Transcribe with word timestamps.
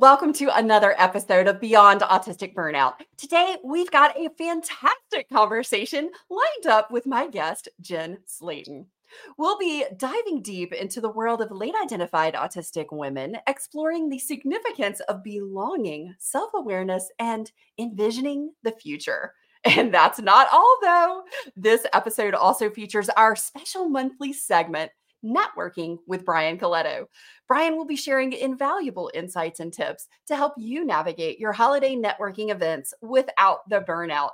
Welcome 0.00 0.32
to 0.34 0.56
another 0.56 0.94
episode 0.96 1.48
of 1.48 1.60
Beyond 1.60 2.02
Autistic 2.02 2.54
Burnout. 2.54 2.94
Today, 3.16 3.56
we've 3.64 3.90
got 3.90 4.16
a 4.16 4.30
fantastic 4.38 5.28
conversation 5.28 6.12
lined 6.30 6.66
up 6.68 6.92
with 6.92 7.04
my 7.04 7.26
guest, 7.26 7.68
Jen 7.80 8.18
Slaton. 8.24 8.86
We'll 9.38 9.58
be 9.58 9.84
diving 9.96 10.40
deep 10.42 10.72
into 10.72 11.00
the 11.00 11.10
world 11.10 11.42
of 11.42 11.50
late 11.50 11.74
identified 11.82 12.34
autistic 12.34 12.86
women, 12.92 13.38
exploring 13.48 14.08
the 14.08 14.20
significance 14.20 15.00
of 15.08 15.24
belonging, 15.24 16.14
self 16.20 16.52
awareness, 16.54 17.10
and 17.18 17.50
envisioning 17.76 18.52
the 18.62 18.72
future. 18.72 19.32
And 19.64 19.92
that's 19.92 20.20
not 20.20 20.46
all, 20.52 20.78
though. 20.80 21.22
This 21.56 21.84
episode 21.92 22.34
also 22.34 22.70
features 22.70 23.08
our 23.08 23.34
special 23.34 23.88
monthly 23.88 24.32
segment, 24.32 24.92
Networking 25.24 25.98
with 26.06 26.24
Brian 26.24 26.58
Coletto. 26.58 27.06
Brian 27.46 27.76
will 27.76 27.86
be 27.86 27.96
sharing 27.96 28.32
invaluable 28.32 29.10
insights 29.14 29.60
and 29.60 29.72
tips 29.72 30.06
to 30.26 30.36
help 30.36 30.54
you 30.56 30.84
navigate 30.84 31.38
your 31.38 31.52
holiday 31.52 31.96
networking 31.96 32.50
events 32.50 32.94
without 33.02 33.68
the 33.68 33.80
burnout. 33.80 34.30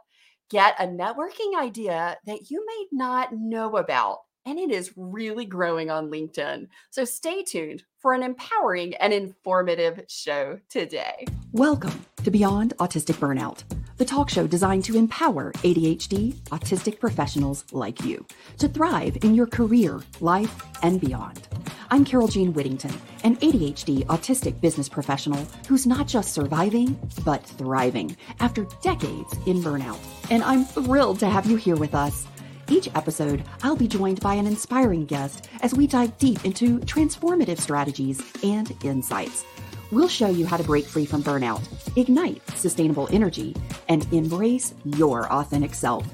Get 0.51 0.75
a 0.79 0.87
networking 0.87 1.57
idea 1.59 2.17
that 2.27 2.51
you 2.51 2.65
may 2.67 2.87
not 2.93 3.33
know 3.33 3.77
about 3.77 4.19
and 4.47 4.59
it 4.59 4.71
is 4.71 4.93
really 4.97 5.45
growing 5.45 5.91
on 5.91 6.11
LinkedIn. 6.11 6.69
So 6.91 7.05
stay 7.05 7.43
tuned 7.43 7.85
for 7.99 8.13
an 8.13 8.23
empowering 8.23 8.95
and 8.97 9.13
informative 9.13 10.05
show 10.09 10.61
today. 10.69 11.25
Welcome 11.53 12.05
to 12.25 12.31
Beyond 12.31 12.75
Autistic 12.79 13.15
Burnout, 13.15 13.63
the 13.97 14.05
talk 14.05 14.29
show 14.29 14.47
designed 14.47 14.85
to 14.85 14.97
empower 14.97 15.53
ADHD 15.53 16.35
autistic 16.51 17.01
professionals 17.01 17.65
like 17.73 18.05
you 18.05 18.27
to 18.59 18.69
thrive 18.69 19.17
in 19.23 19.35
your 19.35 19.47
career, 19.47 20.01
life, 20.21 20.63
and 20.83 21.01
beyond. 21.01 21.49
I'm 21.91 22.05
Carole 22.05 22.29
Jean 22.29 22.53
Whittington, 22.53 22.93
an 23.23 23.37
ADHD 23.37 24.05
autistic 24.07 24.61
business 24.61 24.89
professional 24.89 25.47
who's 25.69 25.87
not 25.87 26.07
just 26.07 26.35
surviving, 26.35 26.99
but 27.25 27.47
thriving 27.47 28.17
after 28.41 28.67
decades 28.83 29.33
in 29.47 29.63
burnout. 29.63 29.99
And 30.31 30.43
I'm 30.43 30.65
thrilled 30.65 31.21
to 31.21 31.29
have 31.29 31.47
you 31.47 31.57
here 31.57 31.77
with 31.77 31.95
us. 31.95 32.27
Each 32.69 32.89
episode, 32.95 33.45
I'll 33.63 33.77
be 33.77 33.89
joined 33.89 34.21
by 34.21 34.35
an 34.35 34.47
inspiring 34.47 35.05
guest 35.05 35.49
as 35.63 35.75
we 35.75 35.87
dive 35.87 36.17
deep 36.19 36.45
into 36.45 36.79
transformative 36.81 37.61
strategies 37.61 38.23
and 38.43 38.75
insights. 38.83 39.45
We'll 39.91 40.09
show 40.09 40.29
you 40.29 40.47
how 40.47 40.57
to 40.57 40.65
break 40.65 40.87
free 40.87 41.05
from 41.05 41.23
burnout, 41.23 41.63
ignite 41.97 42.43
sustainable 42.57 43.09
energy, 43.13 43.55
and 43.89 44.11
embrace 44.13 44.75
your 44.85 45.31
authentic 45.31 45.75
self. 45.75 46.07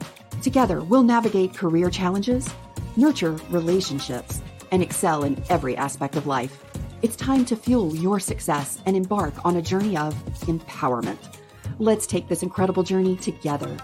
Together, 0.42 0.82
we'll 0.82 1.04
navigate 1.04 1.54
career 1.54 1.88
challenges, 1.88 2.52
nurture 2.96 3.36
relationships, 3.50 4.42
and 4.72 4.82
excel 4.82 5.22
in 5.24 5.42
every 5.50 5.76
aspect 5.76 6.16
of 6.16 6.26
life. 6.26 6.64
It's 7.02 7.16
time 7.16 7.44
to 7.46 7.56
fuel 7.56 7.94
your 7.94 8.18
success 8.18 8.82
and 8.86 8.96
embark 8.96 9.34
on 9.44 9.56
a 9.56 9.62
journey 9.62 9.96
of 9.96 10.14
empowerment. 10.46 11.38
Let's 11.78 12.06
take 12.06 12.28
this 12.28 12.42
incredible 12.42 12.82
journey 12.82 13.16
together. 13.16 13.76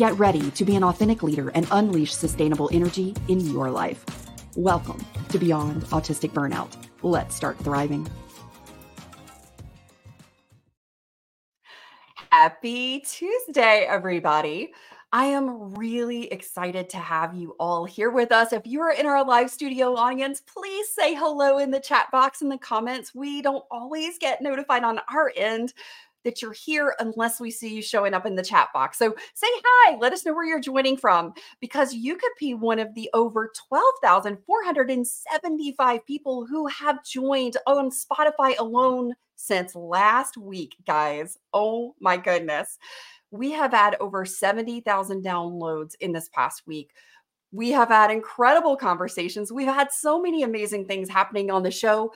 Get 0.00 0.18
ready 0.18 0.50
to 0.52 0.64
be 0.64 0.76
an 0.76 0.82
authentic 0.82 1.22
leader 1.22 1.50
and 1.50 1.68
unleash 1.70 2.14
sustainable 2.14 2.70
energy 2.72 3.14
in 3.28 3.38
your 3.38 3.70
life. 3.70 4.02
Welcome 4.56 5.04
to 5.28 5.38
Beyond 5.38 5.82
Autistic 5.88 6.30
Burnout. 6.30 6.72
Let's 7.02 7.36
start 7.36 7.58
thriving. 7.58 8.08
Happy 12.32 13.00
Tuesday, 13.00 13.84
everybody. 13.86 14.72
I 15.12 15.26
am 15.26 15.74
really 15.74 16.32
excited 16.32 16.88
to 16.90 16.96
have 16.96 17.34
you 17.34 17.54
all 17.60 17.84
here 17.84 18.10
with 18.10 18.32
us. 18.32 18.54
If 18.54 18.66
you 18.66 18.80
are 18.80 18.92
in 18.92 19.04
our 19.04 19.22
live 19.22 19.50
studio 19.50 19.94
audience, 19.96 20.40
please 20.40 20.88
say 20.88 21.14
hello 21.14 21.58
in 21.58 21.70
the 21.70 21.80
chat 21.80 22.06
box 22.10 22.40
in 22.40 22.48
the 22.48 22.56
comments. 22.56 23.14
We 23.14 23.42
don't 23.42 23.64
always 23.70 24.16
get 24.16 24.40
notified 24.40 24.82
on 24.82 25.00
our 25.12 25.30
end 25.36 25.74
that 26.24 26.42
you're 26.42 26.52
here 26.52 26.94
unless 26.98 27.40
we 27.40 27.50
see 27.50 27.74
you 27.74 27.80
showing 27.82 28.14
up 28.14 28.26
in 28.26 28.36
the 28.36 28.42
chat 28.42 28.68
box. 28.72 28.98
So 28.98 29.14
say 29.34 29.48
hi, 29.64 29.96
let 29.96 30.12
us 30.12 30.24
know 30.24 30.34
where 30.34 30.46
you're 30.46 30.60
joining 30.60 30.96
from 30.96 31.32
because 31.60 31.94
you 31.94 32.16
could 32.16 32.30
be 32.38 32.54
one 32.54 32.78
of 32.78 32.94
the 32.94 33.10
over 33.14 33.50
12,475 33.68 36.06
people 36.06 36.46
who 36.46 36.66
have 36.66 37.04
joined 37.04 37.56
on 37.66 37.90
Spotify 37.90 38.58
alone 38.58 39.14
since 39.36 39.74
last 39.74 40.36
week, 40.36 40.76
guys. 40.86 41.38
Oh 41.52 41.94
my 42.00 42.16
goodness. 42.16 42.78
We 43.30 43.52
have 43.52 43.72
had 43.72 43.96
over 44.00 44.24
70,000 44.24 45.24
downloads 45.24 45.94
in 46.00 46.12
this 46.12 46.28
past 46.28 46.66
week. 46.66 46.90
We 47.52 47.70
have 47.70 47.88
had 47.88 48.10
incredible 48.10 48.76
conversations. 48.76 49.52
We've 49.52 49.66
had 49.66 49.92
so 49.92 50.20
many 50.20 50.42
amazing 50.42 50.86
things 50.86 51.08
happening 51.08 51.50
on 51.50 51.62
the 51.62 51.70
show. 51.70 52.12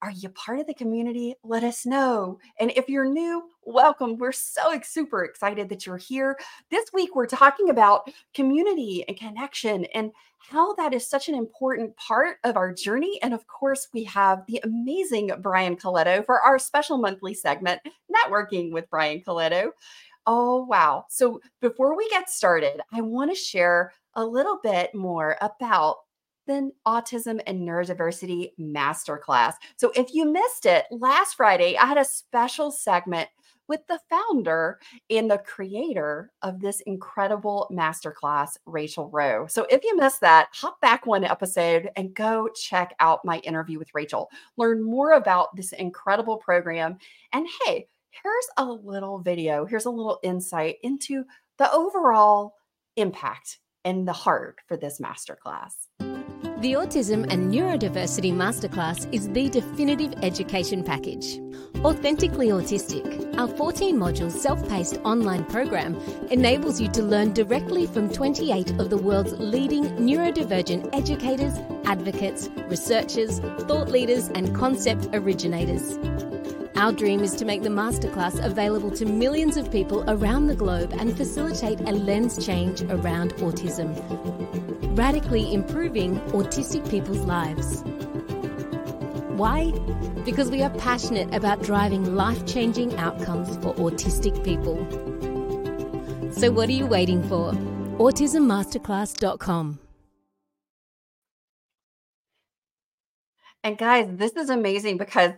Are 0.00 0.12
you 0.12 0.28
part 0.28 0.60
of 0.60 0.68
the 0.68 0.74
community? 0.74 1.34
Let 1.42 1.64
us 1.64 1.84
know. 1.84 2.38
And 2.60 2.70
if 2.76 2.88
you're 2.88 3.04
new, 3.04 3.42
welcome. 3.64 4.16
We're 4.16 4.30
so 4.30 4.78
super 4.84 5.24
excited 5.24 5.68
that 5.68 5.86
you're 5.86 5.96
here. 5.96 6.38
This 6.70 6.92
week, 6.92 7.16
we're 7.16 7.26
talking 7.26 7.68
about 7.68 8.08
community 8.32 9.04
and 9.08 9.16
connection 9.16 9.86
and 9.86 10.12
how 10.38 10.72
that 10.74 10.94
is 10.94 11.04
such 11.04 11.28
an 11.28 11.34
important 11.34 11.96
part 11.96 12.36
of 12.44 12.56
our 12.56 12.72
journey. 12.72 13.18
And 13.22 13.34
of 13.34 13.48
course, 13.48 13.88
we 13.92 14.04
have 14.04 14.44
the 14.46 14.60
amazing 14.62 15.32
Brian 15.40 15.76
Coletto 15.76 16.24
for 16.24 16.40
our 16.42 16.60
special 16.60 16.98
monthly 16.98 17.34
segment, 17.34 17.80
Networking 18.08 18.70
with 18.70 18.88
Brian 18.90 19.20
Coletto. 19.20 19.70
Oh, 20.26 20.64
wow. 20.64 21.06
So 21.08 21.40
before 21.60 21.96
we 21.96 22.08
get 22.10 22.30
started, 22.30 22.80
I 22.92 23.00
want 23.00 23.32
to 23.32 23.34
share 23.34 23.92
a 24.14 24.24
little 24.24 24.60
bit 24.62 24.94
more 24.94 25.36
about 25.40 25.96
the 26.48 26.72
Autism 26.86 27.40
and 27.46 27.60
Neurodiversity 27.60 28.52
Masterclass. 28.58 29.52
So 29.76 29.92
if 29.94 30.12
you 30.12 30.24
missed 30.24 30.66
it 30.66 30.86
last 30.90 31.34
Friday, 31.34 31.76
I 31.76 31.86
had 31.86 31.98
a 31.98 32.04
special 32.04 32.70
segment 32.70 33.28
with 33.68 33.86
the 33.86 34.00
founder 34.08 34.78
and 35.10 35.30
the 35.30 35.38
creator 35.38 36.30
of 36.40 36.58
this 36.58 36.80
incredible 36.86 37.68
masterclass, 37.70 38.56
Rachel 38.64 39.10
Rowe. 39.10 39.46
So 39.46 39.66
if 39.70 39.84
you 39.84 39.94
missed 39.94 40.22
that, 40.22 40.48
hop 40.54 40.80
back 40.80 41.04
one 41.04 41.22
episode 41.22 41.90
and 41.96 42.14
go 42.14 42.48
check 42.48 42.94
out 42.98 43.26
my 43.26 43.38
interview 43.40 43.78
with 43.78 43.94
Rachel. 43.94 44.30
Learn 44.56 44.82
more 44.82 45.12
about 45.12 45.54
this 45.54 45.72
incredible 45.72 46.38
program. 46.38 46.96
And 47.34 47.46
hey, 47.66 47.88
here's 48.10 48.48
a 48.56 48.64
little 48.64 49.18
video, 49.18 49.66
here's 49.66 49.84
a 49.84 49.90
little 49.90 50.18
insight 50.22 50.76
into 50.82 51.24
the 51.58 51.70
overall 51.70 52.54
impact 52.96 53.58
and 53.84 54.08
the 54.08 54.14
heart 54.14 54.60
for 54.66 54.78
this 54.78 54.98
masterclass. 54.98 55.87
The 56.60 56.72
Autism 56.72 57.24
and 57.32 57.52
Neurodiversity 57.52 58.34
Masterclass 58.34 59.06
is 59.14 59.28
the 59.28 59.48
definitive 59.48 60.12
education 60.24 60.82
package. 60.82 61.38
Authentically 61.84 62.48
Autistic, 62.48 63.38
our 63.38 63.46
14 63.46 63.96
module 63.96 64.28
self 64.28 64.68
paced 64.68 64.96
online 65.04 65.44
program, 65.44 65.94
enables 66.32 66.80
you 66.80 66.88
to 66.88 67.02
learn 67.04 67.32
directly 67.32 67.86
from 67.86 68.10
28 68.12 68.72
of 68.80 68.90
the 68.90 68.98
world's 68.98 69.34
leading 69.38 69.84
neurodivergent 69.98 70.92
educators, 70.92 71.54
advocates, 71.84 72.48
researchers, 72.66 73.38
thought 73.68 73.88
leaders, 73.90 74.26
and 74.30 74.52
concept 74.52 75.08
originators. 75.12 75.96
Our 76.78 76.92
dream 76.92 77.20
is 77.20 77.34
to 77.34 77.44
make 77.44 77.62
the 77.62 77.68
masterclass 77.68 78.42
available 78.42 78.92
to 78.92 79.04
millions 79.04 79.56
of 79.56 79.70
people 79.72 80.04
around 80.08 80.46
the 80.46 80.54
globe 80.54 80.94
and 80.96 81.16
facilitate 81.16 81.80
a 81.80 81.92
lens 81.92 82.44
change 82.44 82.82
around 82.82 83.34
autism 83.34 83.96
radically 84.98 85.54
improving 85.54 86.18
autistic 86.32 86.88
people's 86.90 87.24
lives. 87.24 87.82
Why? 89.36 89.70
Because 90.24 90.50
we 90.50 90.62
are 90.62 90.70
passionate 90.70 91.32
about 91.32 91.62
driving 91.62 92.16
life 92.16 92.44
changing 92.46 92.96
outcomes 92.96 93.56
for 93.58 93.72
autistic 93.74 94.44
people. 94.44 94.76
So, 96.32 96.50
what 96.50 96.68
are 96.68 96.72
you 96.72 96.86
waiting 96.86 97.22
for? 97.28 97.52
AutismMasterclass.com. 97.98 99.78
And 103.64 103.78
guys, 103.78 104.08
this 104.10 104.32
is 104.32 104.50
amazing 104.50 104.98
because 104.98 105.32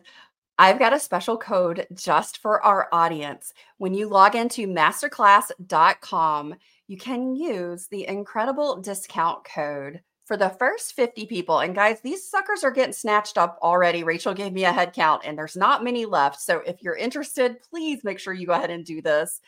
I've 0.60 0.78
got 0.78 0.92
a 0.92 1.00
special 1.00 1.38
code 1.38 1.86
just 1.94 2.36
for 2.36 2.62
our 2.62 2.86
audience. 2.92 3.54
When 3.78 3.94
you 3.94 4.10
log 4.10 4.36
into 4.36 4.66
masterclass.com, 4.66 6.54
you 6.86 6.98
can 6.98 7.34
use 7.34 7.86
the 7.86 8.06
incredible 8.06 8.76
discount 8.76 9.42
code 9.44 10.02
for 10.26 10.36
the 10.36 10.50
first 10.50 10.92
50 10.92 11.24
people. 11.24 11.60
And 11.60 11.74
guys, 11.74 12.02
these 12.02 12.28
suckers 12.28 12.62
are 12.62 12.70
getting 12.70 12.92
snatched 12.92 13.38
up 13.38 13.58
already. 13.62 14.04
Rachel 14.04 14.34
gave 14.34 14.52
me 14.52 14.64
a 14.64 14.72
head 14.72 14.92
count 14.92 15.22
and 15.24 15.38
there's 15.38 15.56
not 15.56 15.82
many 15.82 16.04
left. 16.04 16.38
So 16.42 16.58
if 16.66 16.82
you're 16.82 16.94
interested, 16.94 17.62
please 17.62 18.04
make 18.04 18.18
sure 18.18 18.34
you 18.34 18.46
go 18.46 18.52
ahead 18.52 18.68
and 18.68 18.84
do 18.84 19.00
this. 19.00 19.40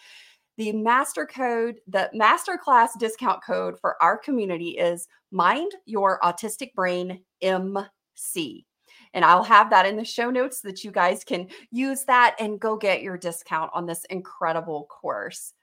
The 0.57 0.73
master 0.73 1.27
code, 1.27 1.81
the 1.87 2.09
masterclass 2.15 2.99
discount 2.99 3.45
code 3.45 3.79
for 3.79 4.03
our 4.03 4.17
community 4.17 4.79
is 4.79 5.09
Mind 5.31 5.73
Your 5.85 6.19
Autistic 6.21 6.73
Brain 6.73 7.23
MC. 7.43 8.65
And 9.15 9.25
I'll 9.25 9.45
have 9.45 9.71
that 9.71 9.87
in 9.87 9.97
the 9.97 10.05
show 10.05 10.31
notes 10.31 10.63
so 10.63 10.69
that 10.69 10.85
you 10.85 10.91
guys 10.91 11.25
can 11.25 11.49
use 11.71 12.05
that 12.05 12.37
and 12.39 12.61
go 12.61 12.77
get 12.77 13.03
your 13.03 13.17
discount 13.17 13.71
on 13.75 13.87
this 13.87 14.05
incredible 14.07 14.87
course. 14.91 15.55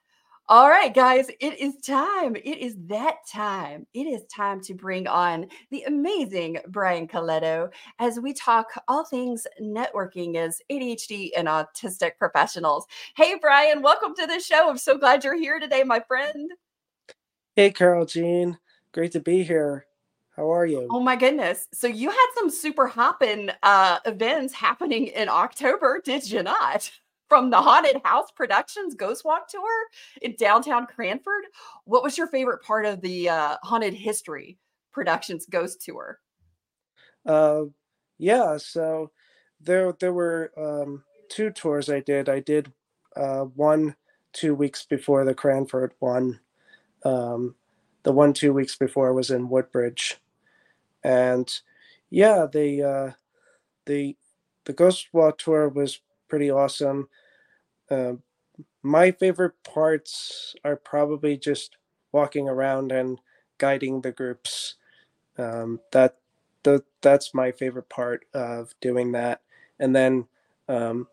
All 0.51 0.67
right, 0.67 0.91
guys, 0.91 1.29
it 1.39 1.59
is 1.59 1.77
time. 1.77 2.35
It 2.35 2.57
is 2.57 2.75
that 2.87 3.17
time. 3.31 3.85
It 3.93 4.05
is 4.05 4.23
time 4.35 4.59
to 4.61 4.73
bring 4.73 5.05
on 5.05 5.45
the 5.69 5.83
amazing 5.83 6.57
Brian 6.69 7.07
Coletto 7.07 7.69
as 7.99 8.19
we 8.19 8.33
talk 8.33 8.65
all 8.87 9.05
things 9.05 9.45
networking 9.61 10.37
as 10.37 10.59
ADHD 10.71 11.29
and 11.37 11.47
autistic 11.47 12.17
professionals. 12.17 12.87
Hey, 13.15 13.35
Brian, 13.39 13.83
welcome 13.83 14.15
to 14.15 14.25
the 14.25 14.39
show. 14.39 14.71
I'm 14.71 14.79
so 14.79 14.97
glad 14.97 15.23
you're 15.23 15.37
here 15.37 15.59
today, 15.59 15.83
my 15.83 15.99
friend. 16.07 16.49
Hey, 17.55 17.69
Carole 17.69 18.07
Jean. 18.07 18.57
Great 18.91 19.11
to 19.11 19.19
be 19.19 19.43
here. 19.43 19.85
How 20.39 20.53
are 20.53 20.65
you? 20.65 20.87
Oh 20.89 21.01
my 21.01 21.17
goodness. 21.17 21.67
So 21.73 21.85
you 21.85 22.09
had 22.09 22.27
some 22.35 22.49
super 22.49 22.87
hopping 22.87 23.49
uh, 23.61 23.99
events 24.05 24.53
happening 24.53 25.07
in 25.07 25.27
October, 25.27 26.01
did 26.03 26.31
you 26.31 26.43
not? 26.43 26.89
from 27.27 27.51
the 27.51 27.61
Haunted 27.61 28.01
House 28.03 28.31
Productions 28.31 28.95
Ghost 28.95 29.23
Walk 29.23 29.47
Tour 29.49 29.69
in 30.23 30.35
downtown 30.39 30.87
Cranford. 30.87 31.43
What 31.83 32.01
was 32.01 32.17
your 32.17 32.25
favorite 32.25 32.63
part 32.63 32.87
of 32.87 33.01
the 33.01 33.29
uh, 33.29 33.57
Haunted 33.61 33.93
History 33.93 34.57
Productions 34.91 35.45
Ghost 35.45 35.81
Tour? 35.81 36.19
Uh, 37.25 37.65
yeah, 38.17 38.57
so 38.57 39.11
there 39.61 39.93
there 39.99 40.13
were 40.13 40.51
um, 40.57 41.03
two 41.29 41.51
tours 41.51 41.89
I 41.89 41.99
did. 41.99 42.29
I 42.29 42.39
did 42.39 42.71
uh, 43.15 43.43
one 43.43 43.95
two 44.33 44.55
weeks 44.55 44.85
before 44.85 45.23
the 45.25 45.35
Cranford 45.35 45.93
one. 45.99 46.39
Um, 47.05 47.55
the 48.03 48.11
one 48.11 48.33
two 48.33 48.53
weeks 48.53 48.75
before 48.75 49.13
was 49.13 49.29
in 49.29 49.49
Woodbridge, 49.49 50.17
and 51.03 51.51
yeah, 52.09 52.47
the 52.51 52.83
uh, 52.83 53.11
the 53.85 54.17
the 54.65 54.73
Ghost 54.73 55.09
Walk 55.13 55.39
tour 55.39 55.69
was 55.69 56.01
pretty 56.29 56.51
awesome. 56.51 57.09
Uh, 57.89 58.13
my 58.83 59.11
favorite 59.11 59.55
parts 59.63 60.55
are 60.63 60.75
probably 60.75 61.37
just 61.37 61.77
walking 62.11 62.47
around 62.49 62.91
and 62.91 63.19
guiding 63.57 64.01
the 64.01 64.11
groups. 64.11 64.75
Um, 65.37 65.79
that 65.91 66.17
the, 66.63 66.83
that's 67.01 67.33
my 67.33 67.51
favorite 67.51 67.89
part 67.89 68.25
of 68.33 68.73
doing 68.81 69.13
that. 69.13 69.41
And 69.79 69.95
then 69.95 70.27
um, 70.69 71.07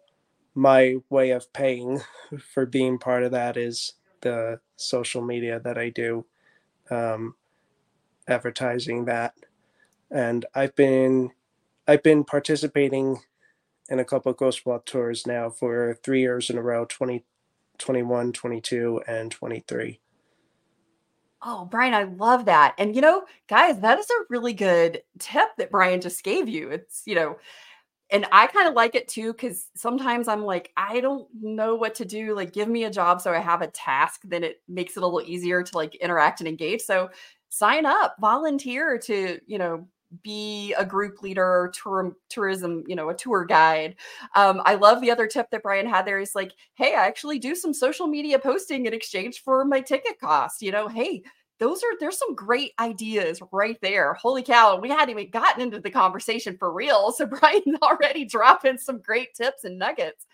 my 0.54 0.96
way 1.10 1.30
of 1.30 1.52
paying 1.52 2.00
for 2.54 2.66
being 2.66 2.98
part 2.98 3.24
of 3.24 3.32
that 3.32 3.56
is 3.56 3.94
the 4.22 4.60
social 4.76 5.22
media 5.22 5.60
that 5.60 5.78
I 5.78 5.90
do, 5.90 6.26
um, 6.90 7.36
advertising 8.28 9.06
that. 9.06 9.34
And 10.10 10.46
I've 10.54 10.74
been 10.76 11.32
I've 11.86 12.02
been 12.02 12.24
participating 12.24 13.20
in 13.88 13.98
a 13.98 14.04
couple 14.04 14.30
of 14.30 14.38
Ghost 14.38 14.66
Walk 14.66 14.86
tours 14.86 15.26
now 15.26 15.50
for 15.50 15.98
three 16.02 16.20
years 16.20 16.50
in 16.50 16.58
a 16.58 16.62
row 16.62 16.84
20, 16.84 17.24
21, 17.78 18.32
22, 18.32 19.02
and 19.06 19.30
23. 19.30 20.00
Oh, 21.42 21.66
Brian, 21.70 21.94
I 21.94 22.04
love 22.04 22.46
that. 22.46 22.74
And, 22.78 22.96
you 22.96 23.00
know, 23.00 23.24
guys, 23.46 23.78
that 23.80 23.98
is 23.98 24.10
a 24.10 24.24
really 24.30 24.52
good 24.52 25.02
tip 25.18 25.48
that 25.58 25.70
Brian 25.70 26.00
just 26.00 26.24
gave 26.24 26.48
you. 26.48 26.70
It's, 26.70 27.02
you 27.06 27.14
know, 27.14 27.36
and 28.10 28.26
I 28.32 28.46
kind 28.46 28.68
of 28.68 28.74
like 28.74 28.94
it 28.94 29.06
too 29.06 29.32
because 29.32 29.68
sometimes 29.74 30.28
I'm 30.28 30.44
like, 30.44 30.72
I 30.76 31.00
don't 31.00 31.28
know 31.40 31.74
what 31.74 31.94
to 31.96 32.04
do. 32.04 32.34
Like, 32.34 32.52
give 32.52 32.68
me 32.68 32.84
a 32.84 32.90
job 32.90 33.20
so 33.20 33.32
I 33.32 33.38
have 33.38 33.62
a 33.62 33.66
task. 33.68 34.22
Then 34.24 34.44
it 34.44 34.62
makes 34.68 34.96
it 34.96 35.02
a 35.02 35.06
little 35.06 35.28
easier 35.28 35.62
to 35.62 35.76
like 35.76 35.94
interact 35.96 36.40
and 36.40 36.48
engage. 36.48 36.82
So 36.82 37.10
sign 37.48 37.84
up, 37.84 38.16
volunteer 38.20 38.98
to, 38.98 39.40
you 39.46 39.58
know, 39.58 39.86
be 40.22 40.72
a 40.74 40.84
group 40.84 41.22
leader 41.22 41.72
tour, 41.74 42.16
tourism 42.28 42.84
you 42.86 42.94
know 42.96 43.08
a 43.10 43.14
tour 43.14 43.44
guide. 43.44 43.96
Um, 44.34 44.62
i 44.64 44.74
love 44.74 45.00
the 45.00 45.10
other 45.10 45.26
tip 45.26 45.50
that 45.50 45.62
brian 45.62 45.86
had 45.86 46.06
there 46.06 46.20
is 46.20 46.34
like 46.34 46.52
hey 46.74 46.94
i 46.94 47.06
actually 47.06 47.38
do 47.38 47.54
some 47.54 47.74
social 47.74 48.06
media 48.06 48.38
posting 48.38 48.86
in 48.86 48.94
exchange 48.94 49.42
for 49.42 49.64
my 49.64 49.80
ticket 49.80 50.18
cost 50.20 50.62
you 50.62 50.70
know? 50.72 50.88
Hey 50.88 51.22
those 51.58 51.82
are 51.82 51.98
there's 52.00 52.18
some 52.18 52.34
great 52.34 52.72
ideas 52.78 53.40
right 53.50 53.78
there. 53.80 54.14
Holy 54.14 54.42
cow 54.42 54.78
we 54.78 54.90
hadn't 54.90 55.10
even 55.10 55.30
gotten 55.30 55.62
into 55.62 55.80
the 55.80 55.90
conversation 55.90 56.56
for 56.58 56.72
real. 56.72 57.12
So 57.12 57.26
brian's 57.26 57.78
already 57.82 58.24
dropping 58.24 58.78
some 58.78 59.00
great 59.00 59.34
tips 59.34 59.64
and 59.64 59.78
nuggets 59.78 60.26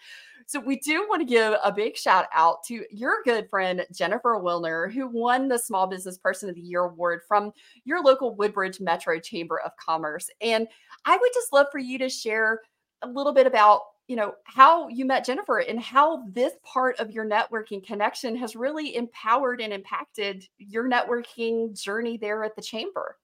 so 0.47 0.61
we 0.61 0.77
do 0.77 1.07
want 1.09 1.21
to 1.21 1.27
give 1.27 1.55
a 1.63 1.73
big 1.73 1.97
shout 1.97 2.27
out 2.33 2.63
to 2.65 2.85
your 2.91 3.23
good 3.25 3.49
friend 3.49 3.85
Jennifer 3.93 4.41
Wilner, 4.41 4.93
who 4.93 5.09
won 5.09 5.49
the 5.49 5.59
Small 5.59 5.87
Business 5.87 6.19
Person 6.19 6.49
of 6.49 6.55
the 6.55 6.61
Year 6.61 6.85
award 6.85 7.21
from 7.27 7.53
your 7.85 8.03
local 8.03 8.35
Woodbridge 8.35 8.81
Metro 8.81 9.19
Chamber 9.19 9.61
of 9.61 9.73
Commerce. 9.77 10.29
And 10.41 10.69
I 11.05 11.17
would 11.17 11.31
just 11.35 11.53
love 11.53 11.67
for 11.73 11.79
you 11.79 11.99
to 11.99 12.09
share 12.09 12.61
a 13.03 13.09
little 13.09 13.33
bit 13.33 13.47
about 13.47 13.83
you 14.09 14.17
know 14.17 14.35
how 14.45 14.89
you 14.89 15.05
met 15.05 15.25
Jennifer 15.25 15.59
and 15.59 15.81
how 15.81 16.25
this 16.33 16.53
part 16.65 16.99
of 16.99 17.13
your 17.13 17.25
networking 17.25 17.85
connection 17.85 18.37
has 18.37 18.57
really 18.57 18.97
empowered 18.97 19.61
and 19.61 19.73
impacted 19.73 20.47
your 20.59 20.89
networking 20.89 21.81
journey 21.81 22.19
there 22.19 22.45
at 22.45 22.55
the 22.57 22.63
chamber. 22.63 23.17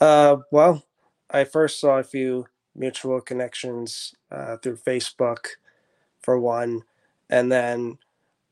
Uh, 0.00 0.36
well, 0.52 0.84
I 1.30 1.44
first 1.44 1.80
saw 1.80 1.98
a 1.98 2.04
few 2.04 2.46
mutual 2.76 3.20
connections 3.20 4.14
uh, 4.30 4.58
through 4.58 4.76
Facebook 4.76 5.46
for 6.24 6.38
one. 6.38 6.82
And 7.28 7.50
then 7.52 7.98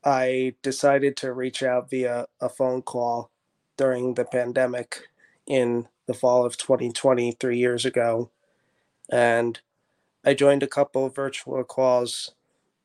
I 0.03 0.55
decided 0.61 1.17
to 1.17 1.33
reach 1.33 1.63
out 1.63 1.89
via 1.89 2.27
a 2.41 2.49
phone 2.49 2.81
call 2.81 3.31
during 3.77 4.13
the 4.13 4.25
pandemic 4.25 5.07
in 5.47 5.87
the 6.05 6.13
fall 6.13 6.45
of 6.45 6.57
2020, 6.57 7.33
three 7.33 7.57
years 7.57 7.85
ago. 7.85 8.29
And 9.09 9.59
I 10.25 10.33
joined 10.33 10.63
a 10.63 10.67
couple 10.67 11.05
of 11.05 11.15
virtual 11.15 11.63
calls 11.63 12.31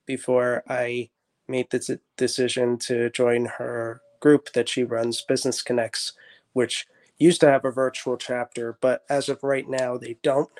before 0.06 0.62
I 0.68 1.10
made 1.48 1.70
the 1.70 2.00
decision 2.16 2.78
to 2.78 3.10
join 3.10 3.46
her 3.58 4.00
group 4.20 4.52
that 4.52 4.68
she 4.68 4.84
runs, 4.84 5.22
Business 5.22 5.62
Connects, 5.62 6.12
which 6.52 6.86
used 7.18 7.40
to 7.40 7.50
have 7.50 7.64
a 7.64 7.70
virtual 7.70 8.16
chapter, 8.16 8.76
but 8.80 9.04
as 9.08 9.28
of 9.28 9.42
right 9.42 9.68
now, 9.68 9.96
they 9.96 10.16
don't. 10.22 10.50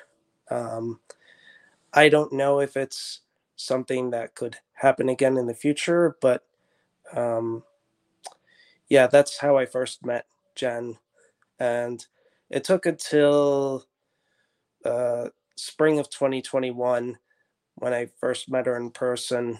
Um, 0.49 0.99
I 1.93 2.09
don't 2.09 2.33
know 2.33 2.59
if 2.59 2.77
it's 2.77 3.21
something 3.59 4.09
that 4.11 4.35
could 4.35 4.55
happen 4.73 5.09
again 5.09 5.37
in 5.37 5.45
the 5.45 5.53
future. 5.53 6.15
But 6.21 6.43
um, 7.13 7.63
yeah, 8.87 9.07
that's 9.07 9.37
how 9.37 9.57
I 9.57 9.65
first 9.65 10.05
met 10.05 10.25
Jen. 10.55 10.97
And 11.59 12.05
it 12.49 12.63
took 12.63 12.85
until 12.85 13.85
uh, 14.85 15.27
spring 15.57 15.99
of 15.99 16.09
2021 16.09 17.17
when 17.75 17.93
I 17.93 18.07
first 18.19 18.49
met 18.49 18.65
her 18.65 18.77
in 18.77 18.91
person. 18.91 19.59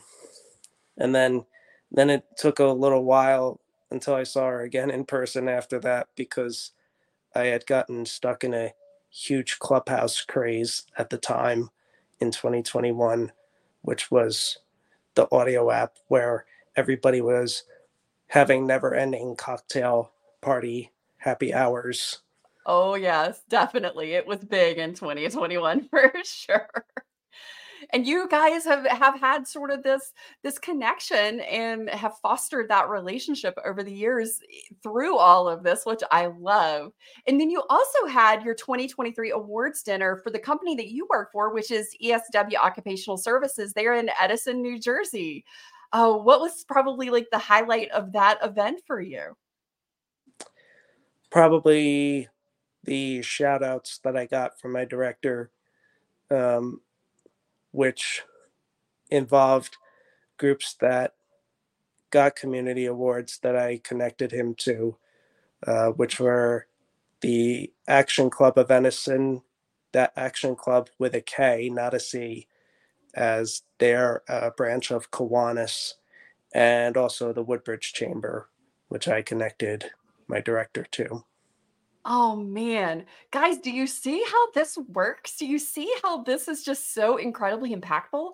And 0.97 1.13
then 1.13 1.45
then 1.91 2.09
it 2.09 2.23
took 2.37 2.59
a 2.59 2.65
little 2.65 3.03
while 3.03 3.59
until 3.91 4.13
I 4.13 4.23
saw 4.23 4.47
her 4.47 4.61
again 4.61 4.91
in 4.91 5.03
person 5.03 5.49
after 5.49 5.79
that 5.79 6.07
because 6.15 6.71
I 7.35 7.45
had 7.45 7.65
gotten 7.65 8.05
stuck 8.05 8.43
in 8.43 8.53
a 8.53 8.73
huge 9.09 9.59
clubhouse 9.59 10.21
craze 10.21 10.85
at 10.97 11.09
the 11.09 11.17
time 11.17 11.71
in 12.21 12.31
2021 12.31 13.31
which 13.81 14.11
was 14.11 14.57
the 15.15 15.27
audio 15.31 15.71
app 15.71 15.95
where 16.07 16.45
everybody 16.75 17.21
was 17.21 17.63
having 18.27 18.65
never 18.65 18.93
ending 18.93 19.35
cocktail 19.35 20.11
party 20.41 20.91
happy 21.17 21.53
hours. 21.53 22.19
Oh, 22.65 22.95
yes, 22.95 23.41
definitely. 23.49 24.13
It 24.13 24.27
was 24.27 24.39
big 24.39 24.77
in 24.77 24.93
2021 24.93 25.87
for 25.89 26.13
sure 26.23 26.69
and 27.91 28.05
you 28.05 28.27
guys 28.29 28.63
have 28.65 28.85
have 28.85 29.19
had 29.19 29.47
sort 29.47 29.71
of 29.71 29.83
this 29.83 30.13
this 30.43 30.59
connection 30.59 31.39
and 31.41 31.89
have 31.89 32.17
fostered 32.19 32.69
that 32.69 32.89
relationship 32.89 33.57
over 33.65 33.83
the 33.83 33.93
years 33.93 34.39
eh, 34.51 34.75
through 34.83 35.17
all 35.17 35.47
of 35.47 35.63
this 35.63 35.85
which 35.85 36.01
i 36.11 36.27
love. 36.27 36.91
And 37.27 37.39
then 37.39 37.49
you 37.49 37.63
also 37.69 38.05
had 38.07 38.43
your 38.43 38.55
2023 38.55 39.31
awards 39.31 39.83
dinner 39.83 40.17
for 40.17 40.29
the 40.29 40.39
company 40.39 40.75
that 40.75 40.91
you 40.91 41.07
work 41.09 41.31
for 41.31 41.53
which 41.53 41.71
is 41.71 41.95
esw 42.03 42.55
occupational 42.55 43.17
services 43.17 43.73
they're 43.73 43.95
in 43.95 44.09
edison 44.19 44.61
new 44.61 44.79
jersey. 44.79 45.45
Uh, 45.91 46.13
what 46.13 46.39
was 46.39 46.63
probably 46.65 47.09
like 47.09 47.27
the 47.31 47.39
highlight 47.39 47.89
of 47.89 48.13
that 48.13 48.37
event 48.43 48.79
for 48.85 49.01
you? 49.01 49.35
Probably 51.31 52.27
the 52.83 53.21
shout 53.21 53.61
outs 53.61 53.99
that 54.03 54.15
i 54.15 54.25
got 54.25 54.59
from 54.59 54.71
my 54.71 54.85
director 54.85 55.51
um, 56.31 56.79
which 57.79 58.23
involved 59.09 59.77
groups 60.37 60.75
that 60.81 61.13
got 62.11 62.35
community 62.35 62.85
awards 62.85 63.39
that 63.41 63.55
I 63.55 63.79
connected 63.81 64.33
him 64.33 64.53
to, 64.55 64.97
uh, 65.65 65.87
which 65.91 66.19
were 66.19 66.67
the 67.21 67.71
Aktion 67.87 68.29
Club 68.29 68.57
of 68.57 68.69
Edison, 68.69 69.43
that 69.93 70.13
Aktion 70.17 70.57
Club 70.57 70.89
with 70.99 71.15
a 71.15 71.21
K, 71.21 71.69
not 71.69 71.93
a 71.93 72.01
C, 72.01 72.47
as 73.13 73.61
their 73.77 74.23
uh, 74.27 74.49
branch 74.49 74.91
of 74.91 75.09
Kiwanis, 75.11 75.93
and 76.53 76.97
also 76.97 77.31
the 77.31 77.43
Woodbridge 77.43 77.93
Chamber, 77.93 78.49
which 78.89 79.07
I 79.07 79.21
connected 79.21 79.91
my 80.27 80.41
director 80.41 80.85
to. 80.91 81.23
Oh 82.05 82.35
man. 82.35 83.05
Guys, 83.31 83.57
do 83.57 83.71
you 83.71 83.85
see 83.85 84.23
how 84.31 84.51
this 84.51 84.77
works? 84.89 85.37
Do 85.37 85.45
you 85.45 85.59
see 85.59 85.93
how 86.03 86.23
this 86.23 86.47
is 86.47 86.63
just 86.63 86.93
so 86.93 87.17
incredibly 87.17 87.75
impactful? 87.75 88.31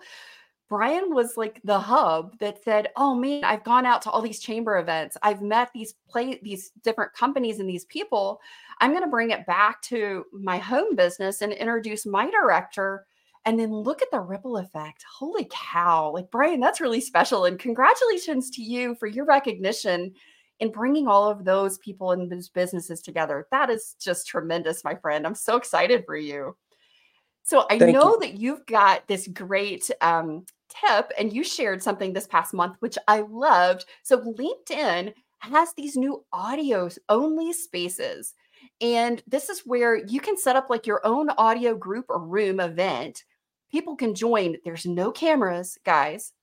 Brian 0.68 1.14
was 1.14 1.38
like 1.38 1.62
the 1.64 1.80
hub 1.80 2.38
that 2.40 2.64
said, 2.64 2.90
"Oh 2.96 3.14
man, 3.14 3.44
I've 3.44 3.64
gone 3.64 3.86
out 3.86 4.02
to 4.04 4.10
all 4.10 4.22
these 4.22 4.40
chamber 4.40 4.78
events. 4.80 5.16
I've 5.22 5.42
met 5.42 5.70
these 5.74 5.94
play 6.10 6.40
these 6.42 6.72
different 6.84 7.14
companies 7.14 7.60
and 7.60 7.70
these 7.70 7.86
people. 7.86 8.42
I'm 8.82 8.92
going 8.92 9.04
to 9.04 9.10
bring 9.10 9.32
it 9.32 9.46
back 9.46 9.82
to 9.84 10.26
my 10.34 10.58
home 10.58 10.96
business 10.96 11.42
and 11.42 11.54
introduce 11.54 12.06
my 12.06 12.30
director 12.32 13.06
and 13.46 13.60
then 13.60 13.72
look 13.72 14.02
at 14.02 14.10
the 14.12 14.20
ripple 14.20 14.58
effect. 14.58 15.06
Holy 15.20 15.48
cow. 15.52 16.12
Like 16.12 16.32
Brian, 16.32 16.60
that's 16.60 16.82
really 16.82 17.02
special 17.02 17.46
and 17.46 17.60
congratulations 17.60 18.50
to 18.52 18.64
you 18.64 18.96
for 18.96 19.08
your 19.08 19.26
recognition 19.26 20.14
in 20.60 20.72
bringing 20.72 21.08
all 21.08 21.30
of 21.30 21.44
those 21.44 21.78
people 21.80 22.12
and 22.12 22.32
those 22.32 22.50
businesses 22.50 23.02
together. 23.02 23.48
That 23.52 23.70
is 23.70 23.96
just 24.00 24.28
tremendous, 24.28 24.84
my 24.84 24.96
friend. 24.96 25.26
I'm 25.26 25.36
so 25.36 25.58
excited 25.58 26.04
for 26.06 26.16
you. 26.16 26.56
So 27.44 27.66
I 27.70 27.78
Thank 27.78 27.94
know 27.94 28.12
you. 28.14 28.20
that 28.22 28.40
you've 28.40 28.66
got 28.66 29.08
this 29.08 29.28
great 29.28 29.90
um, 30.02 30.46
tip 30.70 31.12
and 31.18 31.32
you 31.32 31.44
shared 31.44 31.84
something 31.84 32.14
this 32.14 32.28
past 32.28 32.54
month, 32.54 32.78
which 32.80 32.98
I 33.08 33.22
loved. 33.22 33.86
So 34.04 34.20
LinkedIn 34.20 35.14
has 35.40 35.74
these 35.74 35.96
new 35.96 36.26
audio 36.34 36.90
only 37.10 37.54
spaces. 37.54 38.34
And 38.82 39.22
this 39.28 39.50
is 39.50 39.62
where 39.66 39.98
you 40.08 40.20
can 40.20 40.38
set 40.38 40.56
up 40.56 40.70
like 40.70 40.88
your 40.88 41.06
own 41.06 41.30
audio 41.32 41.76
group 41.76 42.06
or 42.10 42.20
room 42.20 42.60
event. 42.60 43.24
People 43.72 43.96
can 43.96 44.16
join. 44.16 44.56
There's 44.64 44.86
no 44.86 45.12
cameras, 45.12 45.78
guys. 45.86 46.34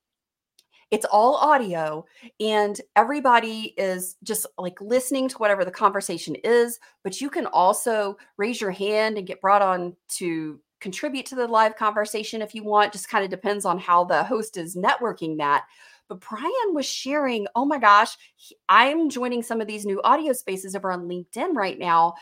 It's 0.92 1.06
all 1.06 1.36
audio, 1.36 2.04
and 2.38 2.78
everybody 2.96 3.72
is 3.78 4.16
just 4.22 4.46
like 4.58 4.78
listening 4.78 5.26
to 5.28 5.38
whatever 5.38 5.64
the 5.64 5.70
conversation 5.70 6.36
is. 6.44 6.78
But 7.02 7.18
you 7.18 7.30
can 7.30 7.46
also 7.46 8.18
raise 8.36 8.60
your 8.60 8.72
hand 8.72 9.16
and 9.16 9.26
get 9.26 9.40
brought 9.40 9.62
on 9.62 9.96
to 10.18 10.60
contribute 10.82 11.24
to 11.26 11.34
the 11.34 11.48
live 11.48 11.76
conversation 11.76 12.42
if 12.42 12.54
you 12.54 12.62
want. 12.62 12.92
Just 12.92 13.08
kind 13.08 13.24
of 13.24 13.30
depends 13.30 13.64
on 13.64 13.78
how 13.78 14.04
the 14.04 14.22
host 14.22 14.58
is 14.58 14.76
networking 14.76 15.38
that. 15.38 15.64
But 16.10 16.20
Brian 16.20 16.74
was 16.74 16.84
sharing, 16.84 17.46
oh 17.54 17.64
my 17.64 17.78
gosh, 17.78 18.14
he, 18.36 18.54
I'm 18.68 19.08
joining 19.08 19.42
some 19.42 19.62
of 19.62 19.66
these 19.66 19.86
new 19.86 20.02
audio 20.02 20.34
spaces 20.34 20.76
over 20.76 20.92
on 20.92 21.08
LinkedIn 21.08 21.54
right 21.54 21.78
now. 21.78 22.16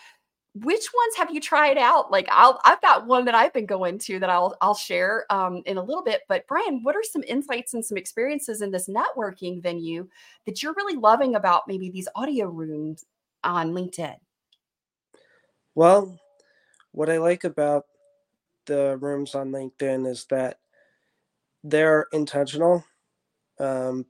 Which 0.54 0.88
ones 0.92 1.14
have 1.16 1.30
you 1.30 1.40
tried 1.40 1.78
out? 1.78 2.10
Like 2.10 2.26
I'll 2.30 2.60
I've 2.64 2.80
got 2.82 3.06
one 3.06 3.24
that 3.26 3.36
I've 3.36 3.52
been 3.52 3.66
going 3.66 3.98
to 4.00 4.18
that 4.18 4.30
I'll 4.30 4.56
I'll 4.60 4.74
share 4.74 5.24
um, 5.30 5.62
in 5.64 5.76
a 5.76 5.82
little 5.82 6.02
bit. 6.02 6.22
But 6.28 6.46
Brian, 6.48 6.82
what 6.82 6.96
are 6.96 7.04
some 7.04 7.22
insights 7.28 7.74
and 7.74 7.84
some 7.84 7.96
experiences 7.96 8.60
in 8.60 8.72
this 8.72 8.88
networking 8.88 9.62
venue 9.62 10.08
that 10.46 10.62
you're 10.62 10.74
really 10.74 10.96
loving 10.96 11.36
about 11.36 11.68
maybe 11.68 11.88
these 11.88 12.08
audio 12.16 12.48
rooms 12.48 13.04
on 13.44 13.72
LinkedIn? 13.72 14.16
Well, 15.76 16.18
what 16.92 17.08
I 17.08 17.18
like 17.18 17.44
about 17.44 17.86
the 18.66 18.96
rooms 18.98 19.34
on 19.34 19.50
LinkedIn 19.50 20.06
is 20.06 20.26
that 20.30 20.58
they're 21.62 22.06
intentional. 22.12 22.84
Um, 23.58 24.06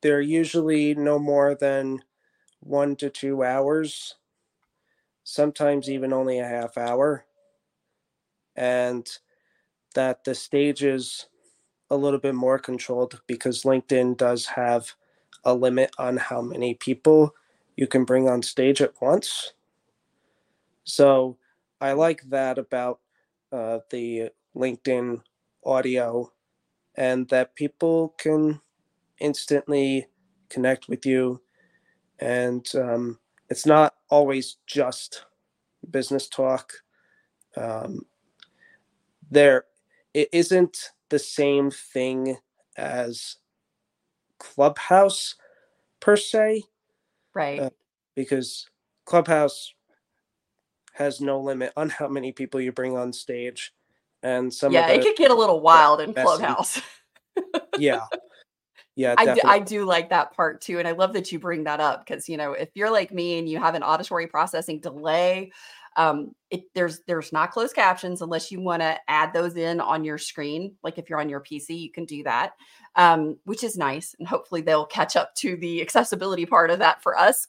they're 0.00 0.20
usually 0.20 0.94
no 0.94 1.18
more 1.18 1.54
than 1.54 2.02
one 2.60 2.96
to 2.96 3.10
two 3.10 3.44
hours, 3.44 4.14
sometimes 5.26 5.90
even 5.90 6.12
only 6.12 6.38
a 6.38 6.46
half 6.46 6.78
hour. 6.78 7.26
And 8.54 9.06
that 9.94 10.22
the 10.24 10.34
stage 10.34 10.84
is 10.84 11.26
a 11.90 11.96
little 11.96 12.20
bit 12.20 12.34
more 12.34 12.58
controlled 12.58 13.20
because 13.26 13.64
LinkedIn 13.64 14.16
does 14.16 14.46
have 14.46 14.94
a 15.44 15.52
limit 15.52 15.90
on 15.98 16.16
how 16.16 16.40
many 16.40 16.74
people 16.74 17.34
you 17.76 17.88
can 17.88 18.04
bring 18.04 18.28
on 18.28 18.42
stage 18.42 18.80
at 18.80 18.94
once. 19.00 19.52
So 20.84 21.36
I 21.80 21.92
like 21.92 22.22
that 22.30 22.56
about 22.56 23.00
uh, 23.52 23.80
the 23.90 24.30
LinkedIn 24.54 25.22
audio 25.64 26.32
and 26.94 27.28
that 27.30 27.56
people 27.56 28.14
can 28.16 28.60
instantly 29.18 30.06
connect 30.48 30.88
with 30.88 31.04
you. 31.04 31.40
And 32.20 32.66
um, 32.76 33.18
it's 33.48 33.66
not 33.66 33.94
always 34.10 34.56
just 34.66 35.24
business 35.90 36.28
talk. 36.28 36.72
Um, 37.56 38.02
there, 39.30 39.64
it 40.14 40.28
isn't 40.32 40.90
the 41.08 41.18
same 41.18 41.70
thing 41.70 42.36
as 42.76 43.36
Clubhouse 44.38 45.34
per 46.00 46.16
se. 46.16 46.64
Right. 47.34 47.60
Uh, 47.60 47.70
because 48.14 48.68
Clubhouse 49.04 49.74
has 50.94 51.20
no 51.20 51.40
limit 51.40 51.72
on 51.76 51.90
how 51.90 52.08
many 52.08 52.32
people 52.32 52.60
you 52.60 52.72
bring 52.72 52.96
on 52.96 53.12
stage. 53.12 53.72
And 54.22 54.52
some 54.52 54.72
yeah, 54.72 54.86
the, 54.88 54.94
it 54.94 55.02
could 55.02 55.16
get 55.16 55.30
a 55.30 55.34
little 55.34 55.60
wild 55.60 56.00
in 56.00 56.14
Clubhouse. 56.14 56.80
yeah. 57.78 58.06
Yeah, 58.96 59.14
I 59.18 59.34
do, 59.34 59.40
I 59.44 59.58
do 59.58 59.84
like 59.84 60.08
that 60.08 60.34
part 60.34 60.62
too. 60.62 60.78
And 60.78 60.88
I 60.88 60.92
love 60.92 61.12
that 61.12 61.30
you 61.30 61.38
bring 61.38 61.64
that 61.64 61.80
up 61.80 62.06
because, 62.06 62.28
you 62.28 62.38
know, 62.38 62.52
if 62.52 62.70
you're 62.74 62.90
like 62.90 63.12
me 63.12 63.38
and 63.38 63.48
you 63.48 63.58
have 63.58 63.74
an 63.74 63.82
auditory 63.82 64.26
processing 64.26 64.80
delay, 64.80 65.52
um, 65.96 66.34
it, 66.50 66.64
there's 66.74 67.00
there's 67.06 67.32
not 67.32 67.50
closed 67.50 67.74
captions 67.74 68.22
unless 68.22 68.50
you 68.50 68.60
want 68.60 68.82
to 68.82 68.98
add 69.08 69.32
those 69.32 69.56
in 69.56 69.80
on 69.80 70.04
your 70.04 70.18
screen. 70.18 70.74
Like 70.82 70.98
if 70.98 71.10
you're 71.10 71.20
on 71.20 71.28
your 71.28 71.40
PC, 71.40 71.78
you 71.78 71.90
can 71.90 72.06
do 72.06 72.22
that, 72.24 72.52
um, 72.96 73.38
which 73.44 73.64
is 73.64 73.76
nice. 73.76 74.14
And 74.18 74.26
hopefully 74.26 74.62
they'll 74.62 74.86
catch 74.86 75.14
up 75.14 75.34
to 75.36 75.56
the 75.56 75.82
accessibility 75.82 76.46
part 76.46 76.70
of 76.70 76.78
that 76.78 77.02
for 77.02 77.18
us 77.18 77.46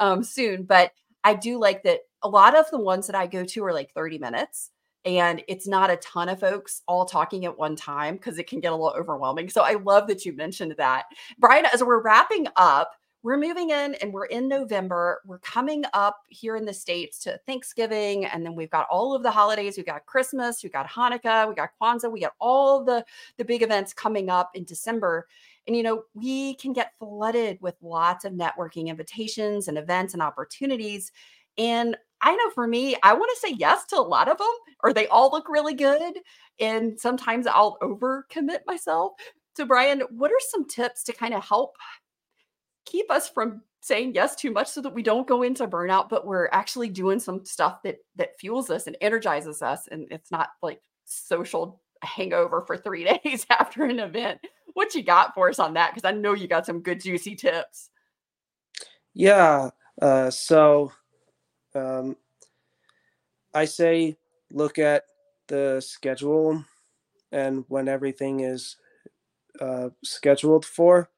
um, 0.00 0.22
soon. 0.24 0.64
But 0.64 0.92
I 1.22 1.34
do 1.34 1.58
like 1.58 1.84
that 1.84 2.00
a 2.22 2.28
lot 2.28 2.56
of 2.56 2.70
the 2.70 2.80
ones 2.80 3.06
that 3.06 3.16
I 3.16 3.26
go 3.26 3.44
to 3.44 3.64
are 3.64 3.72
like 3.72 3.92
30 3.94 4.18
minutes 4.18 4.70
and 5.04 5.42
it's 5.48 5.66
not 5.66 5.90
a 5.90 5.96
ton 5.96 6.28
of 6.28 6.40
folks 6.40 6.82
all 6.86 7.04
talking 7.04 7.44
at 7.44 7.56
one 7.58 7.76
time 7.76 8.16
because 8.16 8.38
it 8.38 8.48
can 8.48 8.60
get 8.60 8.72
a 8.72 8.76
little 8.76 8.94
overwhelming. 8.98 9.48
So 9.48 9.62
I 9.62 9.74
love 9.74 10.06
that 10.08 10.24
you 10.24 10.32
mentioned 10.32 10.74
that. 10.78 11.04
Brian, 11.38 11.66
as 11.72 11.82
we're 11.82 12.02
wrapping 12.02 12.46
up, 12.56 12.92
we're 13.22 13.36
moving 13.36 13.70
in 13.70 13.94
and 13.96 14.12
we're 14.12 14.26
in 14.26 14.48
November. 14.48 15.20
We're 15.26 15.40
coming 15.40 15.84
up 15.92 16.22
here 16.28 16.56
in 16.56 16.64
the 16.64 16.72
States 16.72 17.18
to 17.24 17.38
Thanksgiving. 17.46 18.26
And 18.26 18.44
then 18.44 18.54
we've 18.54 18.70
got 18.70 18.86
all 18.90 19.14
of 19.14 19.22
the 19.22 19.30
holidays. 19.30 19.76
We've 19.76 19.86
got 19.86 20.06
Christmas, 20.06 20.62
we've 20.62 20.72
got 20.72 20.88
Hanukkah, 20.88 21.48
we 21.48 21.54
got 21.54 21.70
Kwanzaa, 21.80 22.12
we 22.12 22.20
got 22.20 22.34
all 22.40 22.84
the, 22.84 23.04
the 23.36 23.44
big 23.44 23.62
events 23.62 23.92
coming 23.92 24.30
up 24.30 24.50
in 24.54 24.64
December. 24.64 25.26
And, 25.66 25.76
you 25.76 25.82
know, 25.82 26.04
we 26.14 26.54
can 26.54 26.72
get 26.72 26.92
flooded 26.98 27.58
with 27.60 27.74
lots 27.82 28.24
of 28.24 28.32
networking 28.32 28.86
invitations 28.86 29.68
and 29.68 29.76
events 29.76 30.14
and 30.14 30.22
opportunities. 30.22 31.10
And 31.58 31.96
I 32.22 32.34
know 32.34 32.50
for 32.54 32.66
me, 32.66 32.96
I 33.02 33.14
want 33.14 33.30
to 33.34 33.48
say 33.48 33.54
yes 33.58 33.84
to 33.86 33.96
a 33.96 34.00
lot 34.00 34.28
of 34.28 34.38
them, 34.38 34.46
or 34.82 34.92
they 34.92 35.06
all 35.08 35.30
look 35.30 35.48
really 35.48 35.74
good. 35.74 36.14
And 36.60 36.98
sometimes 36.98 37.46
I'll 37.46 37.78
overcommit 37.80 38.60
myself. 38.66 39.12
So, 39.56 39.64
Brian, 39.64 40.02
what 40.10 40.30
are 40.30 40.40
some 40.50 40.66
tips 40.66 41.04
to 41.04 41.12
kind 41.12 41.34
of 41.34 41.44
help 41.44 41.76
keep 42.84 43.10
us 43.10 43.28
from 43.28 43.62
saying 43.80 44.14
yes 44.14 44.34
too 44.34 44.50
much 44.50 44.68
so 44.68 44.80
that 44.82 44.94
we 44.94 45.02
don't 45.02 45.26
go 45.26 45.42
into 45.42 45.66
burnout, 45.66 46.08
but 46.08 46.26
we're 46.26 46.48
actually 46.52 46.88
doing 46.88 47.20
some 47.20 47.44
stuff 47.44 47.82
that 47.84 47.98
that 48.16 48.38
fuels 48.38 48.70
us 48.70 48.86
and 48.86 48.96
energizes 49.00 49.62
us, 49.62 49.88
and 49.88 50.08
it's 50.10 50.30
not 50.30 50.50
like 50.62 50.80
social 51.04 51.80
hangover 52.02 52.62
for 52.66 52.76
three 52.76 53.04
days 53.24 53.46
after 53.50 53.84
an 53.84 54.00
event. 54.00 54.40
What 54.74 54.94
you 54.94 55.02
got 55.02 55.34
for 55.34 55.48
us 55.48 55.58
on 55.58 55.74
that? 55.74 55.94
Because 55.94 56.08
I 56.08 56.12
know 56.12 56.34
you 56.34 56.48
got 56.48 56.66
some 56.66 56.82
good 56.82 57.00
juicy 57.00 57.34
tips. 57.34 57.90
Yeah. 59.14 59.70
Uh, 60.00 60.30
so 60.30 60.92
um, 61.78 62.16
I 63.54 63.64
say 63.64 64.16
look 64.52 64.78
at 64.78 65.04
the 65.48 65.80
schedule 65.80 66.64
and 67.32 67.64
when 67.68 67.88
everything 67.88 68.40
is 68.40 68.76
uh, 69.60 69.90
scheduled 70.04 70.64
for. 70.64 71.10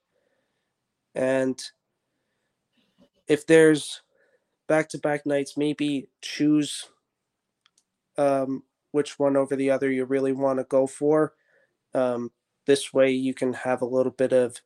And 1.14 1.61
if 3.29 3.47
there's 3.47 4.02
back 4.69 4.88
to 4.90 4.99
back 4.99 5.26
nights, 5.26 5.57
maybe 5.57 6.09
choose 6.23 6.87
um, 8.17 8.62
which 8.93 9.19
one 9.19 9.37
over 9.37 9.57
the 9.57 9.71
other 9.71 9.90
you 9.90 10.05
really 10.05 10.33
want 10.33 10.59
to 10.59 10.64
go 10.64 10.87
for. 10.87 11.35
Um, 11.95 12.31
this 12.67 12.93
way, 12.93 13.11
you 13.11 13.35
can 13.35 13.52
have 13.52 13.83
a 13.83 13.87
little 13.87 14.12
bit 14.12 14.33
of 14.33 14.61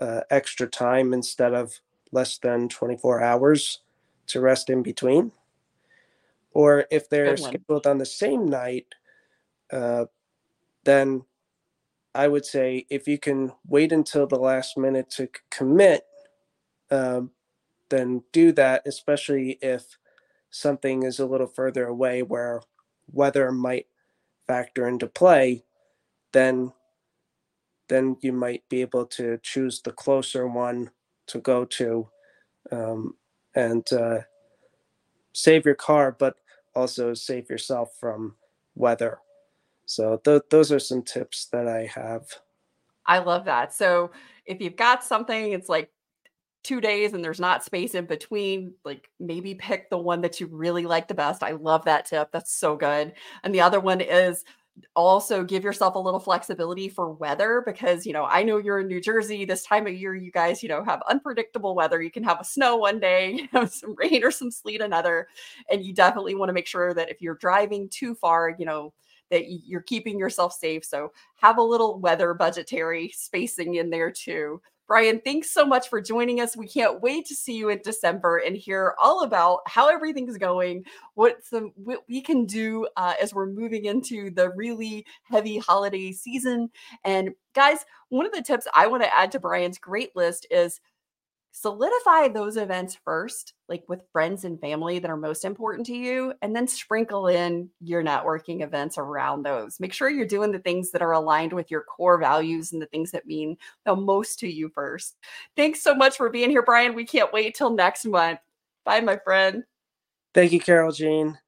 uh, 0.00 0.20
extra 0.30 0.66
time 0.66 1.12
instead 1.12 1.52
of 1.52 1.80
less 2.12 2.38
than 2.38 2.68
24 2.68 3.22
hours 3.22 3.80
to 4.28 4.40
rest 4.40 4.70
in 4.70 4.82
between. 4.82 5.32
Or 6.52 6.86
if 6.90 7.08
they're 7.08 7.36
scheduled 7.36 7.86
on 7.86 7.98
the 7.98 8.06
same 8.06 8.48
night, 8.48 8.86
uh, 9.72 10.06
then 10.84 11.24
I 12.14 12.28
would 12.28 12.46
say 12.46 12.86
if 12.88 13.06
you 13.06 13.18
can 13.18 13.52
wait 13.66 13.92
until 13.92 14.26
the 14.26 14.38
last 14.38 14.78
minute 14.78 15.10
to 15.10 15.28
commit, 15.50 16.06
um, 16.90 17.30
then 17.90 18.22
do 18.32 18.52
that, 18.52 18.86
especially 18.86 19.58
if 19.60 19.98
something 20.50 21.02
is 21.02 21.18
a 21.18 21.26
little 21.26 21.46
further 21.46 21.86
away 21.86 22.22
where 22.22 22.62
weather 23.12 23.52
might 23.52 23.86
factor 24.46 24.88
into 24.88 25.06
play, 25.06 25.64
then 26.32 26.72
then 27.88 28.16
you 28.20 28.32
might 28.32 28.68
be 28.68 28.80
able 28.80 29.06
to 29.06 29.38
choose 29.42 29.80
the 29.80 29.92
closer 29.92 30.48
one 30.48 30.90
to 31.26 31.38
go 31.38 31.64
to 31.64 32.08
um, 32.72 33.14
and 33.56 33.90
uh, 33.92 34.18
save 35.32 35.64
your 35.64 35.74
car, 35.74 36.14
but 36.16 36.36
also 36.74 37.14
save 37.14 37.50
yourself 37.50 37.90
from 37.98 38.36
weather. 38.76 39.18
So 39.86 40.20
th- 40.24 40.42
those 40.50 40.70
are 40.70 40.78
some 40.78 41.02
tips 41.02 41.46
that 41.46 41.66
I 41.66 41.90
have. 41.92 42.26
I 43.06 43.18
love 43.18 43.46
that. 43.46 43.72
So 43.72 44.10
if 44.44 44.60
you've 44.60 44.76
got 44.76 45.02
something, 45.02 45.52
it's 45.52 45.68
like 45.68 45.90
two 46.62 46.80
days 46.80 47.12
and 47.12 47.24
there's 47.24 47.40
not 47.40 47.64
space 47.64 47.94
in 47.94 48.04
between, 48.06 48.74
like 48.84 49.08
maybe 49.20 49.54
pick 49.54 49.88
the 49.88 49.98
one 49.98 50.20
that 50.20 50.40
you 50.40 50.48
really 50.48 50.84
like 50.84 51.08
the 51.08 51.14
best. 51.14 51.42
I 51.42 51.52
love 51.52 51.84
that 51.84 52.06
tip. 52.06 52.30
That's 52.32 52.52
so 52.52 52.76
good. 52.76 53.12
And 53.42 53.54
the 53.54 53.60
other 53.60 53.80
one 53.80 54.00
is 54.00 54.44
also 54.94 55.42
give 55.42 55.64
yourself 55.64 55.94
a 55.94 55.98
little 55.98 56.20
flexibility 56.20 56.88
for 56.88 57.10
weather 57.10 57.62
because 57.64 58.04
you 58.04 58.12
know 58.12 58.24
i 58.24 58.42
know 58.42 58.58
you're 58.58 58.80
in 58.80 58.86
new 58.86 59.00
jersey 59.00 59.44
this 59.44 59.62
time 59.64 59.86
of 59.86 59.94
year 59.94 60.14
you 60.14 60.30
guys 60.30 60.62
you 60.62 60.68
know 60.68 60.84
have 60.84 61.00
unpredictable 61.08 61.74
weather. 61.74 62.02
You 62.02 62.10
can 62.10 62.24
have 62.24 62.40
a 62.40 62.44
snow 62.44 62.76
one 62.76 63.00
day 63.00 63.48
have 63.52 63.72
some 63.72 63.94
rain 63.96 64.22
or 64.24 64.30
some 64.30 64.50
sleet 64.50 64.80
another 64.80 65.28
and 65.70 65.84
you 65.84 65.94
definitely 65.94 66.34
want 66.34 66.48
to 66.50 66.54
make 66.54 66.66
sure 66.66 66.92
that 66.94 67.10
if 67.10 67.22
you're 67.22 67.36
driving 67.36 67.88
too 67.88 68.14
far 68.14 68.54
you 68.58 68.66
know 68.66 68.92
that 69.30 69.44
you're 69.48 69.82
keeping 69.82 70.18
yourself 70.18 70.52
safe. 70.52 70.84
So 70.84 71.12
have 71.36 71.58
a 71.58 71.62
little 71.62 71.98
weather 71.98 72.34
budgetary 72.34 73.10
spacing 73.14 73.74
in 73.74 73.90
there 73.90 74.10
too 74.10 74.60
Brian, 74.86 75.20
thanks 75.24 75.50
so 75.50 75.66
much 75.66 75.88
for 75.88 76.00
joining 76.00 76.40
us. 76.40 76.56
We 76.56 76.68
can't 76.68 77.00
wait 77.00 77.26
to 77.26 77.34
see 77.34 77.56
you 77.56 77.70
in 77.70 77.80
December 77.82 78.38
and 78.38 78.56
hear 78.56 78.94
all 79.02 79.24
about 79.24 79.60
how 79.66 79.88
everything's 79.88 80.38
going, 80.38 80.84
what 81.14 81.44
some 81.44 81.72
what 81.74 82.04
we 82.08 82.20
can 82.22 82.46
do 82.46 82.86
uh, 82.96 83.14
as 83.20 83.34
we're 83.34 83.46
moving 83.46 83.86
into 83.86 84.30
the 84.30 84.50
really 84.50 85.04
heavy 85.24 85.58
holiday 85.58 86.12
season. 86.12 86.70
And 87.04 87.30
guys, 87.52 87.84
one 88.10 88.26
of 88.26 88.32
the 88.32 88.42
tips 88.42 88.68
I 88.74 88.86
want 88.86 89.02
to 89.02 89.16
add 89.16 89.32
to 89.32 89.40
Brian's 89.40 89.78
great 89.78 90.14
list 90.14 90.46
is 90.52 90.80
solidify 91.56 92.28
those 92.28 92.58
events 92.58 92.98
first, 93.02 93.54
like 93.66 93.82
with 93.88 94.02
friends 94.12 94.44
and 94.44 94.60
family 94.60 94.98
that 94.98 95.10
are 95.10 95.16
most 95.16 95.42
important 95.42 95.86
to 95.86 95.96
you, 95.96 96.34
and 96.42 96.54
then 96.54 96.68
sprinkle 96.68 97.28
in 97.28 97.70
your 97.80 98.04
networking 98.04 98.62
events 98.62 98.98
around 98.98 99.42
those. 99.42 99.80
Make 99.80 99.94
sure 99.94 100.10
you're 100.10 100.26
doing 100.26 100.52
the 100.52 100.58
things 100.58 100.90
that 100.90 101.00
are 101.00 101.12
aligned 101.12 101.54
with 101.54 101.70
your 101.70 101.80
core 101.80 102.18
values 102.18 102.72
and 102.72 102.82
the 102.82 102.86
things 102.86 103.10
that 103.12 103.26
mean 103.26 103.56
the 103.86 103.96
most 103.96 104.38
to 104.40 104.52
you 104.52 104.68
first. 104.68 105.16
Thanks 105.56 105.82
so 105.82 105.94
much 105.94 106.18
for 106.18 106.28
being 106.28 106.50
here, 106.50 106.62
Brian. 106.62 106.94
We 106.94 107.06
can't 107.06 107.32
wait 107.32 107.54
till 107.54 107.70
next 107.70 108.04
month. 108.04 108.38
Bye, 108.84 109.00
my 109.00 109.16
friend. 109.16 109.64
Thank 110.34 110.52
you, 110.52 110.60
Carole 110.60 110.92
Jean. 110.92 111.38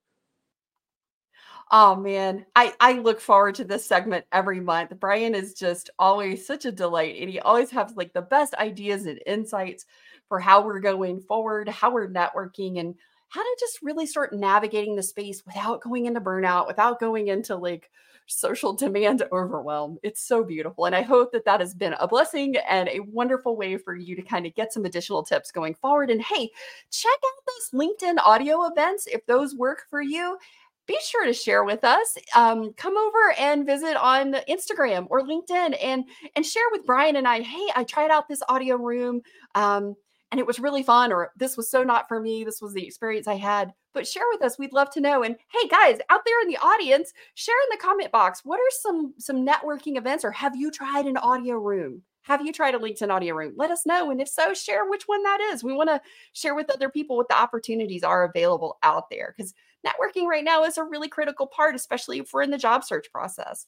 Oh 1.70 1.94
man, 1.94 2.46
I 2.56 2.72
I 2.80 2.92
look 2.94 3.20
forward 3.20 3.54
to 3.56 3.64
this 3.64 3.84
segment 3.84 4.24
every 4.32 4.60
month. 4.60 4.92
Brian 4.98 5.34
is 5.34 5.52
just 5.52 5.90
always 5.98 6.46
such 6.46 6.64
a 6.64 6.72
delight, 6.72 7.16
and 7.20 7.28
he 7.28 7.40
always 7.40 7.70
has 7.70 7.94
like 7.94 8.14
the 8.14 8.22
best 8.22 8.54
ideas 8.54 9.04
and 9.06 9.20
insights 9.26 9.84
for 10.28 10.40
how 10.40 10.62
we're 10.64 10.80
going 10.80 11.20
forward, 11.20 11.68
how 11.68 11.92
we're 11.92 12.08
networking, 12.08 12.80
and 12.80 12.94
how 13.28 13.42
to 13.42 13.56
just 13.60 13.80
really 13.82 14.06
start 14.06 14.32
navigating 14.32 14.96
the 14.96 15.02
space 15.02 15.44
without 15.44 15.82
going 15.82 16.06
into 16.06 16.20
burnout, 16.20 16.66
without 16.66 17.00
going 17.00 17.28
into 17.28 17.54
like 17.54 17.90
social 18.26 18.72
demand 18.74 19.22
overwhelm. 19.32 19.98
It's 20.02 20.22
so 20.22 20.42
beautiful. 20.44 20.86
And 20.86 20.94
I 20.94 21.02
hope 21.02 21.32
that 21.32 21.44
that 21.44 21.60
has 21.60 21.74
been 21.74 21.94
a 21.98 22.08
blessing 22.08 22.56
and 22.68 22.88
a 22.88 23.00
wonderful 23.00 23.56
way 23.56 23.76
for 23.76 23.94
you 23.94 24.16
to 24.16 24.22
kind 24.22 24.46
of 24.46 24.54
get 24.54 24.72
some 24.72 24.84
additional 24.86 25.22
tips 25.22 25.50
going 25.50 25.74
forward. 25.74 26.10
And 26.10 26.22
hey, 26.22 26.50
check 26.90 27.12
out 27.12 27.44
those 27.46 27.80
LinkedIn 27.80 28.16
audio 28.24 28.64
events 28.66 29.06
if 29.06 29.24
those 29.26 29.54
work 29.54 29.82
for 29.90 30.00
you 30.00 30.38
be 30.88 30.98
sure 31.04 31.26
to 31.26 31.32
share 31.32 31.62
with 31.62 31.84
us. 31.84 32.16
Um, 32.34 32.72
come 32.72 32.96
over 32.96 33.34
and 33.38 33.66
visit 33.66 33.94
on 33.96 34.32
Instagram 34.48 35.06
or 35.10 35.20
LinkedIn 35.20 35.76
and 35.80 36.04
and 36.34 36.44
share 36.44 36.64
with 36.72 36.86
Brian 36.86 37.14
and 37.14 37.28
I. 37.28 37.42
Hey, 37.42 37.68
I 37.76 37.84
tried 37.84 38.10
out 38.10 38.26
this 38.26 38.42
audio 38.48 38.76
room. 38.76 39.20
Um, 39.54 39.94
and 40.30 40.38
it 40.38 40.46
was 40.46 40.58
really 40.58 40.82
fun, 40.82 41.10
or 41.10 41.32
this 41.38 41.56
was 41.56 41.70
so 41.70 41.82
not 41.82 42.06
for 42.06 42.20
me. 42.20 42.44
This 42.44 42.60
was 42.60 42.74
the 42.74 42.86
experience 42.86 43.26
I 43.26 43.36
had. 43.36 43.72
But 43.94 44.06
share 44.06 44.24
with 44.30 44.42
us. 44.42 44.58
We'd 44.58 44.74
love 44.74 44.90
to 44.90 45.00
know. 45.00 45.22
And 45.22 45.36
hey, 45.50 45.68
guys 45.68 45.98
out 46.10 46.20
there 46.26 46.40
in 46.42 46.48
the 46.48 46.58
audience, 46.58 47.12
share 47.34 47.54
in 47.64 47.78
the 47.78 47.82
comment 47.82 48.12
box. 48.12 48.42
What 48.44 48.60
are 48.60 48.70
some 48.82 49.14
some 49.18 49.46
networking 49.46 49.96
events, 49.96 50.24
or 50.24 50.30
have 50.32 50.56
you 50.56 50.70
tried 50.70 51.06
an 51.06 51.16
audio 51.16 51.56
room? 51.56 52.02
Have 52.22 52.44
you 52.44 52.52
tried 52.52 52.74
a 52.74 52.78
LinkedIn 52.78 53.10
audio 53.10 53.34
room? 53.34 53.54
Let 53.56 53.70
us 53.70 53.86
know. 53.86 54.10
And 54.10 54.20
if 54.20 54.28
so, 54.28 54.52
share 54.52 54.88
which 54.88 55.04
one 55.06 55.22
that 55.22 55.40
is. 55.52 55.64
We 55.64 55.72
want 55.72 55.88
to 55.88 56.00
share 56.34 56.54
with 56.54 56.70
other 56.70 56.90
people 56.90 57.16
what 57.16 57.28
the 57.28 57.40
opportunities 57.40 58.02
are 58.02 58.24
available 58.24 58.76
out 58.82 59.08
there 59.08 59.34
because 59.34 59.54
networking 59.86 60.26
right 60.26 60.44
now 60.44 60.64
is 60.64 60.78
a 60.78 60.84
really 60.84 61.08
critical 61.08 61.46
part, 61.46 61.74
especially 61.74 62.18
if 62.18 62.32
we're 62.32 62.42
in 62.42 62.50
the 62.50 62.58
job 62.58 62.84
search 62.84 63.10
process. 63.12 63.66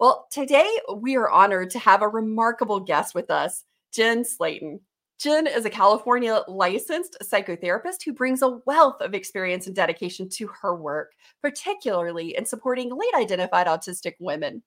Well, 0.00 0.26
today 0.30 0.68
we 0.96 1.16
are 1.16 1.30
honored 1.30 1.70
to 1.70 1.78
have 1.78 2.02
a 2.02 2.08
remarkable 2.08 2.80
guest 2.80 3.14
with 3.14 3.30
us, 3.30 3.64
Jen 3.92 4.24
Slaton. 4.24 4.80
Jen 5.18 5.46
is 5.46 5.64
a 5.64 5.70
California 5.70 6.42
licensed 6.48 7.16
psychotherapist 7.22 8.04
who 8.04 8.12
brings 8.12 8.42
a 8.42 8.58
wealth 8.66 9.00
of 9.00 9.14
experience 9.14 9.66
and 9.66 9.76
dedication 9.76 10.28
to 10.30 10.48
her 10.48 10.74
work, 10.74 11.12
particularly 11.40 12.36
in 12.36 12.44
supporting 12.44 12.90
late 12.90 13.14
identified 13.14 13.68
autistic 13.68 14.14
women. 14.18 14.62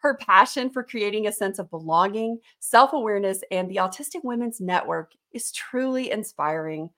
Her 0.00 0.16
passion 0.16 0.68
for 0.70 0.82
creating 0.82 1.28
a 1.28 1.32
sense 1.32 1.60
of 1.60 1.70
belonging, 1.70 2.40
self 2.58 2.92
awareness, 2.92 3.44
and 3.52 3.70
the 3.70 3.76
Autistic 3.76 4.24
Women's 4.24 4.60
Network 4.60 5.12
is 5.32 5.52
truly 5.52 6.10
inspiring. 6.10 6.90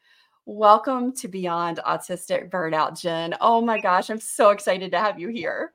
Welcome 0.46 1.14
to 1.14 1.28
Beyond 1.28 1.80
Autistic 1.87 2.50
Burnout, 2.50 3.00
Jen. 3.00 3.35
Oh 3.40 3.62
my 3.62 3.80
gosh, 3.80 4.11
I'm 4.11 4.20
so 4.20 4.50
excited 4.50 4.90
to 4.90 4.98
have 4.98 5.18
you 5.18 5.28
here. 5.28 5.72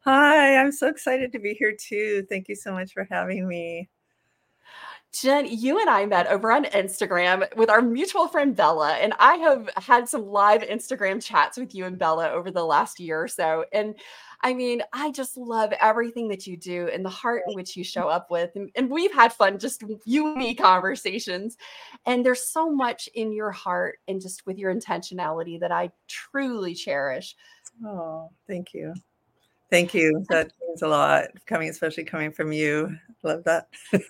Hi, 0.00 0.56
I'm 0.56 0.72
so 0.72 0.88
excited 0.88 1.30
to 1.32 1.38
be 1.38 1.52
here 1.52 1.76
too. 1.78 2.24
Thank 2.30 2.48
you 2.48 2.54
so 2.54 2.72
much 2.72 2.94
for 2.94 3.06
having 3.10 3.46
me. 3.46 3.90
Jen, 5.12 5.44
you 5.46 5.78
and 5.78 5.90
I 5.90 6.06
met 6.06 6.26
over 6.28 6.50
on 6.50 6.64
Instagram 6.64 7.54
with 7.54 7.68
our 7.68 7.82
mutual 7.82 8.28
friend 8.28 8.56
Bella, 8.56 8.94
and 8.94 9.12
I 9.18 9.34
have 9.36 9.68
had 9.76 10.08
some 10.08 10.24
live 10.24 10.62
Instagram 10.62 11.22
chats 11.22 11.58
with 11.58 11.74
you 11.74 11.84
and 11.84 11.98
Bella 11.98 12.30
over 12.30 12.50
the 12.50 12.64
last 12.64 12.98
year 12.98 13.22
or 13.22 13.28
so. 13.28 13.66
And 13.74 13.94
I 14.40 14.54
mean, 14.54 14.82
I 14.92 15.10
just 15.10 15.36
love 15.36 15.72
everything 15.80 16.28
that 16.28 16.46
you 16.46 16.56
do 16.56 16.88
and 16.92 17.04
the 17.04 17.10
heart 17.10 17.42
in 17.48 17.54
which 17.54 17.76
you 17.76 17.82
show 17.82 18.08
up 18.08 18.30
with. 18.30 18.50
And, 18.54 18.70
and 18.76 18.88
we've 18.88 19.12
had 19.12 19.32
fun, 19.32 19.58
just 19.58 19.82
you 20.04 20.28
and 20.28 20.36
me 20.36 20.54
conversations. 20.54 21.56
And 22.06 22.24
there's 22.24 22.46
so 22.46 22.70
much 22.70 23.08
in 23.14 23.32
your 23.32 23.50
heart 23.50 23.98
and 24.06 24.20
just 24.20 24.46
with 24.46 24.56
your 24.56 24.72
intentionality 24.72 25.58
that 25.58 25.72
I 25.72 25.90
truly 26.06 26.74
cherish. 26.74 27.34
Oh, 27.84 28.30
thank 28.46 28.72
you. 28.72 28.94
Thank 29.70 29.92
you. 29.94 30.24
That 30.28 30.52
means 30.66 30.82
a 30.82 30.88
lot 30.88 31.24
coming, 31.46 31.68
especially 31.68 32.04
coming 32.04 32.30
from 32.30 32.52
you. 32.52 32.96
Love 33.24 33.42
that. 33.44 33.68
and 33.92 34.02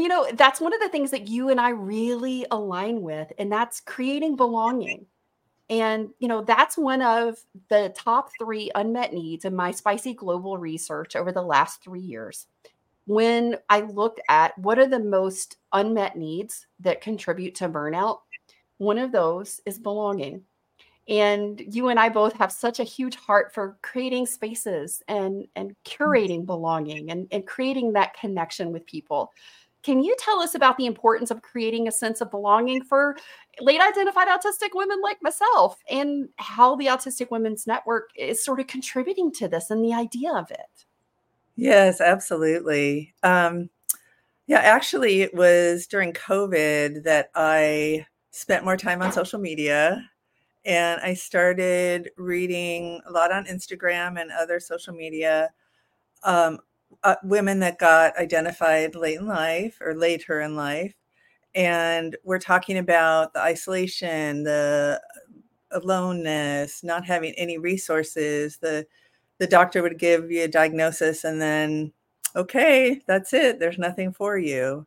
you 0.00 0.06
know, 0.06 0.28
that's 0.34 0.60
one 0.60 0.72
of 0.72 0.80
the 0.80 0.88
things 0.88 1.10
that 1.10 1.26
you 1.26 1.48
and 1.48 1.60
I 1.60 1.70
really 1.70 2.46
align 2.52 3.02
with, 3.02 3.32
and 3.38 3.50
that's 3.50 3.80
creating 3.80 4.36
belonging. 4.36 5.06
And, 5.70 6.10
you 6.18 6.28
know, 6.28 6.42
that's 6.42 6.76
one 6.76 7.00
of 7.00 7.38
the 7.70 7.92
top 7.96 8.30
three 8.38 8.70
unmet 8.74 9.14
needs 9.14 9.44
in 9.44 9.56
my 9.56 9.70
spicy 9.70 10.12
global 10.12 10.58
research 10.58 11.16
over 11.16 11.32
the 11.32 11.42
last 11.42 11.82
three 11.82 12.00
years. 12.00 12.46
When 13.06 13.56
I 13.68 13.80
looked 13.80 14.20
at 14.28 14.56
what 14.58 14.78
are 14.78 14.86
the 14.86 14.98
most 14.98 15.56
unmet 15.72 16.16
needs 16.16 16.66
that 16.80 17.00
contribute 17.00 17.54
to 17.56 17.68
burnout, 17.68 18.20
one 18.78 18.98
of 18.98 19.12
those 19.12 19.60
is 19.66 19.78
belonging. 19.78 20.42
And 21.06 21.62
you 21.74 21.88
and 21.88 22.00
I 22.00 22.08
both 22.08 22.32
have 22.34 22.50
such 22.50 22.80
a 22.80 22.84
huge 22.84 23.16
heart 23.16 23.52
for 23.52 23.76
creating 23.82 24.26
spaces 24.26 25.02
and, 25.06 25.46
and 25.54 25.70
mm. 25.70 25.74
curating 25.84 26.46
belonging 26.46 27.10
and, 27.10 27.28
and 27.30 27.46
creating 27.46 27.92
that 27.92 28.18
connection 28.18 28.72
with 28.72 28.86
people. 28.86 29.30
Can 29.84 30.02
you 30.02 30.16
tell 30.18 30.40
us 30.40 30.54
about 30.54 30.78
the 30.78 30.86
importance 30.86 31.30
of 31.30 31.42
creating 31.42 31.86
a 31.86 31.92
sense 31.92 32.20
of 32.20 32.30
belonging 32.30 32.82
for 32.82 33.16
late 33.60 33.80
identified 33.80 34.28
autistic 34.28 34.70
women 34.72 35.00
like 35.02 35.22
myself 35.22 35.78
and 35.90 36.28
how 36.36 36.74
the 36.76 36.86
Autistic 36.86 37.30
Women's 37.30 37.66
Network 37.66 38.10
is 38.16 38.42
sort 38.42 38.60
of 38.60 38.66
contributing 38.66 39.30
to 39.32 39.46
this 39.46 39.70
and 39.70 39.84
the 39.84 39.92
idea 39.92 40.32
of 40.32 40.50
it? 40.50 40.86
Yes, 41.56 42.00
absolutely. 42.00 43.14
Um, 43.22 43.68
yeah, 44.46 44.58
actually, 44.58 45.22
it 45.22 45.34
was 45.34 45.86
during 45.86 46.12
COVID 46.12 47.04
that 47.04 47.30
I 47.34 48.06
spent 48.30 48.64
more 48.64 48.76
time 48.76 49.02
on 49.02 49.12
social 49.12 49.38
media 49.38 50.10
and 50.64 51.00
I 51.02 51.14
started 51.14 52.10
reading 52.16 53.00
a 53.06 53.12
lot 53.12 53.30
on 53.30 53.44
Instagram 53.44 54.20
and 54.20 54.30
other 54.32 54.58
social 54.60 54.94
media 54.94 55.50
um, 56.24 56.58
uh, 57.02 57.16
women 57.22 57.60
that 57.60 57.78
got 57.78 58.16
identified 58.18 58.94
late 58.94 59.18
in 59.18 59.26
life 59.26 59.78
or 59.80 59.94
later 59.94 60.40
in 60.40 60.56
life. 60.56 60.94
And 61.54 62.16
we're 62.24 62.38
talking 62.38 62.78
about 62.78 63.32
the 63.32 63.40
isolation, 63.40 64.42
the 64.42 65.00
aloneness, 65.70 66.82
not 66.82 67.04
having 67.04 67.32
any 67.34 67.58
resources. 67.58 68.58
The 68.58 68.86
the 69.38 69.46
doctor 69.46 69.82
would 69.82 69.98
give 69.98 70.30
you 70.30 70.44
a 70.44 70.48
diagnosis 70.48 71.24
and 71.24 71.40
then, 71.42 71.92
okay, 72.36 73.00
that's 73.06 73.32
it. 73.32 73.58
There's 73.58 73.78
nothing 73.78 74.12
for 74.12 74.38
you. 74.38 74.86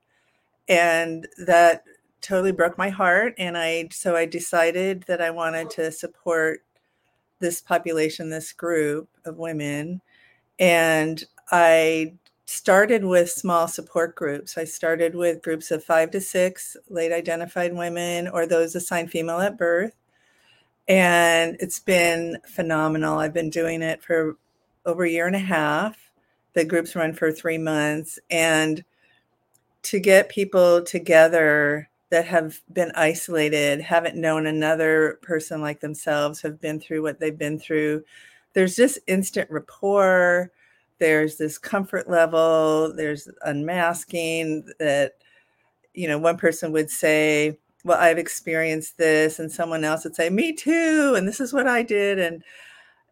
And 0.70 1.28
that 1.46 1.84
totally 2.22 2.54
broke 2.54 2.78
my 2.78 2.89
heart. 2.89 3.34
And 3.38 3.58
I 3.58 3.89
so 3.91 4.15
I 4.15 4.26
decided 4.26 5.04
that 5.08 5.22
I 5.22 5.32
wanted 5.32 5.70
to 5.72 5.91
support 5.91 6.62
this 7.39 7.62
population, 7.62 8.30
this 8.30 8.54
group 8.54 9.10
of 9.26 9.38
women. 9.38 10.02
And 10.60 11.24
I 11.51 12.13
started 12.45 13.03
with 13.05 13.29
small 13.29 13.67
support 13.67 14.15
groups. 14.15 14.57
I 14.57 14.63
started 14.65 15.15
with 15.15 15.41
groups 15.41 15.71
of 15.71 15.83
five 15.83 16.12
to 16.12 16.21
six 16.21 16.77
late 16.89 17.12
identified 17.12 17.73
women 17.75 18.27
or 18.27 18.45
those 18.45 18.75
assigned 18.75 19.12
female 19.12 19.39
at 19.41 19.57
birth. 19.57 19.95
and 20.88 21.57
it's 21.60 21.79
been 21.79 22.38
phenomenal. 22.47 23.19
I've 23.19 23.33
been 23.33 23.49
doing 23.49 23.81
it 23.81 24.03
for 24.03 24.38
over 24.86 25.03
a 25.03 25.10
year 25.10 25.27
and 25.27 25.36
a 25.36 25.39
half. 25.39 25.97
The 26.53 26.65
groups 26.65 26.95
run 26.95 27.13
for 27.13 27.31
three 27.31 27.57
months, 27.57 28.19
and 28.29 28.83
to 29.83 29.99
get 29.99 30.29
people 30.29 30.83
together 30.83 31.89
that 32.10 32.25
have 32.25 32.62
been 32.73 32.91
isolated, 32.95 33.81
haven't 33.81 34.15
known 34.15 34.47
another 34.47 35.19
person 35.21 35.62
like 35.62 35.79
themselves, 35.79 36.41
have 36.41 36.60
been 36.62 36.79
through 36.79 37.01
what 37.03 37.19
they've 37.19 37.38
been 37.38 37.60
through. 37.60 38.03
There's 38.53 38.75
just 38.75 38.99
instant 39.07 39.49
rapport. 39.51 40.51
There's 40.99 41.38
this 41.38 41.57
comfort 41.57 42.10
level. 42.10 42.93
There's 42.95 43.29
unmasking 43.43 44.67
that, 44.79 45.13
you 45.93 46.07
know, 46.07 46.17
one 46.17 46.38
person 46.38 46.71
would 46.71 46.89
say, 46.89 47.57
Well, 47.83 47.99
I've 47.99 48.17
experienced 48.17 48.97
this, 48.97 49.39
and 49.39 49.51
someone 49.51 49.83
else 49.83 50.03
would 50.03 50.15
say, 50.15 50.29
Me 50.29 50.53
too. 50.53 51.15
And 51.17 51.27
this 51.27 51.39
is 51.39 51.53
what 51.53 51.67
I 51.67 51.83
did. 51.83 52.19
And 52.19 52.43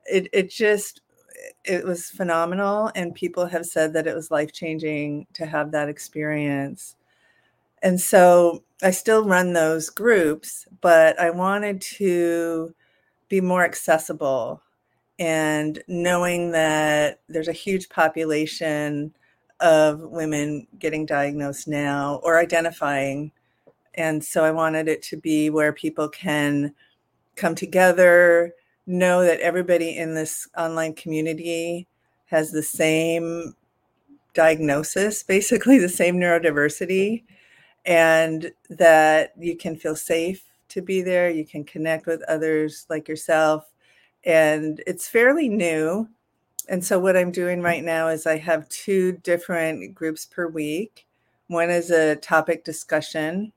it, 0.06 0.30
it 0.34 0.50
just, 0.50 1.02
it 1.66 1.86
was 1.86 2.10
phenomenal. 2.10 2.92
And 2.96 3.16
people 3.16 3.46
have 3.48 3.66
said 3.66 3.94
that 3.94 4.08
it 4.08 4.16
was 4.16 4.32
life 4.32 4.54
changing 4.54 5.28
to 5.34 5.46
have 5.46 5.72
that 5.72 5.90
experience. 5.90 6.96
And 7.84 8.02
so 8.02 8.64
I 8.82 8.92
still 8.92 9.26
run 9.26 9.54
those 9.54 9.90
groups, 9.90 10.68
but 10.82 11.20
I 11.20 11.30
wanted 11.30 11.82
to 11.82 12.74
be 13.30 13.42
more 13.42 13.64
accessible 13.64 14.62
and 15.20 15.82
knowing 15.88 16.52
that 16.52 17.22
there's 17.30 17.48
a 17.48 17.54
huge 17.54 17.90
population 17.90 19.14
of 19.62 20.02
women 20.02 20.68
getting 20.80 21.06
diagnosed 21.06 21.68
now 21.68 22.20
or 22.24 22.38
identifying. 22.40 23.32
And 23.94 24.24
so 24.24 24.44
I 24.44 24.52
wanted 24.52 24.88
it 24.88 25.02
to 25.04 25.18
be 25.18 25.50
where 25.50 25.72
people 25.72 26.10
can 26.10 26.74
come 27.36 27.56
together, 27.56 28.54
know 28.86 29.24
that 29.24 29.40
everybody 29.40 29.98
in 29.98 30.14
this 30.14 30.48
online 30.58 30.94
community 30.94 31.88
has 32.26 32.52
the 32.52 32.64
same 32.64 33.56
diagnosis, 34.34 35.24
basically 35.24 35.80
the 35.80 35.90
same 35.90 36.18
neurodiversity, 36.18 37.24
and 37.86 38.52
that 38.70 39.34
you 39.40 39.56
can 39.56 39.78
feel 39.78 39.96
safe 39.96 40.44
to 40.68 40.82
be 40.82 41.02
there. 41.02 41.30
You 41.30 41.46
can 41.46 41.64
connect 41.64 42.06
with 42.06 42.22
others 42.24 42.86
like 42.90 43.08
yourself 43.08 43.72
and 44.26 44.82
it's 44.88 45.08
fairly 45.08 45.50
new. 45.50 46.08
And 46.68 46.84
so, 46.84 46.98
what 46.98 47.16
I'm 47.16 47.32
doing 47.32 47.62
right 47.62 47.84
now 47.84 48.08
is 48.08 48.26
I 48.26 48.38
have 48.38 48.68
two 48.70 49.14
different 49.24 49.94
groups 49.94 50.26
per 50.26 50.48
week. 50.48 51.06
One 51.48 51.70
is 51.70 51.92
a 51.92 52.16
topic 52.16 52.64
discussion. 52.64 53.54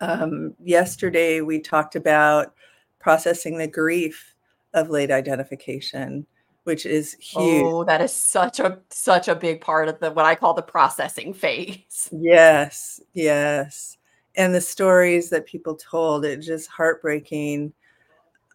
Um, 0.00 0.54
yesterday, 0.62 1.40
we 1.40 1.58
talked 1.58 1.96
about 1.96 2.54
processing 2.98 3.56
the 3.56 3.66
grief 3.66 4.34
of 4.74 4.90
late 4.90 5.10
identification, 5.10 6.26
which 6.64 6.84
is 6.84 7.14
huge. 7.14 7.64
Oh, 7.64 7.84
that 7.84 8.02
is 8.02 8.12
such 8.12 8.60
a 8.60 8.78
such 8.90 9.28
a 9.28 9.34
big 9.34 9.62
part 9.62 9.88
of 9.88 9.98
the 10.00 10.10
what 10.10 10.26
I 10.26 10.34
call 10.34 10.52
the 10.52 10.62
processing 10.62 11.32
phase. 11.32 12.10
Yes, 12.12 13.00
yes. 13.14 13.96
And 14.34 14.54
the 14.54 14.60
stories 14.60 15.30
that 15.30 15.46
people 15.46 15.76
told, 15.76 16.24
it 16.24 16.38
just 16.38 16.68
heartbreaking 16.68 17.72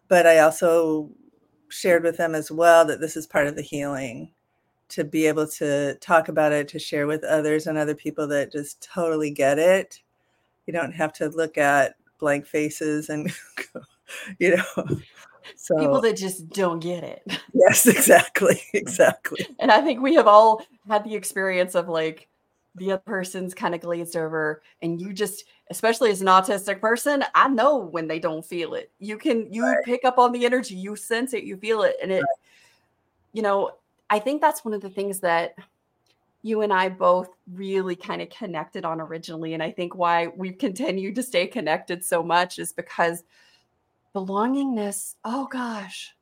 but 0.08 0.26
I 0.26 0.38
also 0.38 1.10
shared 1.68 2.02
with 2.02 2.16
them 2.16 2.34
as 2.34 2.50
well 2.50 2.84
that 2.86 3.00
this 3.00 3.16
is 3.16 3.26
part 3.26 3.46
of 3.46 3.56
the 3.56 3.62
healing 3.62 4.30
to 4.88 5.04
be 5.04 5.26
able 5.26 5.46
to 5.46 5.94
talk 5.96 6.28
about 6.28 6.52
it, 6.52 6.66
to 6.68 6.78
share 6.78 7.06
with 7.06 7.22
others 7.24 7.66
and 7.66 7.76
other 7.76 7.94
people 7.94 8.26
that 8.28 8.50
just 8.50 8.80
totally 8.80 9.30
get 9.30 9.58
it. 9.58 10.00
You 10.66 10.72
don't 10.72 10.92
have 10.92 11.12
to 11.14 11.28
look 11.28 11.58
at 11.58 11.96
blank 12.18 12.46
faces 12.46 13.10
and, 13.10 13.30
you 14.38 14.56
know, 14.56 14.64
so 15.56 15.76
people 15.78 16.00
that 16.00 16.16
just 16.16 16.48
don't 16.50 16.80
get 16.80 17.04
it. 17.04 17.22
Yes, 17.52 17.86
exactly. 17.86 18.62
Exactly. 18.72 19.46
And 19.58 19.70
I 19.70 19.82
think 19.82 20.00
we 20.00 20.14
have 20.14 20.26
all 20.26 20.64
had 20.88 21.04
the 21.04 21.14
experience 21.14 21.74
of 21.74 21.88
like 21.88 22.28
the 22.74 22.92
other 22.92 23.02
person's 23.04 23.54
kind 23.54 23.74
of 23.74 23.80
glazed 23.80 24.16
over 24.16 24.62
and 24.82 25.00
you 25.00 25.12
just 25.12 25.44
especially 25.70 26.10
as 26.10 26.20
an 26.20 26.28
autistic 26.28 26.80
person, 26.80 27.24
I 27.34 27.48
know 27.48 27.76
when 27.76 28.08
they 28.08 28.18
don't 28.18 28.44
feel 28.44 28.74
it. 28.74 28.90
You 28.98 29.18
can 29.18 29.52
you 29.52 29.64
right. 29.64 29.84
pick 29.84 30.04
up 30.04 30.18
on 30.18 30.32
the 30.32 30.44
energy, 30.44 30.74
you 30.74 30.96
sense 30.96 31.34
it, 31.34 31.44
you 31.44 31.56
feel 31.56 31.82
it, 31.82 31.96
and 32.02 32.10
it. 32.10 32.16
Right. 32.16 32.24
You 33.32 33.42
know, 33.42 33.72
I 34.10 34.18
think 34.18 34.40
that's 34.40 34.64
one 34.64 34.74
of 34.74 34.80
the 34.80 34.90
things 34.90 35.20
that 35.20 35.54
you 36.42 36.62
and 36.62 36.72
I 36.72 36.88
both 36.88 37.28
really 37.52 37.96
kind 37.96 38.22
of 38.22 38.30
connected 38.30 38.84
on 38.84 39.00
originally, 39.00 39.54
and 39.54 39.62
I 39.62 39.70
think 39.70 39.94
why 39.94 40.28
we've 40.28 40.58
continued 40.58 41.14
to 41.16 41.22
stay 41.22 41.46
connected 41.46 42.04
so 42.04 42.22
much 42.22 42.58
is 42.58 42.72
because 42.72 43.24
belongingness. 44.14 45.16
Oh 45.24 45.46
gosh, 45.50 46.14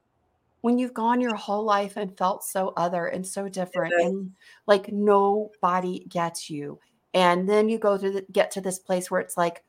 when 0.61 0.79
you've 0.79 0.95
gone 0.95 1.21
your 1.21 1.35
whole 1.35 1.65
life 1.65 1.97
and 1.97 2.17
felt 2.17 2.45
so 2.45 2.73
other 2.77 3.07
and 3.07 3.27
so 3.27 3.49
different, 3.49 3.95
and 3.95 4.33
like 4.67 4.93
nobody 4.93 6.05
gets 6.09 6.51
you 6.51 6.79
and 7.17 7.49
then 7.49 7.71
you 7.71 7.79
go 7.79 7.97
to 7.97 8.11
the, 8.11 8.27
get 8.31 8.51
to 8.53 8.61
this 8.61 8.79
place 8.79 9.11
where 9.11 9.23
it's 9.23 9.39
like, 9.39 9.65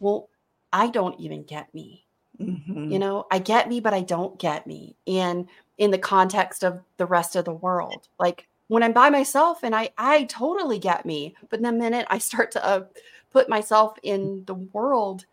well, 0.00 0.28
I 0.72 0.88
don't 0.88 1.18
even 1.20 1.44
get 1.44 1.72
me. 1.72 2.04
Mm-hmm. 2.40 2.90
You 2.90 2.98
know, 2.98 3.26
I 3.30 3.38
get 3.38 3.68
me, 3.68 3.78
but 3.78 3.94
I 3.94 4.00
don't 4.00 4.36
get 4.40 4.66
me. 4.66 4.96
And 5.06 5.48
in 5.78 5.92
the 5.92 5.98
context 5.98 6.64
of 6.64 6.80
the 6.96 7.06
rest 7.06 7.36
of 7.36 7.44
the 7.44 7.52
world, 7.52 8.08
like 8.18 8.48
when 8.66 8.82
I'm 8.82 8.92
by 8.92 9.08
myself 9.08 9.62
and 9.62 9.72
I, 9.72 9.90
I 9.96 10.24
totally 10.24 10.80
get 10.80 11.06
me. 11.06 11.36
But 11.48 11.62
the 11.62 11.70
minute 11.70 12.08
I 12.10 12.18
start 12.18 12.50
to 12.52 12.66
uh, 12.66 12.86
put 13.30 13.48
myself 13.48 13.96
in 14.02 14.42
the 14.46 14.54
world, 14.54 15.26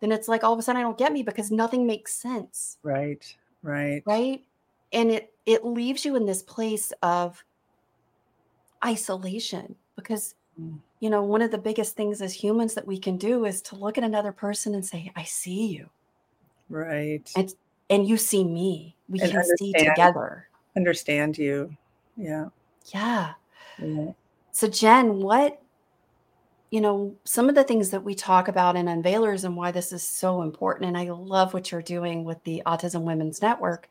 then 0.00 0.10
it's 0.10 0.26
like 0.26 0.42
all 0.42 0.52
of 0.52 0.58
a 0.58 0.62
sudden 0.62 0.80
I 0.80 0.82
don't 0.82 0.98
get 0.98 1.12
me 1.12 1.22
because 1.22 1.52
nothing 1.52 1.86
makes 1.86 2.12
sense. 2.12 2.78
Right. 2.82 3.36
Right. 3.64 4.02
Right. 4.06 4.44
And 4.92 5.10
it, 5.10 5.32
it 5.44 5.64
leaves 5.64 6.04
you 6.04 6.14
in 6.14 6.26
this 6.26 6.42
place 6.42 6.92
of 7.02 7.44
isolation 8.84 9.74
because 9.96 10.34
mm 10.60 10.78
you 11.04 11.10
know, 11.10 11.22
one 11.22 11.42
of 11.42 11.50
the 11.50 11.58
biggest 11.58 11.96
things 11.96 12.22
as 12.22 12.32
humans 12.32 12.72
that 12.72 12.86
we 12.86 12.98
can 12.98 13.18
do 13.18 13.44
is 13.44 13.60
to 13.60 13.76
look 13.76 13.98
at 13.98 14.04
another 14.04 14.32
person 14.32 14.74
and 14.74 14.82
say, 14.82 15.12
I 15.14 15.24
see 15.24 15.66
you. 15.66 15.90
Right. 16.70 17.30
And, 17.36 17.52
and 17.90 18.08
you 18.08 18.16
see 18.16 18.42
me. 18.42 18.96
We 19.10 19.20
and 19.20 19.30
can 19.30 19.44
see 19.58 19.74
together. 19.74 20.48
Understand 20.74 21.36
you. 21.36 21.76
Yeah. 22.16 22.46
Yeah. 22.86 23.34
yeah. 23.78 24.12
So, 24.52 24.66
Jen, 24.66 25.18
what, 25.18 25.60
you 26.74 26.80
know, 26.80 27.14
some 27.22 27.48
of 27.48 27.54
the 27.54 27.62
things 27.62 27.90
that 27.90 28.02
we 28.02 28.16
talk 28.16 28.48
about 28.48 28.74
in 28.74 28.86
Unveilers 28.86 29.44
and 29.44 29.56
why 29.56 29.70
this 29.70 29.92
is 29.92 30.02
so 30.02 30.42
important, 30.42 30.88
and 30.88 30.98
I 30.98 31.08
love 31.08 31.54
what 31.54 31.70
you're 31.70 31.80
doing 31.80 32.24
with 32.24 32.42
the 32.42 32.64
Autism 32.66 33.02
Women's 33.02 33.40
Network, 33.40 33.88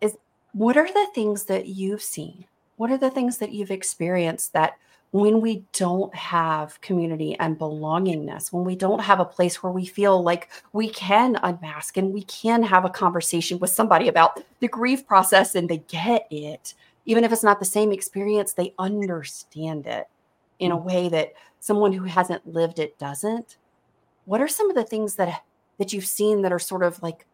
is 0.00 0.16
what 0.50 0.76
are 0.76 0.88
the 0.92 1.06
things 1.14 1.44
that 1.44 1.68
you've 1.68 2.02
seen? 2.02 2.44
What 2.74 2.90
are 2.90 2.98
the 2.98 3.08
things 3.08 3.38
that 3.38 3.52
you've 3.52 3.70
experienced 3.70 4.52
that 4.52 4.78
when 5.12 5.40
we 5.40 5.62
don't 5.72 6.12
have 6.12 6.80
community 6.80 7.36
and 7.38 7.56
belongingness, 7.56 8.52
when 8.52 8.64
we 8.64 8.74
don't 8.74 9.02
have 9.02 9.20
a 9.20 9.24
place 9.24 9.62
where 9.62 9.72
we 9.72 9.86
feel 9.86 10.20
like 10.20 10.50
we 10.72 10.88
can 10.88 11.38
unmask 11.44 11.96
and 11.96 12.12
we 12.12 12.22
can 12.22 12.64
have 12.64 12.84
a 12.84 12.90
conversation 12.90 13.60
with 13.60 13.70
somebody 13.70 14.08
about 14.08 14.42
the 14.58 14.66
grief 14.66 15.06
process 15.06 15.54
and 15.54 15.68
they 15.68 15.78
get 15.86 16.26
it, 16.32 16.74
even 17.04 17.22
if 17.22 17.30
it's 17.30 17.44
not 17.44 17.60
the 17.60 17.64
same 17.64 17.92
experience, 17.92 18.54
they 18.54 18.74
understand 18.76 19.86
it 19.86 20.08
in 20.58 20.72
a 20.72 20.76
mm. 20.76 20.84
way 20.84 21.08
that 21.08 21.32
someone 21.60 21.92
who 21.92 22.04
hasn't 22.04 22.46
lived 22.46 22.78
it 22.78 22.98
doesn't. 22.98 23.56
What 24.24 24.40
are 24.40 24.48
some 24.48 24.70
of 24.70 24.76
the 24.76 24.84
things 24.84 25.16
that 25.16 25.42
that 25.78 25.92
you've 25.92 26.06
seen 26.06 26.42
that 26.42 26.52
are 26.52 26.58
sort 26.58 26.82
of 26.82 27.02
like 27.02 27.26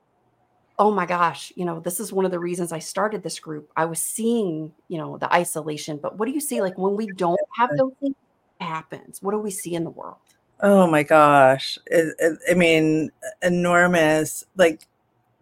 oh 0.78 0.90
my 0.90 1.06
gosh, 1.06 1.52
you 1.54 1.64
know, 1.64 1.78
this 1.78 2.00
is 2.00 2.12
one 2.12 2.24
of 2.24 2.30
the 2.30 2.40
reasons 2.40 2.72
I 2.72 2.80
started 2.80 3.22
this 3.22 3.38
group. 3.38 3.70
I 3.76 3.84
was 3.84 4.00
seeing, 4.00 4.72
you 4.88 4.98
know, 4.98 5.16
the 5.16 5.32
isolation, 5.32 5.96
but 5.98 6.18
what 6.18 6.26
do 6.26 6.32
you 6.32 6.40
see 6.40 6.60
like 6.60 6.76
when 6.76 6.96
we 6.96 7.06
don't 7.06 7.38
have 7.56 7.70
those 7.76 7.92
things 8.00 8.16
happens? 8.60 9.22
What 9.22 9.32
do 9.32 9.38
we 9.38 9.50
see 9.50 9.74
in 9.74 9.84
the 9.84 9.90
world? 9.90 10.16
Oh 10.60 10.86
my 10.86 11.02
gosh. 11.02 11.78
It, 11.86 12.14
it, 12.18 12.38
I 12.50 12.54
mean, 12.54 13.10
enormous 13.42 14.44
like 14.56 14.86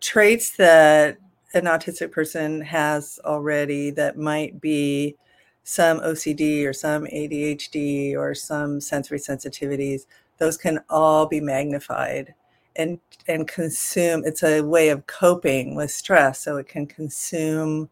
traits 0.01 0.57
that 0.57 1.19
an 1.55 1.65
autistic 1.65 2.11
person 2.11 2.61
has 2.63 3.21
already 3.25 3.91
that 3.91 4.17
might 4.17 4.61
be 4.61 5.17
some 5.63 6.01
OCD 6.01 6.67
or 6.67 6.73
some 6.73 7.05
ADHD 7.05 8.17
or 8.17 8.35
some 8.35 8.81
sensory 8.81 9.19
sensitivities, 9.19 10.07
those 10.39 10.57
can 10.57 10.81
all 10.89 11.27
be 11.27 11.41
magnified 11.41 12.35
and 12.77 13.01
and 13.27 13.49
consume 13.49 14.23
it's 14.25 14.43
a 14.43 14.63
way 14.63 14.89
of 14.91 15.07
coping 15.07 15.75
with 15.75 15.91
stress 15.91 16.41
so 16.41 16.57
it 16.57 16.69
can 16.69 16.87
consume 16.87 17.89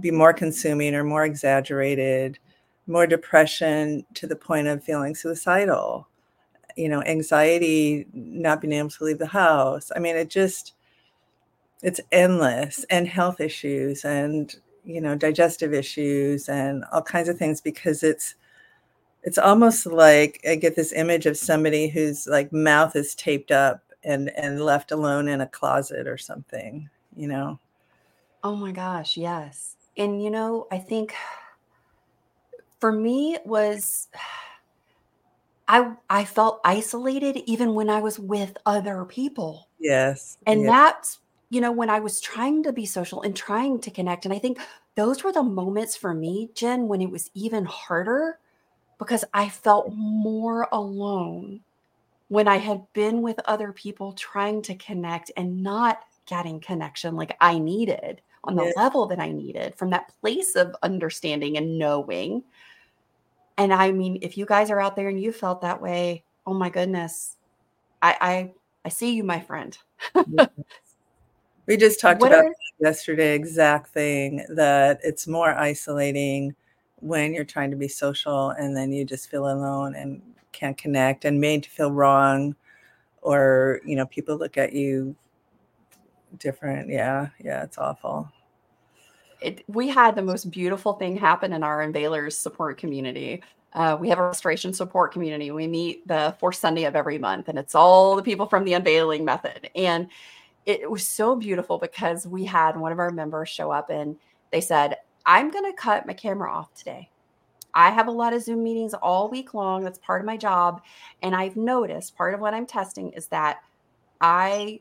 be 0.00 0.10
more 0.10 0.32
consuming 0.32 0.94
or 0.94 1.04
more 1.04 1.24
exaggerated 1.24 2.38
more 2.86 3.06
depression 3.06 4.04
to 4.14 4.26
the 4.26 4.36
point 4.36 4.66
of 4.66 4.82
feeling 4.82 5.14
suicidal 5.14 6.08
you 6.76 6.88
know 6.88 7.02
anxiety 7.02 8.06
not 8.12 8.60
being 8.60 8.72
able 8.72 8.90
to 8.90 9.04
leave 9.04 9.18
the 9.18 9.26
house. 9.26 9.90
I 9.94 9.98
mean 9.98 10.16
it 10.16 10.28
just 10.28 10.74
it's 11.82 12.00
endless 12.10 12.84
and 12.90 13.06
health 13.06 13.40
issues 13.40 14.04
and 14.04 14.54
you 14.84 15.00
know 15.00 15.14
digestive 15.14 15.72
issues 15.72 16.48
and 16.48 16.84
all 16.92 17.02
kinds 17.02 17.28
of 17.28 17.38
things 17.38 17.60
because 17.60 18.02
it's 18.02 18.34
it's 19.22 19.38
almost 19.38 19.86
like 19.86 20.40
I 20.48 20.56
get 20.56 20.76
this 20.76 20.92
image 20.92 21.26
of 21.26 21.36
somebody 21.36 21.88
whose 21.88 22.26
like 22.26 22.52
mouth 22.52 22.94
is 22.96 23.14
taped 23.14 23.50
up 23.50 23.82
and 24.02 24.30
and 24.36 24.60
left 24.60 24.92
alone 24.92 25.28
in 25.28 25.40
a 25.40 25.46
closet 25.46 26.06
or 26.06 26.18
something 26.18 26.88
you 27.16 27.28
know 27.28 27.58
Oh 28.44 28.54
my 28.54 28.72
gosh, 28.72 29.16
yes. 29.16 29.74
And 29.96 30.22
you 30.22 30.30
know, 30.30 30.66
I 30.70 30.76
think 30.76 31.14
for 32.78 32.92
me 32.92 33.32
it 33.32 33.46
was 33.46 34.08
I 35.66 35.94
I 36.10 36.26
felt 36.26 36.60
isolated 36.62 37.38
even 37.46 37.74
when 37.74 37.88
I 37.88 38.00
was 38.00 38.18
with 38.18 38.58
other 38.66 39.06
people. 39.06 39.68
yes 39.78 40.36
And 40.44 40.60
yeah 40.64 40.70
that's, 40.70 41.20
you 41.54 41.60
know, 41.60 41.70
when 41.70 41.88
I 41.88 42.00
was 42.00 42.20
trying 42.20 42.64
to 42.64 42.72
be 42.72 42.84
social 42.84 43.22
and 43.22 43.36
trying 43.36 43.78
to 43.82 43.90
connect. 43.92 44.24
And 44.24 44.34
I 44.34 44.40
think 44.40 44.58
those 44.96 45.22
were 45.22 45.32
the 45.32 45.44
moments 45.44 45.94
for 45.96 46.12
me, 46.12 46.50
Jen, 46.52 46.88
when 46.88 47.00
it 47.00 47.10
was 47.10 47.30
even 47.32 47.64
harder 47.64 48.40
because 48.98 49.24
I 49.32 49.48
felt 49.48 49.94
more 49.94 50.66
alone 50.72 51.60
when 52.26 52.48
I 52.48 52.56
had 52.56 52.84
been 52.92 53.22
with 53.22 53.38
other 53.44 53.72
people 53.72 54.14
trying 54.14 54.62
to 54.62 54.74
connect 54.74 55.30
and 55.36 55.62
not 55.62 56.00
getting 56.26 56.58
connection 56.58 57.14
like 57.14 57.36
I 57.40 57.60
needed 57.60 58.20
on 58.42 58.56
the 58.56 58.64
yeah 58.64 58.72
level 58.74 59.06
that 59.06 59.20
I 59.20 59.30
needed 59.30 59.76
from 59.76 59.90
that 59.90 60.12
place 60.20 60.56
of 60.56 60.74
understanding 60.82 61.56
and 61.56 61.78
knowing. 61.78 62.42
And 63.58 63.72
I 63.72 63.92
mean, 63.92 64.18
if 64.22 64.36
you 64.36 64.44
guys 64.44 64.70
are 64.70 64.80
out 64.80 64.96
there 64.96 65.08
and 65.08 65.20
you 65.20 65.30
felt 65.30 65.60
that 65.60 65.80
way, 65.80 66.24
oh 66.46 66.54
my 66.54 66.68
goodness, 66.68 67.36
I 68.02 68.16
I, 68.20 68.52
I 68.84 68.88
see 68.88 69.14
you, 69.14 69.22
my 69.22 69.38
friend. 69.38 69.78
we 71.66 71.76
just 71.76 72.00
talked 72.00 72.20
What 72.20 72.32
about 72.32 72.46
are 72.46 72.54
yesterday 72.80 73.34
exact 73.34 73.88
thing 73.88 74.44
that 74.50 75.00
it's 75.02 75.26
more 75.26 75.50
isolating 75.54 76.54
when 76.96 77.34
you're 77.34 77.44
trying 77.44 77.70
to 77.70 77.76
be 77.76 77.88
social 77.88 78.50
and 78.50 78.76
then 78.76 78.92
you 78.92 79.04
just 79.04 79.30
feel 79.30 79.50
alone 79.50 79.94
and 79.94 80.22
can't 80.52 80.76
connect 80.76 81.24
and 81.24 81.40
made 81.40 81.62
to 81.62 81.70
feel 81.70 81.92
wrong 81.92 82.54
or 83.22 83.80
you 83.84 83.96
know 83.96 84.06
people 84.06 84.36
look 84.36 84.56
at 84.56 84.72
you 84.72 85.14
different 86.38 86.88
yeah 86.88 87.28
yeah 87.42 87.62
it's 87.62 87.78
awful 87.78 88.30
it, 89.40 89.62
we 89.68 89.88
had 89.88 90.16
the 90.16 90.22
most 90.22 90.50
beautiful 90.50 90.94
thing 90.94 91.16
happen 91.16 91.52
in 91.52 91.62
our 91.62 91.86
Unveilers 91.86 92.32
support 92.32 92.78
community. 92.78 93.42
Uh, 93.74 93.96
we 94.00 94.08
have 94.08 94.18
a 94.18 94.22
restoration 94.22 94.72
support 94.72 95.12
community. 95.12 95.50
We 95.50 95.66
meet 95.66 96.06
the 96.08 96.34
fourth 96.38 96.56
Sunday 96.56 96.84
of 96.84 96.96
every 96.96 97.18
month, 97.18 97.48
and 97.48 97.58
it's 97.58 97.74
all 97.74 98.16
the 98.16 98.22
people 98.22 98.46
from 98.46 98.64
the 98.64 98.72
unveiling 98.72 99.24
method. 99.24 99.68
And 99.74 100.08
it 100.66 100.90
was 100.90 101.06
so 101.06 101.36
beautiful 101.36 101.78
because 101.78 102.26
we 102.26 102.44
had 102.44 102.76
one 102.76 102.92
of 102.92 102.98
our 102.98 103.10
members 103.10 103.48
show 103.48 103.70
up 103.70 103.90
and 103.90 104.16
they 104.50 104.60
said, 104.60 104.96
I'm 105.26 105.50
going 105.50 105.70
to 105.70 105.76
cut 105.76 106.06
my 106.06 106.14
camera 106.14 106.52
off 106.52 106.74
today. 106.74 107.10
I 107.74 107.90
have 107.90 108.06
a 108.06 108.12
lot 108.12 108.32
of 108.32 108.42
Zoom 108.42 108.62
meetings 108.62 108.94
all 108.94 109.28
week 109.28 109.52
long. 109.52 109.82
That's 109.82 109.98
part 109.98 110.20
of 110.20 110.26
my 110.26 110.36
job. 110.36 110.82
And 111.22 111.34
I've 111.34 111.56
noticed 111.56 112.16
part 112.16 112.34
of 112.34 112.40
what 112.40 112.54
I'm 112.54 112.66
testing 112.66 113.10
is 113.12 113.26
that 113.28 113.58
I 114.20 114.80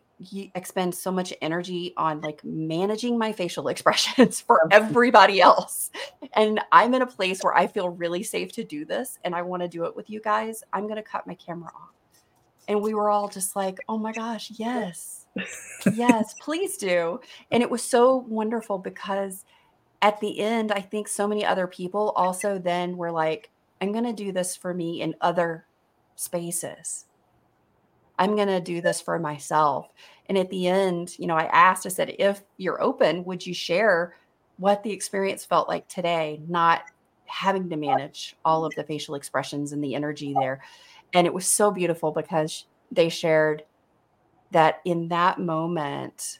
expend 0.54 0.96
so 0.96 1.12
much 1.12 1.34
energy 1.41 1.93
on 1.98 2.22
like 2.22 2.43
managing 2.46 3.17
my 3.17 3.32
facial 3.32 3.67
expressions 3.69 4.39
for 4.39 4.62
everybody 4.72 5.41
else. 5.41 5.89
And 6.34 6.62
I'm 6.72 6.93
in 6.93 7.02
a 7.02 7.08
place 7.08 7.41
where 7.41 7.56
I 7.56 7.67
feel 7.67 7.89
really 7.89 8.24
safe 8.24 8.52
to 8.54 8.63
do 8.63 8.86
this 8.86 9.17
and 9.24 9.36
I 9.36 9.41
want 9.41 9.63
to 9.63 9.67
do 9.67 9.86
it 9.86 9.96
with 9.96 10.10
you 10.10 10.22
guys. 10.22 10.63
I'm 10.72 10.84
going 10.84 10.96
to 10.96 11.04
cut 11.04 11.28
my 11.28 11.36
camera 11.36 11.72
off. 11.76 11.89
And 12.67 12.82
we 12.82 12.93
were 12.93 13.10
all 13.10 13.28
just 13.28 13.56
like, 13.56 13.80
oh 13.89 13.98
my 13.98 14.13
gosh, 14.13 14.52
yes, 14.56 15.22
yes, 15.93 16.36
please 16.39 16.78
do. 16.78 17.19
And 17.52 17.63
it 17.63 17.69
was 17.69 17.84
so 17.84 18.17
wonderful 18.28 18.78
because 18.78 19.46
at 20.02 20.19
the 20.19 20.39
end, 20.39 20.72
I 20.72 20.82
think 20.82 21.08
so 21.08 21.28
many 21.28 21.46
other 21.46 21.67
people 21.67 22.13
also 22.15 22.60
then 22.60 22.98
were 22.98 23.12
like, 23.12 23.50
I'm 23.82 23.91
going 23.91 24.04
to 24.04 24.13
do 24.13 24.32
this 24.32 24.56
for 24.56 24.74
me 24.74 25.02
in 25.02 25.15
other 25.22 25.65
spaces. 26.15 27.06
I'm 28.19 28.36
going 28.36 28.48
to 28.48 28.62
do 28.62 28.82
this 28.82 29.02
for 29.02 29.17
myself. 29.17 29.88
And 30.28 30.38
at 30.38 30.50
the 30.50 30.67
end, 30.67 31.17
you 31.17 31.28
know, 31.28 31.36
I 31.36 31.46
asked, 31.46 31.86
I 31.86 31.89
said, 31.89 32.15
if 32.19 32.43
you're 32.58 32.82
open, 32.82 33.26
would 33.26 33.46
you 33.46 33.54
share 33.54 34.15
what 34.58 34.84
the 34.84 34.91
experience 34.91 35.43
felt 35.43 35.67
like 35.67 35.88
today, 35.88 36.41
not 36.48 36.84
having 37.26 37.69
to 37.69 37.76
manage 37.76 38.36
all 38.46 38.65
of 38.65 38.74
the 38.76 38.84
facial 38.84 39.15
expressions 39.15 39.72
and 39.72 39.84
the 39.84 39.96
energy 39.96 40.34
there? 40.39 40.62
And 41.13 41.26
it 41.26 41.34
was 41.34 41.46
so 41.46 41.72
beautiful 41.72 42.12
because 42.12 42.65
they 42.91 43.10
shared 43.10 43.63
that 44.54 44.82
in 44.86 45.10
that 45.10 45.39
moment, 45.39 46.39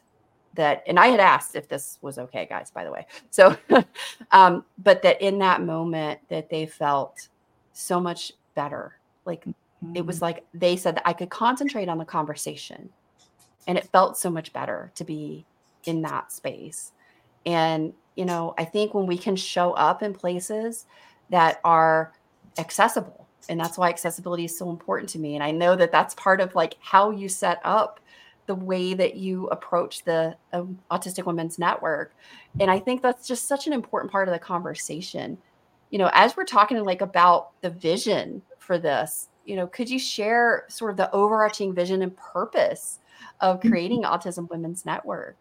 that, 0.56 0.84
and 0.88 1.00
I 1.00 1.08
had 1.08 1.20
asked 1.20 1.56
if 1.56 1.68
this 1.68 1.98
was 2.02 2.18
okay, 2.18 2.48
guys, 2.50 2.72
by 2.72 2.84
the 2.84 2.92
way. 2.92 3.06
So, 3.30 3.58
um, 4.32 4.66
but 4.78 5.02
that 5.02 5.22
in 5.22 5.40
that 5.40 5.62
moment, 5.62 6.20
that 6.30 6.50
they 6.50 6.66
felt 6.66 7.28
so 7.74 8.00
much 8.00 8.32
better. 8.56 8.98
Like 9.26 9.46
it 9.96 10.06
was 10.06 10.22
like 10.22 10.46
they 10.54 10.78
said 10.78 10.96
that 10.96 11.08
I 11.08 11.14
could 11.14 11.30
concentrate 11.30 11.90
on 11.90 11.98
the 11.98 12.06
conversation 12.06 12.90
and 13.68 13.78
it 13.78 13.90
felt 13.92 14.18
so 14.18 14.30
much 14.30 14.54
better 14.54 14.92
to 14.96 15.04
be 15.04 15.46
in 15.86 16.02
that 16.04 16.32
space. 16.32 16.92
And, 17.46 17.94
you 18.16 18.26
know, 18.26 18.54
I 18.58 18.66
think 18.66 18.94
when 18.94 19.08
we 19.08 19.18
can 19.18 19.36
show 19.36 19.74
up 19.74 20.04
in 20.04 20.14
places 20.14 20.86
that 21.30 21.60
are 21.64 22.14
accessible, 22.58 23.28
and 23.50 23.60
that's 23.60 23.78
why 23.78 23.90
accessibility 23.90 24.46
is 24.46 24.58
so 24.58 24.70
important 24.70 25.10
to 25.10 25.20
me. 25.20 25.36
And 25.36 25.44
I 25.44 25.52
know 25.52 25.76
that 25.76 25.92
that's 25.92 26.16
part 26.16 26.42
of 26.42 26.56
like 26.56 26.76
how 26.80 27.12
you 27.12 27.30
set 27.30 27.60
up 27.64 28.00
the 28.46 28.56
way 28.56 28.94
that 28.94 29.16
you 29.16 29.48
approach 29.48 30.04
the 30.04 30.36
um, 30.52 30.80
Autistic 30.92 31.26
Women's 31.26 31.58
Network. 31.58 32.14
And 32.60 32.70
I 32.70 32.80
think 32.80 33.02
that's 33.02 33.28
just 33.28 33.48
such 33.48 33.68
an 33.68 33.74
important 33.74 34.12
part 34.12 34.28
of 34.28 34.34
the 34.34 34.40
conversation. 34.40 35.38
You 35.92 36.00
know, 36.00 36.10
as 36.14 36.36
we're 36.36 36.46
talking 36.46 36.84
like 36.84 37.02
about 37.02 37.52
the 37.62 37.70
vision 37.70 38.42
for 38.60 38.78
this, 38.78 39.30
you 39.46 39.56
know, 39.56 39.68
could 39.68 39.90
you 39.90 40.00
share 40.00 40.66
sort 40.70 40.92
of 40.92 40.98
the 40.98 41.12
overarching 41.12 41.74
vision 41.74 42.02
and 42.02 42.16
purpose 42.16 43.00
of 43.40 43.62
creating 43.62 44.04
Autism 44.04 44.50
Women's 44.50 44.86
Network? 44.86 45.38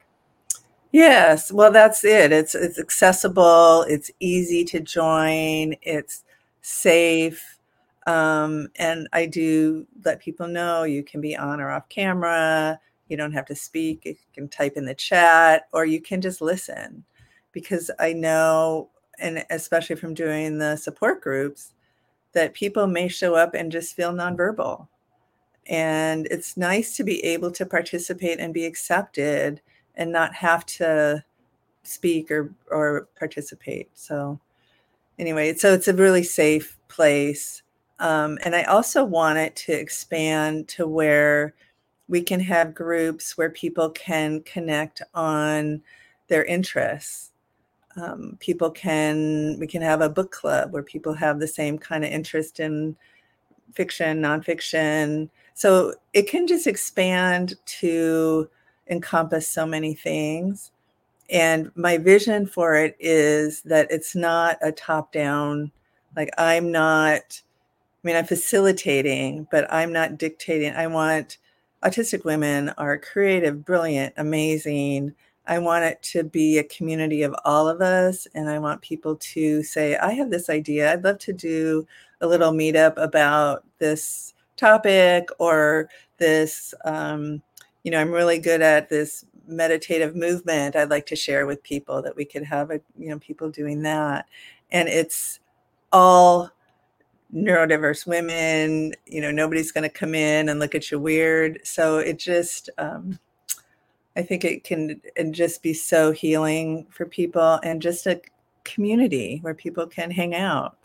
Yes, 0.92 1.50
well, 1.50 1.72
that's 1.72 2.04
it. 2.04 2.32
It's 2.32 2.54
it's 2.54 2.78
accessible. 2.78 3.86
It's 3.88 4.10
easy 4.20 4.62
to 4.66 4.80
join. 4.80 5.74
It's 5.80 6.22
safe, 6.60 7.58
um, 8.06 8.68
and 8.76 9.08
I 9.12 9.26
do 9.26 9.86
let 10.04 10.20
people 10.20 10.48
know 10.48 10.84
you 10.84 11.02
can 11.02 11.20
be 11.20 11.36
on 11.36 11.60
or 11.60 11.70
off 11.70 11.88
camera. 11.88 12.78
You 13.08 13.16
don't 13.16 13.32
have 13.32 13.46
to 13.46 13.54
speak. 13.54 14.04
You 14.04 14.16
can 14.34 14.48
type 14.48 14.76
in 14.76 14.84
the 14.84 14.94
chat, 14.94 15.68
or 15.72 15.84
you 15.84 16.00
can 16.00 16.20
just 16.20 16.40
listen, 16.40 17.04
because 17.52 17.90
I 17.98 18.12
know, 18.12 18.90
and 19.18 19.44
especially 19.50 19.96
from 19.96 20.14
doing 20.14 20.58
the 20.58 20.76
support 20.76 21.20
groups, 21.20 21.74
that 22.32 22.54
people 22.54 22.86
may 22.86 23.08
show 23.08 23.34
up 23.34 23.54
and 23.54 23.70
just 23.70 23.94
feel 23.94 24.12
nonverbal, 24.12 24.88
and 25.66 26.26
it's 26.30 26.56
nice 26.56 26.96
to 26.96 27.04
be 27.04 27.22
able 27.24 27.50
to 27.52 27.66
participate 27.66 28.40
and 28.40 28.54
be 28.54 28.64
accepted 28.64 29.60
and 29.94 30.10
not 30.10 30.34
have 30.34 30.64
to 30.66 31.22
speak 31.84 32.30
or 32.30 32.52
or 32.70 33.08
participate 33.18 33.88
so 33.94 34.38
anyway 35.18 35.52
so 35.54 35.72
it's 35.72 35.88
a 35.88 35.94
really 35.94 36.22
safe 36.22 36.78
place 36.88 37.61
um, 38.02 38.38
and 38.44 38.54
i 38.54 38.62
also 38.64 39.04
want 39.04 39.38
it 39.38 39.56
to 39.56 39.72
expand 39.72 40.68
to 40.68 40.86
where 40.86 41.54
we 42.08 42.20
can 42.20 42.40
have 42.40 42.74
groups 42.74 43.38
where 43.38 43.50
people 43.50 43.88
can 43.90 44.42
connect 44.42 45.02
on 45.14 45.80
their 46.28 46.44
interests 46.44 47.30
um, 47.96 48.36
people 48.40 48.70
can 48.70 49.56
we 49.58 49.66
can 49.66 49.82
have 49.82 50.00
a 50.00 50.08
book 50.08 50.30
club 50.30 50.72
where 50.72 50.82
people 50.82 51.14
have 51.14 51.40
the 51.40 51.48
same 51.48 51.78
kind 51.78 52.04
of 52.04 52.10
interest 52.10 52.60
in 52.60 52.96
fiction 53.74 54.20
nonfiction 54.20 55.28
so 55.54 55.94
it 56.12 56.28
can 56.28 56.46
just 56.46 56.66
expand 56.66 57.54
to 57.66 58.48
encompass 58.88 59.48
so 59.48 59.66
many 59.66 59.94
things. 59.94 60.72
And 61.30 61.70
my 61.74 61.98
vision 61.98 62.46
for 62.46 62.74
it 62.74 62.96
is 63.00 63.62
that 63.62 63.90
it's 63.90 64.14
not 64.14 64.58
a 64.60 64.72
top 64.72 65.12
down, 65.12 65.72
like 66.16 66.30
I'm 66.36 66.70
not, 66.70 67.40
I 68.02 68.06
mean, 68.06 68.16
I'm 68.16 68.26
facilitating, 68.26 69.46
but 69.50 69.72
I'm 69.72 69.92
not 69.92 70.18
dictating. 70.18 70.72
I 70.74 70.86
want 70.88 71.38
autistic 71.84 72.24
women 72.24 72.70
are 72.78 72.98
creative, 72.98 73.64
brilliant, 73.64 74.14
amazing. 74.16 75.14
I 75.46 75.58
want 75.58 75.84
it 75.84 76.02
to 76.04 76.24
be 76.24 76.58
a 76.58 76.64
community 76.64 77.22
of 77.22 77.34
all 77.44 77.68
of 77.68 77.80
us. 77.80 78.26
And 78.34 78.48
I 78.48 78.58
want 78.58 78.82
people 78.82 79.16
to 79.16 79.62
say, 79.62 79.96
I 79.96 80.12
have 80.12 80.30
this 80.30 80.48
idea. 80.48 80.92
I'd 80.92 81.04
love 81.04 81.18
to 81.20 81.32
do 81.32 81.86
a 82.20 82.26
little 82.26 82.52
meetup 82.52 82.94
about 82.96 83.64
this 83.78 84.34
topic 84.56 85.28
or 85.38 85.88
this 86.18 86.74
um, 86.84 87.42
you 87.82 87.90
know, 87.90 88.00
I'm 88.00 88.12
really 88.12 88.38
good 88.38 88.62
at 88.62 88.88
this 88.88 89.24
meditative 89.46 90.14
movement. 90.14 90.76
I'd 90.76 90.90
like 90.90 91.06
to 91.06 91.16
share 91.16 91.46
with 91.46 91.62
people 91.62 92.00
that 92.02 92.16
we 92.16 92.24
could 92.24 92.44
have 92.44 92.70
a, 92.70 92.80
you 92.96 93.08
know, 93.10 93.18
people 93.18 93.50
doing 93.50 93.82
that. 93.82 94.26
And 94.70 94.88
it's 94.88 95.40
all 95.90 96.50
neurodiverse 97.34 98.06
women, 98.06 98.94
you 99.06 99.20
know, 99.20 99.30
nobody's 99.30 99.72
going 99.72 99.88
to 99.88 99.88
come 99.88 100.14
in 100.14 100.48
and 100.48 100.60
look 100.60 100.74
at 100.74 100.90
you 100.90 100.98
weird. 100.98 101.60
So 101.64 101.98
it 101.98 102.18
just, 102.18 102.68
um, 102.78 103.18
I 104.16 104.22
think 104.22 104.44
it 104.44 104.64
can 104.64 105.00
and 105.16 105.34
just 105.34 105.62
be 105.62 105.72
so 105.72 106.12
healing 106.12 106.86
for 106.90 107.06
people 107.06 107.58
and 107.62 107.80
just 107.80 108.06
a 108.06 108.20
community 108.64 109.38
where 109.42 109.54
people 109.54 109.86
can 109.86 110.10
hang 110.10 110.34
out. 110.34 110.76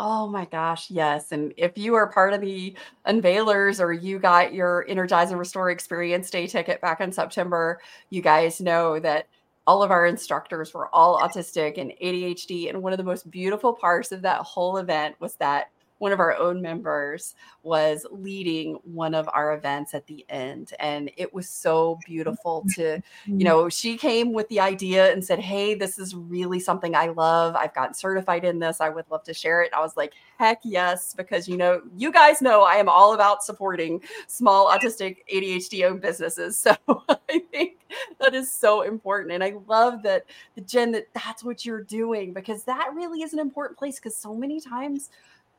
Oh 0.00 0.28
my 0.28 0.44
gosh, 0.44 0.90
yes. 0.90 1.32
And 1.32 1.52
if 1.56 1.76
you 1.76 1.94
are 1.94 2.06
part 2.06 2.32
of 2.32 2.40
the 2.40 2.76
unveilers 3.06 3.80
or 3.80 3.92
you 3.92 4.20
got 4.20 4.54
your 4.54 4.84
Energize 4.88 5.30
and 5.30 5.38
Restore 5.40 5.70
Experience 5.70 6.30
Day 6.30 6.46
ticket 6.46 6.80
back 6.80 7.00
in 7.00 7.10
September, 7.10 7.80
you 8.10 8.22
guys 8.22 8.60
know 8.60 9.00
that 9.00 9.26
all 9.68 9.82
of 9.82 9.90
our 9.90 10.06
instructors 10.06 10.72
were 10.72 10.88
all 10.94 11.20
autistic 11.20 11.76
and 11.76 11.92
ADHD. 12.02 12.70
And 12.70 12.82
one 12.82 12.94
of 12.94 12.96
the 12.96 13.04
most 13.04 13.30
beautiful 13.30 13.74
parts 13.74 14.12
of 14.12 14.22
that 14.22 14.40
whole 14.40 14.78
event 14.78 15.14
was 15.20 15.34
that 15.36 15.70
one 15.98 16.12
of 16.12 16.20
our 16.20 16.36
own 16.36 16.62
members 16.62 17.34
was 17.62 18.06
leading 18.10 18.74
one 18.84 19.14
of 19.14 19.28
our 19.32 19.54
events 19.54 19.94
at 19.94 20.06
the 20.06 20.24
end 20.28 20.72
and 20.80 21.10
it 21.16 21.32
was 21.34 21.48
so 21.48 21.98
beautiful 22.06 22.64
to 22.74 22.82
you 22.82 23.02
mm-hmm. 23.26 23.38
know 23.38 23.68
she 23.68 23.96
came 23.96 24.32
with 24.32 24.48
the 24.48 24.60
idea 24.60 25.12
and 25.12 25.24
said 25.24 25.38
hey 25.38 25.74
this 25.74 25.98
is 25.98 26.14
really 26.14 26.60
something 26.60 26.94
i 26.94 27.08
love. 27.08 27.56
I've 27.56 27.74
gotten 27.74 27.94
certified 27.94 28.44
in 28.44 28.58
this. 28.58 28.80
I 28.80 28.88
would 28.88 29.04
love 29.10 29.24
to 29.24 29.34
share 29.34 29.62
it. 29.62 29.72
I 29.74 29.80
was 29.80 29.96
like 29.96 30.14
heck 30.38 30.60
yes 30.62 31.14
because 31.14 31.48
you 31.48 31.56
know 31.56 31.82
you 31.96 32.12
guys 32.12 32.40
know 32.40 32.62
i 32.62 32.74
am 32.74 32.88
all 32.88 33.12
about 33.12 33.42
supporting 33.42 34.00
small 34.28 34.68
autistic 34.68 35.18
adhd 35.32 35.84
owned 35.84 36.00
businesses 36.00 36.56
so 36.56 36.76
i 37.08 37.42
think 37.50 37.78
that 38.20 38.34
is 38.34 38.50
so 38.50 38.82
important 38.82 39.32
and 39.32 39.42
i 39.42 39.54
love 39.66 40.02
that 40.02 40.24
the 40.54 40.60
jen 40.60 40.92
that 40.92 41.08
that's 41.12 41.42
what 41.42 41.66
you're 41.66 41.82
doing 41.82 42.32
because 42.32 42.62
that 42.62 42.90
really 42.94 43.22
is 43.22 43.32
an 43.32 43.40
important 43.40 43.76
place 43.76 43.96
because 43.96 44.14
so 44.14 44.32
many 44.32 44.60
times 44.60 45.10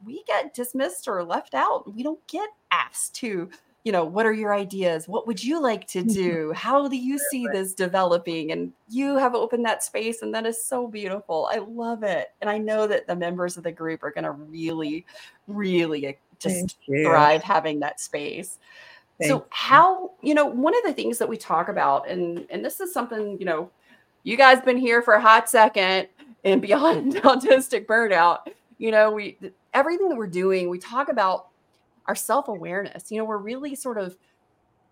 we 0.04 0.24
get 0.28 0.54
dismissed 0.54 1.08
or 1.08 1.24
left 1.24 1.54
out. 1.54 1.94
We 1.94 2.04
don't 2.04 2.26
get 2.28 2.50
asked 2.72 3.16
to, 3.16 3.50
you 3.84 3.92
know, 3.92 4.04
what 4.04 4.26
are 4.26 4.34
your 4.34 4.54
ideas? 4.54 5.08
What 5.08 5.28
would 5.28 5.44
you 5.44 5.62
like 5.62 5.88
to 5.88 6.04
do? 6.22 6.54
How 6.56 6.88
do 6.88 6.98
you 6.98 7.20
see 7.32 7.48
this 7.48 7.74
developing? 7.74 8.52
And 8.52 8.72
you 8.90 9.18
have 9.18 9.36
opened 9.36 9.66
that 9.66 9.84
space, 9.84 10.22
and 10.22 10.34
that 10.34 10.46
is 10.46 10.64
so 10.64 10.88
beautiful. 10.88 11.50
I 11.52 11.58
love 11.58 12.04
it. 12.04 12.30
And 12.42 12.50
I 12.50 12.58
know 12.58 12.88
that 12.88 13.08
the 13.08 13.16
members 13.16 13.58
of 13.58 13.64
the 13.64 13.72
group 13.72 14.04
are 14.04 14.12
going 14.12 14.24
to 14.24 14.32
really, 14.32 15.06
really 15.48 16.18
just 16.40 16.78
thrive 16.86 17.44
having 17.44 17.80
that 17.82 18.00
space. 18.00 18.58
Thank 19.20 19.30
so 19.30 19.46
how 19.50 20.12
you 20.22 20.34
know 20.34 20.46
one 20.46 20.74
of 20.74 20.84
the 20.86 20.94
things 20.94 21.18
that 21.18 21.28
we 21.28 21.36
talk 21.36 21.68
about 21.68 22.08
and 22.08 22.48
and 22.50 22.64
this 22.64 22.80
is 22.80 22.94
something 22.94 23.38
you 23.38 23.46
know 23.46 23.70
you 24.24 24.38
guys 24.38 24.62
been 24.62 24.78
here 24.78 25.02
for 25.02 25.16
a 25.16 25.22
hot 25.22 25.50
second 25.50 26.08
and 26.46 26.62
beyond 26.62 27.16
autistic 27.16 27.86
burnout 27.86 28.48
you 28.80 28.89
know 28.92 29.12
we 29.12 29.38
everything 29.74 30.10
that 30.10 30.15
we're 30.18 30.28
doing, 30.28 30.70
we 30.70 30.80
talk 30.80 31.10
about 31.10 31.50
our 32.08 32.15
self 32.15 32.48
awareness. 32.48 33.12
You 33.12 33.20
know, 33.20 33.26
we're 33.26 33.38
really 33.38 33.76
sort 33.76 34.00
of 34.00 34.18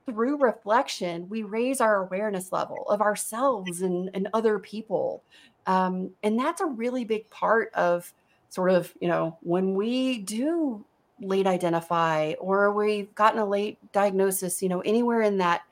through 0.08 0.38
reflection, 0.38 1.28
we 1.30 1.44
raise 1.44 1.82
our 1.82 2.04
awareness 2.04 2.52
level 2.52 2.86
of 2.88 3.02
ourselves 3.02 3.82
and, 3.82 4.10
and 4.14 4.30
other 4.34 4.58
people. 4.58 5.22
Um, 5.66 6.12
and 6.24 6.40
that's 6.40 6.62
a 6.62 6.66
really 6.66 7.04
big 7.04 7.30
part 7.30 7.74
of 7.74 8.14
sort 8.50 8.72
of, 8.72 8.94
you 9.02 9.10
know, 9.10 9.38
when 9.42 9.76
we 9.76 10.20
do 10.20 10.86
late 11.20 11.46
identify 11.46 12.34
or 12.40 12.72
we've 12.72 13.14
gotten 13.16 13.40
a 13.40 13.46
late 13.46 13.78
diagnosis, 13.92 14.62
you 14.62 14.70
know, 14.70 14.80
anywhere 14.82 15.22
in 15.22 15.40
that 15.40 15.64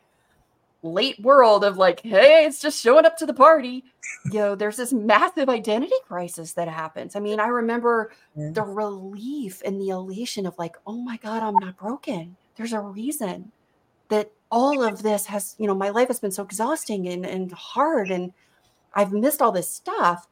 late 0.86 1.20
world 1.20 1.64
of 1.64 1.78
like, 1.78 2.02
hey, 2.02 2.46
it's 2.46 2.62
just 2.62 2.82
showing 2.82 3.06
up 3.06 3.18
to 3.18 3.26
the 3.26 3.34
party. 3.34 3.84
You 4.26 4.40
know, 4.40 4.56
there's 4.56 4.78
this 4.78 4.94
massive 4.94 5.50
identity 5.50 5.96
crisis 6.06 6.54
that 6.54 6.68
happens. 6.68 7.16
I 7.16 7.20
mean, 7.20 7.40
I 7.40 7.48
remember 7.48 8.12
yeah. 8.36 8.52
the 8.54 8.64
relief 8.64 9.62
and 9.66 9.80
the 9.80 9.90
elation 9.90 10.46
of 10.46 10.58
like, 10.58 10.76
oh 10.86 11.02
my 11.02 11.18
God, 11.18 11.44
I'm 11.44 11.56
not 11.56 11.78
broken. 11.78 12.36
There's 12.56 12.74
a 12.74 12.80
reason 12.80 13.52
that 14.10 14.32
all 14.52 14.84
of 14.84 15.04
this 15.04 15.26
has, 15.26 15.56
you 15.58 15.68
know, 15.68 15.76
my 15.76 15.90
life 15.90 16.08
has 16.08 16.20
been 16.20 16.32
so 16.32 16.44
exhausting 16.44 17.08
and, 17.08 17.26
and 17.26 17.52
hard 17.52 18.12
and 18.12 18.32
I've 18.94 19.12
missed 19.12 19.42
all 19.42 19.52
this 19.52 19.70
stuff. 19.70 20.28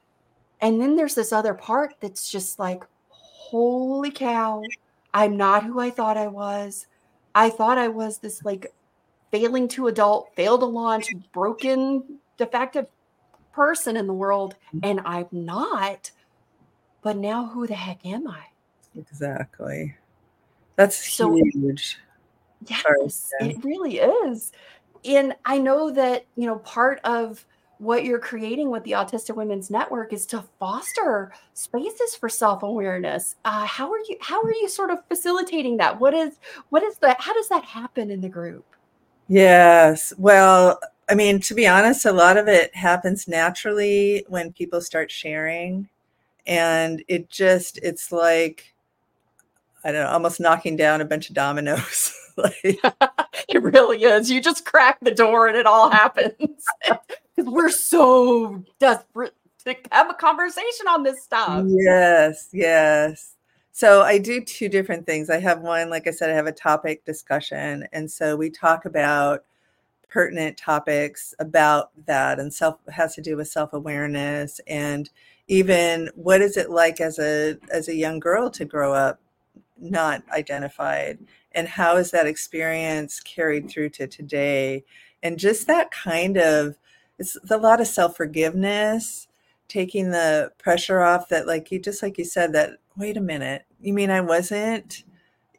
And 0.62 0.82
then 0.82 0.96
there's 0.96 1.16
this 1.16 1.34
other 1.34 1.54
part 1.54 1.96
that's 2.00 2.32
just 2.32 2.58
like, 2.60 2.84
holy 3.10 4.12
cow, 4.12 4.62
I'm 5.13 5.36
not 5.36 5.63
who 5.63 5.80
I 5.80 5.89
thought 5.89 6.18
I 6.18 6.28
was. 6.28 6.88
I 7.36 7.50
thought 7.50 7.78
I 7.78 7.88
was 7.88 8.20
this 8.20 8.44
like 8.46 8.74
failing 9.34 9.67
to 9.67 9.88
adult, 9.88 10.30
fail 10.36 10.60
to 10.60 10.65
launch, 10.65 11.12
broken, 11.32 12.19
defective 12.38 12.86
person 13.52 13.98
in 13.98 14.06
the 14.06 14.13
world. 14.13 14.56
Mm-hmm. 14.67 14.80
And 14.84 15.02
I'm 15.06 15.28
not. 15.32 16.12
But 17.02 17.17
now 17.17 17.48
who 17.48 17.65
the 17.65 17.74
heck 17.74 18.06
am 18.06 18.28
I? 18.28 18.43
Exactly. 18.96 19.96
That's 20.76 21.13
so, 21.13 21.34
huge. 21.34 21.98
Yes, 22.67 23.32
it 23.39 23.63
really 23.63 23.98
is. 23.98 24.52
And 25.04 25.34
I 25.46 25.58
know 25.58 25.89
that, 25.91 26.26
you 26.36 26.46
know, 26.46 26.58
part 26.60 27.02
of 27.04 27.43
what 27.80 28.06
you're 28.06 28.19
creating 28.19 28.69
with 28.69 28.84
the 28.84 28.91
Autistic 28.91 29.36
Women's 29.36 29.72
Network 29.72 30.13
is 30.13 30.28
to 30.28 30.43
foster 30.60 31.34
spaces 31.56 32.15
for 32.15 32.30
self-awareness. 32.30 33.36
Uh, 33.43 33.65
how 33.65 33.91
are 33.91 34.00
you 34.08 34.15
how 34.22 34.41
are 34.41 34.54
you 34.54 34.69
sort 34.69 34.91
of 34.91 35.04
facilitating 35.08 35.78
that? 35.78 36.00
What 36.00 36.13
is 36.13 36.38
what 36.69 36.84
is 36.84 36.98
that? 37.00 37.19
How 37.19 37.34
does 37.34 37.50
that 37.50 37.65
happen 37.65 38.12
in 38.12 38.22
the 38.22 38.30
group? 38.30 38.65
Yes. 39.28 40.14
Well, 40.18 40.80
I 41.10 41.16
mean, 41.16 41.40
to 41.42 41.54
be 41.54 41.68
honest, 41.68 42.06
a 42.06 42.12
lot 42.12 42.38
of 42.38 42.48
it 42.48 42.76
happens 42.76 43.28
naturally 43.28 44.26
when 44.28 44.54
people 44.54 44.82
start 44.82 45.12
sharing. 45.12 45.90
And 46.46 47.04
it 47.08 47.30
just, 47.30 47.78
it's 47.78 48.12
like, 48.12 48.74
I 49.84 49.92
don't 49.92 50.04
know, 50.04 50.10
almost 50.10 50.40
knocking 50.40 50.76
down 50.76 51.02
a 51.02 51.06
bunch 51.06 51.30
of 51.30 51.36
dominoes. 51.36 52.14
like, 52.38 52.56
it 53.50 53.62
really 53.62 54.04
is. 54.04 54.30
You 54.30 54.42
just 54.42 54.66
crack 54.66 55.00
the 55.02 55.12
door 55.12 55.48
and 55.48 55.58
it 55.58 55.66
all 55.66 55.90
happens. 55.90 56.66
Because 57.36 57.52
we're 57.52 57.72
so 57.72 58.64
desperate 58.80 59.34
to 59.66 59.76
have 59.92 60.08
a 60.08 60.14
conversation 60.14 60.88
on 60.88 61.02
this 61.02 61.24
stuff. 61.24 61.66
Yes, 61.68 62.50
yes. 62.54 63.34
So 63.76 64.04
I 64.04 64.20
do 64.20 64.40
two 64.40 64.70
different 64.70 65.08
things. 65.08 65.32
I 65.32 65.40
have 65.40 65.62
one, 65.62 65.90
like 65.90 66.08
I 66.08 66.12
said, 66.12 66.30
I 66.30 66.36
have 66.36 66.46
a 66.46 66.52
topic 66.52 67.04
discussion. 67.06 67.88
And 67.92 68.10
so 68.10 68.38
we 68.38 68.52
talk 68.52 68.86
about 68.86 69.44
pertinent 70.10 70.58
topics 70.58 71.34
about 71.40 71.90
that 72.06 72.40
and 72.40 72.54
self 72.54 72.78
has 72.90 73.16
to 73.16 73.22
do 73.22 73.36
with 73.36 73.48
self-awareness 73.48 74.62
and 74.68 75.10
even 75.48 76.08
what 76.16 76.40
is 76.40 76.56
it 76.56 76.70
like 76.70 77.02
as 77.02 77.18
a 77.18 77.58
as 77.72 77.88
a 77.88 77.96
young 77.96 78.20
girl 78.20 78.48
to 78.48 78.64
grow 78.64 78.94
up 78.94 79.20
not 79.80 80.22
identified 80.32 81.18
and 81.54 81.68
how 81.68 81.98
is 81.98 82.12
that 82.12 82.28
experience 82.28 83.20
carried 83.22 83.68
through 83.68 83.90
to 83.90 84.06
today 84.06 84.84
and 85.24 85.40
just 85.40 85.66
that 85.66 85.90
kind 85.90 86.38
of 86.38 86.78
it's 87.18 87.36
a 87.50 87.58
lot 87.58 87.82
of 87.82 87.88
self-forgiveness 87.88 89.28
taking 89.68 90.12
the 90.12 90.52
pressure 90.60 91.02
off 91.02 91.28
that 91.30 91.48
like 91.48 91.72
you 91.72 91.80
just 91.80 92.04
like 92.04 92.20
you 92.20 92.26
said 92.26 92.54
that 92.54 92.78
wait 92.97 93.17
a 93.17 93.21
minute 93.21 93.65
you 93.82 93.93
mean 93.93 94.10
i 94.10 94.21
wasn't 94.21 95.03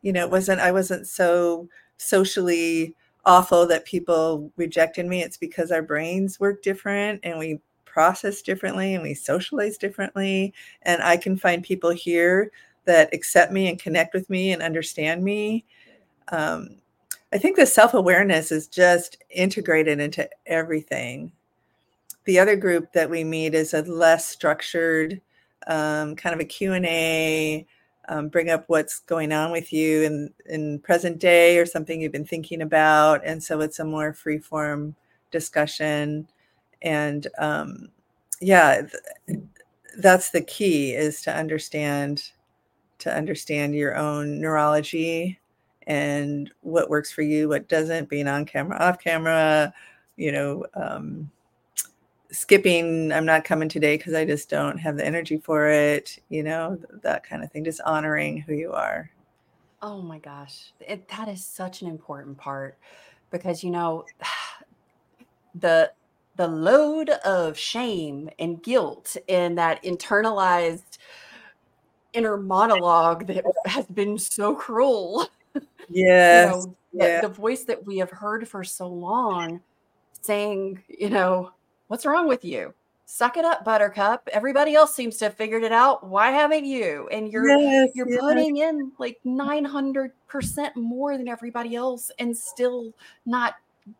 you 0.02 0.12
know 0.12 0.24
it 0.24 0.30
wasn't 0.30 0.60
i 0.60 0.70
wasn't 0.70 1.06
so 1.06 1.68
socially 1.96 2.94
awful 3.24 3.66
that 3.66 3.84
people 3.84 4.50
rejected 4.56 5.06
me 5.06 5.22
it's 5.22 5.36
because 5.36 5.70
our 5.70 5.82
brains 5.82 6.38
work 6.38 6.62
different 6.62 7.20
and 7.22 7.38
we 7.38 7.60
process 7.94 8.42
differently 8.42 8.92
and 8.94 9.04
we 9.04 9.14
socialize 9.14 9.78
differently. 9.78 10.52
And 10.82 11.00
i 11.02 11.16
can 11.16 11.36
find 11.36 11.62
people 11.62 11.90
here 11.90 12.50
that 12.86 13.14
accept 13.14 13.52
me 13.52 13.68
and 13.68 13.78
connect 13.78 14.12
with 14.12 14.28
me 14.28 14.52
and 14.52 14.60
understand 14.60 15.22
me. 15.22 15.64
Um, 16.28 16.80
i 17.32 17.38
think 17.38 17.56
the 17.56 17.66
self-awareness 17.66 18.50
is 18.50 18.66
just 18.66 19.22
integrated 19.30 20.00
into 20.00 20.28
everything. 20.46 21.30
The 22.24 22.38
other 22.40 22.56
group 22.56 22.92
that 22.94 23.08
we 23.08 23.22
meet 23.22 23.54
is 23.54 23.74
a 23.74 23.82
less 23.82 24.26
structured 24.26 25.20
um, 25.66 26.16
kind 26.16 26.34
of 26.34 26.40
a 26.40 26.44
q&a 26.44 27.66
um, 28.08 28.28
bring 28.28 28.50
up 28.50 28.64
what's 28.66 29.00
going 29.00 29.32
on 29.32 29.50
with 29.50 29.72
you 29.72 30.02
in 30.02 30.34
in 30.46 30.78
present 30.80 31.18
day 31.18 31.58
or 31.58 31.66
something 31.66 32.00
you've 32.00 32.12
been 32.12 32.24
thinking 32.24 32.60
about. 32.62 33.24
And 33.24 33.42
so 33.42 33.60
it's 33.60 33.78
a 33.78 33.84
more 33.84 34.12
free 34.12 34.38
form 34.38 34.94
discussion. 35.30 36.28
And 36.82 37.26
um, 37.38 37.88
yeah 38.40 38.82
th- 39.26 39.40
that's 39.98 40.30
the 40.30 40.40
key 40.42 40.92
is 40.92 41.22
to 41.22 41.34
understand 41.34 42.30
to 42.98 43.14
understand 43.14 43.74
your 43.74 43.96
own 43.96 44.40
neurology 44.40 45.38
and 45.86 46.50
what 46.62 46.90
works 46.90 47.12
for 47.12 47.22
you 47.22 47.48
what 47.48 47.68
doesn't 47.68 48.08
being 48.08 48.28
on 48.28 48.44
camera 48.44 48.76
off 48.78 48.98
camera 48.98 49.72
you 50.16 50.32
know 50.32 50.64
um, 50.74 51.30
skipping 52.34 53.12
i'm 53.12 53.24
not 53.24 53.44
coming 53.44 53.68
today 53.68 53.96
because 53.96 54.12
i 54.12 54.24
just 54.24 54.50
don't 54.50 54.78
have 54.78 54.96
the 54.96 55.06
energy 55.06 55.38
for 55.38 55.68
it 55.68 56.18
you 56.28 56.42
know 56.42 56.78
that 57.02 57.22
kind 57.22 57.44
of 57.44 57.50
thing 57.50 57.64
just 57.64 57.80
honoring 57.82 58.38
who 58.38 58.54
you 58.54 58.72
are 58.72 59.10
oh 59.82 60.02
my 60.02 60.18
gosh 60.18 60.72
it, 60.80 61.06
that 61.08 61.28
is 61.28 61.44
such 61.44 61.82
an 61.82 61.88
important 61.88 62.36
part 62.36 62.76
because 63.30 63.62
you 63.62 63.70
know 63.70 64.04
the 65.54 65.90
the 66.36 66.48
load 66.48 67.10
of 67.10 67.56
shame 67.56 68.28
and 68.40 68.62
guilt 68.62 69.16
and 69.28 69.56
that 69.56 69.80
internalized 69.84 70.98
inner 72.12 72.36
monologue 72.36 73.26
that 73.26 73.44
has 73.66 73.86
been 73.86 74.18
so 74.18 74.54
cruel 74.54 75.28
yes 75.88 76.66
you 76.92 76.98
know, 76.98 77.06
yeah. 77.06 77.20
the, 77.20 77.28
the 77.28 77.34
voice 77.34 77.62
that 77.64 77.84
we 77.86 77.98
have 77.98 78.10
heard 78.10 78.48
for 78.48 78.64
so 78.64 78.88
long 78.88 79.60
saying 80.22 80.82
you 80.88 81.10
know 81.10 81.52
what's 81.88 82.06
wrong 82.06 82.28
with 82.28 82.44
you? 82.44 82.74
suck 83.06 83.36
it 83.36 83.44
up, 83.44 83.62
Buttercup. 83.64 84.26
Everybody 84.32 84.74
else 84.74 84.94
seems 84.94 85.18
to 85.18 85.26
have 85.26 85.34
figured 85.34 85.62
it 85.62 85.72
out. 85.72 86.08
Why 86.08 86.30
haven't 86.30 86.64
you? 86.64 87.06
And 87.12 87.30
you're 87.30 87.46
Yes, 87.46 87.90
you're 87.94 88.08
yes. 88.08 88.18
putting 88.18 88.56
in 88.56 88.90
like 88.98 89.20
900% 89.26 90.10
more 90.76 91.16
than 91.18 91.28
everybody 91.28 91.76
else 91.76 92.10
and 92.18 92.36
still 92.36 92.92
not 93.26 93.54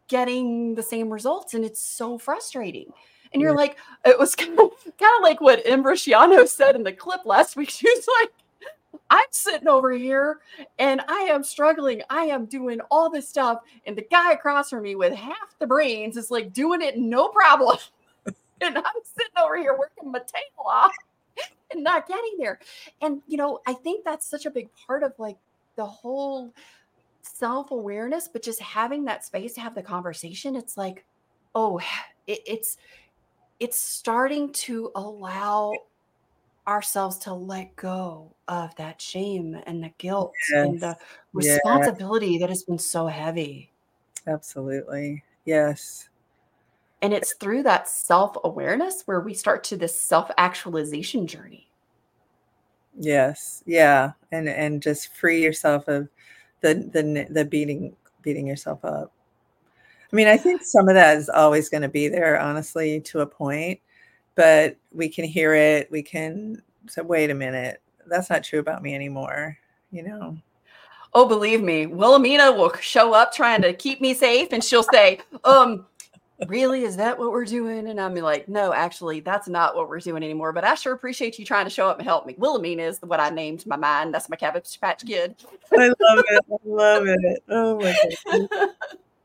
getting 0.09 0.74
the 0.74 0.82
same 0.82 1.11
results. 1.11 1.53
And 1.55 1.64
it's 1.64 1.80
so 1.80 2.16
frustrating. 2.16 2.93
And 3.32 3.43
you're 3.43 3.53
Yeah. 3.53 3.57
like, 3.59 3.76
it 4.07 4.18
was 4.18 4.35
kind 4.35 4.53
of, 4.59 4.70
kind 4.99 5.16
of 5.18 5.22
like 5.22 5.41
what 5.41 5.64
Imbriciano 5.66 6.49
said 6.49 6.74
in 6.74 6.82
the 6.82 6.93
clip 6.93 7.20
last 7.26 7.57
week. 7.57 7.68
She 7.70 7.87
was 7.87 8.07
like, 8.22 8.32
I'm 9.15 9.27
sitting 9.31 9.69
over 9.69 9.93
here 9.93 10.41
and 10.81 11.01
I 11.07 11.21
am 11.31 11.45
struggling. 11.45 12.03
I 12.11 12.25
am 12.25 12.47
doing 12.47 12.81
all 12.91 13.09
this 13.09 13.29
stuff. 13.29 13.61
And 13.87 13.97
the 13.97 14.05
guy 14.11 14.33
across 14.33 14.71
from 14.71 14.83
me 14.83 14.97
with 14.97 15.15
half 15.15 15.57
the 15.61 15.69
brains 15.69 16.17
is 16.17 16.33
like 16.33 16.53
doing 16.53 16.83
it 16.83 16.99
no 16.99 17.29
problem. 17.29 17.79
and 18.61 18.77
I'm 18.77 19.03
sitting 19.05 19.39
over 19.41 19.57
here 19.57 19.79
working 19.79 20.11
my 20.11 20.19
tail 20.19 20.67
off 20.67 20.91
and 21.71 21.85
not 21.85 22.09
getting 22.09 22.35
there. 22.39 22.59
And, 23.03 23.23
you 23.29 23.37
know, 23.37 23.61
I 23.69 23.75
think 23.75 24.05
that's 24.05 24.27
such 24.27 24.47
a 24.47 24.51
big 24.51 24.69
part 24.85 25.05
of 25.05 25.12
like 25.17 25.37
the 25.77 25.87
whole 25.87 26.53
self 27.23 27.71
awareness, 27.71 28.27
but 28.27 28.43
just 28.43 28.61
having 28.61 29.05
that 29.05 29.25
space 29.25 29.55
to 29.55 29.61
have 29.61 29.77
the 29.77 29.83
conversation. 29.83 30.57
It's 30.57 30.77
like, 30.77 31.05
oh, 31.55 31.79
it, 32.27 32.41
it's, 32.47 32.79
it's 33.61 33.79
starting 33.79 34.51
to 34.55 34.91
allow 34.97 35.73
ourselves 36.67 37.19
to 37.19 37.35
let 37.35 37.77
go 37.77 38.35
of 38.49 38.75
that 38.77 39.01
shame 39.01 39.61
and 39.67 39.83
the 39.83 39.93
guilt 39.99 40.33
and 40.55 40.81
the 40.81 40.97
Yes. 41.35 41.61
responsibility 41.65 42.39
that 42.39 42.49
has 42.49 42.62
been 42.62 42.79
so 42.79 43.07
heavy. 43.07 43.71
Absolutely. 44.27 45.23
Yes. 45.45 46.09
And 47.03 47.12
it's 47.12 47.35
through 47.35 47.65
that 47.65 47.87
self 47.89 48.37
awareness 48.45 49.03
where 49.05 49.21
we 49.21 49.35
start 49.35 49.62
to 49.65 49.77
this 49.77 49.99
self 49.99 50.31
actualization 50.39 51.27
journey. 51.27 51.69
Yes. 52.99 53.62
Yeah. 53.67 54.12
And 54.33 54.49
and 54.49 54.81
just 54.81 55.15
free 55.15 55.43
yourself 55.43 55.89
of 55.89 56.09
the 56.61 56.75
the 56.75 57.27
the 57.31 57.45
beating 57.45 57.95
beating 58.23 58.47
yourself 58.47 58.85
up. 58.85 59.12
I 60.12 60.17
mean, 60.17 60.29
I 60.29 60.37
think 60.37 60.62
some 60.62 60.89
of 60.89 60.95
that 60.95 61.17
is 61.19 61.29
always 61.29 61.69
going 61.69 61.83
to 61.83 61.89
be 61.89 62.09
there, 62.09 62.39
honestly, 62.39 63.01
to 63.01 63.21
a 63.21 63.27
point. 63.27 63.81
But 64.35 64.76
we 64.93 65.09
can 65.09 65.24
hear 65.24 65.55
it. 65.55 65.91
We 65.91 66.03
can 66.03 66.62
say, 66.89 67.03
"Wait 67.03 67.30
a 67.30 67.35
minute, 67.35 67.80
that's 68.07 68.30
not 68.30 68.45
true 68.45 68.59
about 68.59 68.82
me 68.82 68.95
anymore." 68.95 69.57
You 69.91 70.03
know. 70.03 70.39
Oh, 71.16 71.28
believe 71.28 71.62
me, 71.62 71.87
Wilhelmina 71.87 72.51
will 72.51 72.74
show 72.80 73.14
up 73.14 73.32
trying 73.32 73.62
to 73.62 73.72
keep 73.72 74.01
me 74.01 74.14
safe 74.14 74.49
and 74.51 74.64
she'll 74.64 74.82
say, 74.82 75.20
um, 75.45 75.87
really, 76.49 76.82
is 76.82 76.97
that 76.97 77.18
what 77.18 77.30
we're 77.30 77.45
doing? 77.45 77.89
And 77.89 78.01
I'm 78.01 78.14
like, 78.16 78.49
no, 78.49 78.72
actually, 78.72 79.20
that's 79.20 79.49
not 79.49 79.76
what 79.76 79.89
we're 79.89 80.01
doing 80.01 80.22
anymore. 80.22 80.53
But 80.53 80.64
I 80.64 80.74
sure 80.74 80.93
appreciate 80.93 81.39
you 81.39 81.45
trying 81.45 81.66
to 81.66 81.70
show 81.70 81.89
up 81.89 81.99
and 81.99 82.07
help 82.07 82.26
me. 82.26 82.35
Wilhelmina 82.37 82.82
is 82.82 83.01
what 83.03 83.20
I 83.20 83.30
named 83.30 83.64
my 83.66 83.76
mind. 83.76 84.12
That's 84.12 84.28
my 84.28 84.37
Cabbage 84.37 84.80
Patch 84.80 85.07
Kid. 85.07 85.37
I 85.72 85.87
love 85.87 86.24
it. 86.28 86.45
I 86.51 86.57
love 86.64 87.05
it. 87.07 87.45
Oh 87.49 87.76
my 87.76 87.97
god. 88.26 88.70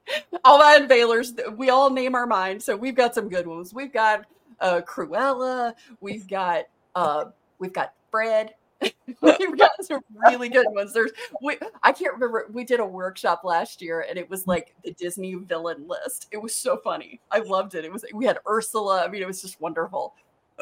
all 0.44 0.60
my 0.60 0.78
unveilers, 0.80 1.58
we 1.58 1.70
all 1.70 1.90
name 1.90 2.16
our 2.16 2.28
mind. 2.28 2.62
So 2.62 2.76
we've 2.76 2.96
got 2.96 3.16
some 3.16 3.30
good 3.30 3.48
ones. 3.48 3.74
We've 3.74 3.94
got 3.94 4.26
uh 4.62 4.82
Cruella, 4.82 5.74
we've 6.02 6.28
got 6.28 6.66
uh 6.96 7.26
we've 7.60 7.74
got 7.74 7.94
Fred. 8.12 8.56
we've 9.22 9.58
got 9.58 9.72
some 9.82 10.02
really 10.28 10.50
good 10.50 10.68
ones. 10.70 10.94
There's 10.94 11.12
we 11.42 11.58
I 11.84 11.92
can't 11.92 12.14
remember 12.14 12.48
we 12.52 12.64
did 12.64 12.80
a 12.80 12.86
workshop 12.86 13.44
last 13.44 13.82
year 13.82 14.06
and 14.08 14.18
it 14.18 14.30
was 14.30 14.48
like 14.48 14.76
the 14.84 14.94
Disney 14.94 15.36
villain 15.36 15.88
list. 15.88 16.28
It 16.32 16.38
was 16.38 16.56
so 16.56 16.78
funny. 16.78 17.20
I 17.32 17.40
loved 17.40 17.76
it. 17.76 17.84
It 17.86 17.92
was 17.92 18.06
we 18.14 18.26
had 18.26 18.40
Ursula. 18.48 19.04
I 19.04 19.10
mean, 19.10 19.22
it 19.22 19.28
was 19.28 19.42
just 19.42 19.60
wonderful. 19.60 20.14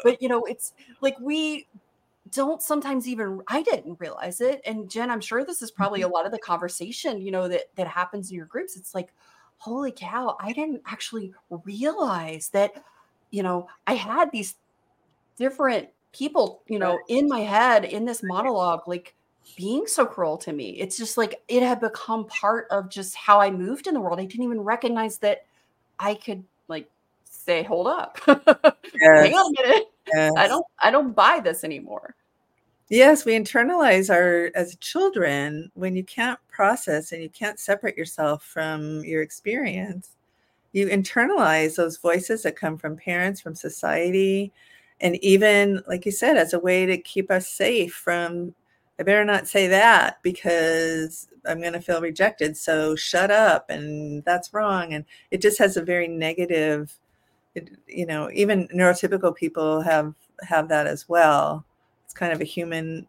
But 0.02 0.20
you 0.22 0.28
know, 0.28 0.44
it's 0.44 0.72
like 1.00 1.18
we 1.20 1.68
don't 2.30 2.62
sometimes 2.62 3.08
even 3.08 3.40
I 3.48 3.62
didn't 3.62 4.00
realize 4.00 4.40
it. 4.40 4.60
And 4.66 4.90
Jen, 4.90 5.10
I'm 5.10 5.20
sure 5.20 5.44
this 5.44 5.62
is 5.62 5.70
probably 5.70 6.02
a 6.02 6.08
lot 6.08 6.26
of 6.26 6.32
the 6.32 6.38
conversation, 6.38 7.20
you 7.20 7.30
know, 7.30 7.48
that 7.48 7.74
that 7.76 7.86
happens 7.86 8.30
in 8.30 8.36
your 8.36 8.46
groups. 8.46 8.76
It's 8.76 8.94
like, 8.94 9.12
holy 9.58 9.92
cow, 9.92 10.36
I 10.40 10.52
didn't 10.52 10.82
actually 10.86 11.32
realize 11.64 12.50
that, 12.50 12.72
you 13.30 13.42
know, 13.42 13.68
I 13.86 13.94
had 13.94 14.30
these 14.32 14.56
different 15.36 15.88
people, 16.12 16.62
you 16.66 16.78
know, 16.78 16.98
in 17.08 17.28
my 17.28 17.40
head 17.40 17.84
in 17.84 18.04
this 18.04 18.22
monologue, 18.22 18.86
like 18.86 19.14
being 19.56 19.86
so 19.86 20.04
cruel 20.06 20.36
to 20.38 20.52
me. 20.52 20.70
It's 20.70 20.96
just 20.96 21.16
like 21.16 21.42
it 21.48 21.62
had 21.62 21.80
become 21.80 22.26
part 22.26 22.66
of 22.70 22.88
just 22.90 23.14
how 23.14 23.40
I 23.40 23.50
moved 23.50 23.86
in 23.86 23.94
the 23.94 24.00
world. 24.00 24.20
I 24.20 24.24
didn't 24.24 24.44
even 24.44 24.60
recognize 24.60 25.18
that 25.18 25.46
I 25.98 26.14
could 26.14 26.44
like 26.68 26.88
say, 27.24 27.62
hold 27.62 27.86
up. 27.86 28.18
Hang 28.26 29.34
on 29.34 29.54
a 29.58 29.62
minute. 29.62 29.84
I 30.36 30.48
don't 30.48 30.66
I 30.78 30.90
don't 30.90 31.14
buy 31.14 31.40
this 31.40 31.64
anymore. 31.64 32.14
Yes, 32.88 33.26
we 33.26 33.38
internalize 33.38 34.12
our 34.12 34.50
as 34.54 34.76
children 34.76 35.70
when 35.74 35.94
you 35.94 36.04
can't 36.04 36.38
process 36.48 37.12
and 37.12 37.22
you 37.22 37.28
can't 37.28 37.60
separate 37.60 37.98
yourself 37.98 38.42
from 38.42 39.04
your 39.04 39.20
experience. 39.20 40.16
You 40.72 40.88
internalize 40.88 41.76
those 41.76 41.96
voices 41.96 42.42
that 42.42 42.56
come 42.56 42.78
from 42.78 42.96
parents, 42.96 43.40
from 43.40 43.54
society, 43.54 44.52
and 45.00 45.16
even 45.24 45.82
like 45.86 46.04
you 46.06 46.12
said, 46.12 46.36
as 46.36 46.52
a 46.52 46.58
way 46.58 46.86
to 46.86 46.98
keep 46.98 47.30
us 47.30 47.48
safe 47.48 47.94
from 47.94 48.54
I 49.00 49.04
better 49.04 49.24
not 49.24 49.46
say 49.46 49.68
that 49.68 50.20
because 50.22 51.28
I'm 51.46 51.60
going 51.60 51.72
to 51.72 51.80
feel 51.80 52.00
rejected. 52.00 52.56
So 52.56 52.96
shut 52.96 53.30
up 53.30 53.70
and 53.70 54.24
that's 54.24 54.52
wrong 54.52 54.92
and 54.92 55.04
it 55.30 55.40
just 55.40 55.58
has 55.58 55.76
a 55.76 55.82
very 55.82 56.08
negative 56.08 56.98
you 57.88 58.06
know, 58.06 58.30
even 58.32 58.68
neurotypical 58.68 59.34
people 59.34 59.80
have 59.80 60.14
have 60.42 60.68
that 60.68 60.86
as 60.86 61.08
well 61.08 61.64
it's 62.04 62.14
kind 62.14 62.32
of 62.32 62.40
a 62.40 62.44
human 62.44 63.06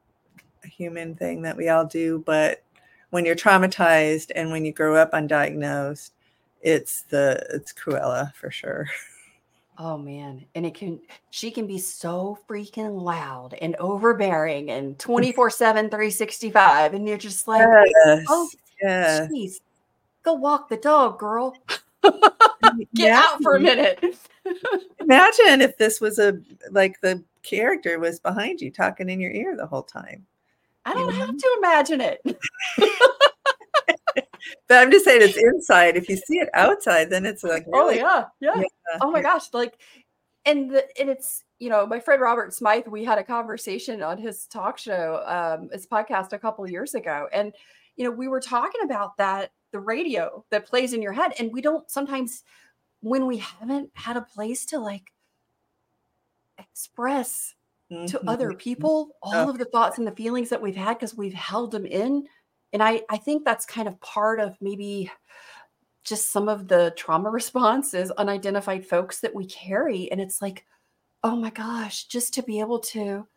a 0.64 0.68
human 0.68 1.16
thing 1.16 1.42
that 1.42 1.56
we 1.56 1.70
all 1.70 1.86
do 1.86 2.24
but 2.26 2.64
when 3.12 3.26
you're 3.26 3.36
traumatized 3.36 4.32
and 4.36 4.52
when 4.52 4.66
you 4.66 4.74
grow 4.74 4.96
up 4.96 5.12
undiagnosed 5.12 6.12
it's 6.62 7.04
the 7.04 7.46
it's 7.54 7.74
cruella 7.74 8.34
for 8.34 8.52
sure 8.52 8.88
Oh 9.82 9.98
man. 9.98 10.46
And 10.56 10.66
it 10.66 10.74
can 10.74 11.00
she 11.30 11.52
can 11.52 11.66
be 11.66 11.78
so 11.80 12.38
freaking 12.50 13.02
loud 13.02 13.54
and 13.62 13.78
overbearing 13.78 14.72
and 14.72 14.98
24-7, 15.00 15.56
365. 15.56 16.94
And 16.94 17.08
you're 17.08 17.18
just 17.18 17.48
like, 17.48 17.66
oh, 17.66 17.86
yes 18.04 18.26
oh 18.28 18.50
yeah 18.82 19.28
jeez, 19.28 19.62
go 20.24 20.34
walk 20.34 20.68
the 20.68 20.78
dog, 20.78 21.18
girl. 21.18 21.56
Get 22.94 23.12
out 23.12 23.42
for 23.42 23.56
a 23.56 23.60
minute. 23.60 24.04
imagine 25.00 25.62
if 25.62 25.78
this 25.78 26.02
was 26.02 26.20
a 26.20 26.40
like 26.72 27.00
the 27.00 27.24
character 27.44 28.00
was 28.00 28.20
behind 28.20 28.60
you 28.60 28.72
talking 28.72 29.10
in 29.10 29.20
your 29.20 29.32
ear 29.32 29.56
the 29.56 29.66
whole 29.66 29.84
time 29.84 30.26
I 30.86 30.94
don't 30.94 31.14
have 31.14 31.38
to 31.38 31.58
imagine 31.60 32.02
it. 32.02 32.22
But 34.68 34.78
i'm 34.78 34.92
just 34.92 35.06
saying 35.06 35.22
it's 35.22 35.38
inside 35.38 35.96
if 35.98 36.08
you 36.10 36.16
see 36.18 36.40
it 36.40 36.50
outside 36.54 37.10
then 37.10 37.26
it's 37.26 37.44
like 37.44 37.66
Oh 37.74 37.90
yeah, 37.90 38.26
yeah. 38.40 38.54
Yeah. 38.56 38.64
Oh 39.02 39.12
my 39.12 39.22
gosh, 39.22 39.54
like, 39.54 39.78
and 40.46 40.72
the 40.72 40.84
and 41.00 41.10
it's 41.10 41.44
you 41.60 41.70
know 41.70 41.86
my 41.86 42.00
friend 42.00 42.22
Robert 42.22 42.54
Smythe. 42.54 42.88
We 42.88 43.04
had 43.06 43.18
a 43.20 43.24
conversation 43.24 44.02
on 44.02 44.18
his 44.18 44.48
talk 44.48 44.78
show, 44.78 45.22
um, 45.28 45.70
his 45.72 45.86
podcast 45.86 46.34
a 46.34 46.40
couple 46.40 46.64
of 46.64 46.72
years 46.72 46.96
ago, 46.96 47.28
and 47.32 47.54
you 47.98 48.04
know 48.06 48.12
we 48.12 48.28
were 48.28 48.40
talking 48.42 48.82
about 48.84 49.16
that 49.18 49.52
the 49.72 49.80
radio 49.80 50.44
that 50.50 50.66
plays 50.66 50.94
in 50.94 51.02
your 51.02 51.12
head, 51.14 51.34
and 51.38 51.52
we 51.54 51.62
don't 51.62 51.90
sometimes 51.92 52.44
when 53.02 53.28
we 53.28 53.38
haven't 53.38 53.92
had 53.94 54.18
a 54.18 54.22
place 54.22 54.66
to 54.68 54.80
like 54.80 55.12
express 56.58 57.56
to 58.08 58.22
other 58.30 58.52
Mhm. 58.52 58.60
people 58.60 59.18
all 59.22 59.34
Oh. 59.48 59.50
of 59.50 59.58
the 59.58 59.66
thoughts 59.66 59.98
and 59.98 60.06
the 60.06 60.12
feelings 60.16 60.50
that 60.50 60.62
we've 60.62 60.76
had 60.76 60.94
because 61.00 61.16
we've 61.16 61.34
held 61.34 61.72
them 61.72 61.86
in 61.88 62.28
and 62.74 62.84
i 62.84 63.02
i 63.10 63.18
think 63.18 63.44
that's 63.46 63.66
kind 63.66 63.88
of 63.88 64.00
part 64.02 64.40
of 64.40 64.56
maybe 64.62 65.12
just 66.04 66.32
some 66.32 66.50
of 66.50 66.68
the 66.68 66.94
trauma 66.98 67.30
response 67.40 67.94
is 67.94 68.12
unidentified 68.12 68.86
folks 68.86 69.20
that 69.22 69.34
we 69.36 69.46
carry 69.46 70.12
and 70.12 70.22
it's 70.22 70.42
like 70.42 70.66
oh 71.24 71.36
my 71.36 71.50
gosh 71.50 72.06
just 72.06 72.34
to 72.34 72.44
be 72.44 72.60
able 72.60 72.80
to 72.80 73.28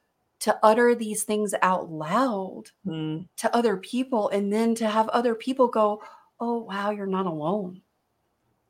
to 0.41 0.59
utter 0.65 0.95
these 0.95 1.25
things 1.25 1.55
out 1.63 1.91
loud 1.91 2.65
Mm. 2.87 3.29
to 3.37 3.55
other 3.57 3.77
people 3.77 4.29
and 4.31 4.53
then 4.53 4.75
to 4.77 4.89
have 4.89 5.09
other 5.11 5.35
people 5.35 5.69
go 5.69 6.03
oh 6.41 6.59
wow 6.59 6.91
you're 6.91 7.07
not 7.07 7.27
alone 7.27 7.83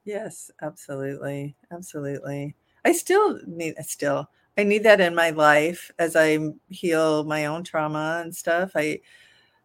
Yes, 0.04 0.50
absolutely. 0.60 1.56
Absolutely. 1.70 2.54
I 2.84 2.92
still 2.92 3.38
need 3.46 3.74
I 3.78 3.82
still 3.82 4.28
I 4.58 4.64
need 4.64 4.82
that 4.84 5.00
in 5.00 5.14
my 5.14 5.30
life 5.30 5.90
as 5.98 6.16
i 6.16 6.38
heal 6.68 7.24
my 7.24 7.46
own 7.46 7.64
trauma 7.64 8.20
and 8.24 8.34
stuff. 8.34 8.72
I 8.74 9.00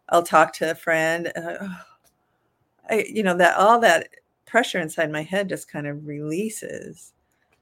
I'll 0.09 0.23
talk 0.23 0.53
to 0.53 0.71
a 0.71 0.75
friend 0.75 1.31
and 1.35 1.47
I, 1.49 1.57
oh, 1.61 1.75
I 2.89 3.05
you 3.09 3.23
know 3.23 3.35
that 3.37 3.57
all 3.57 3.79
that 3.81 4.09
pressure 4.45 4.79
inside 4.79 5.11
my 5.11 5.23
head 5.23 5.49
just 5.49 5.69
kind 5.69 5.87
of 5.87 6.07
releases. 6.07 7.13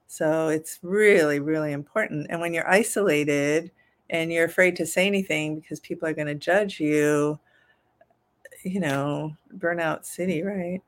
So 0.08 0.48
it's 0.48 0.78
really 0.82 1.40
really 1.40 1.72
important. 1.72 2.26
And 2.30 2.40
when 2.40 2.54
you're 2.54 2.70
isolated 2.70 3.70
and 4.10 4.32
you're 4.32 4.44
afraid 4.46 4.76
to 4.76 4.86
say 4.86 5.06
anything 5.06 5.58
because 5.60 5.80
people 5.80 6.08
are 6.08 6.14
going 6.14 6.28
to 6.28 6.34
judge 6.34 6.78
you, 6.80 7.38
you 8.64 8.80
know, 8.80 9.36
burnout 9.58 10.04
city, 10.04 10.42
right? 10.42 10.82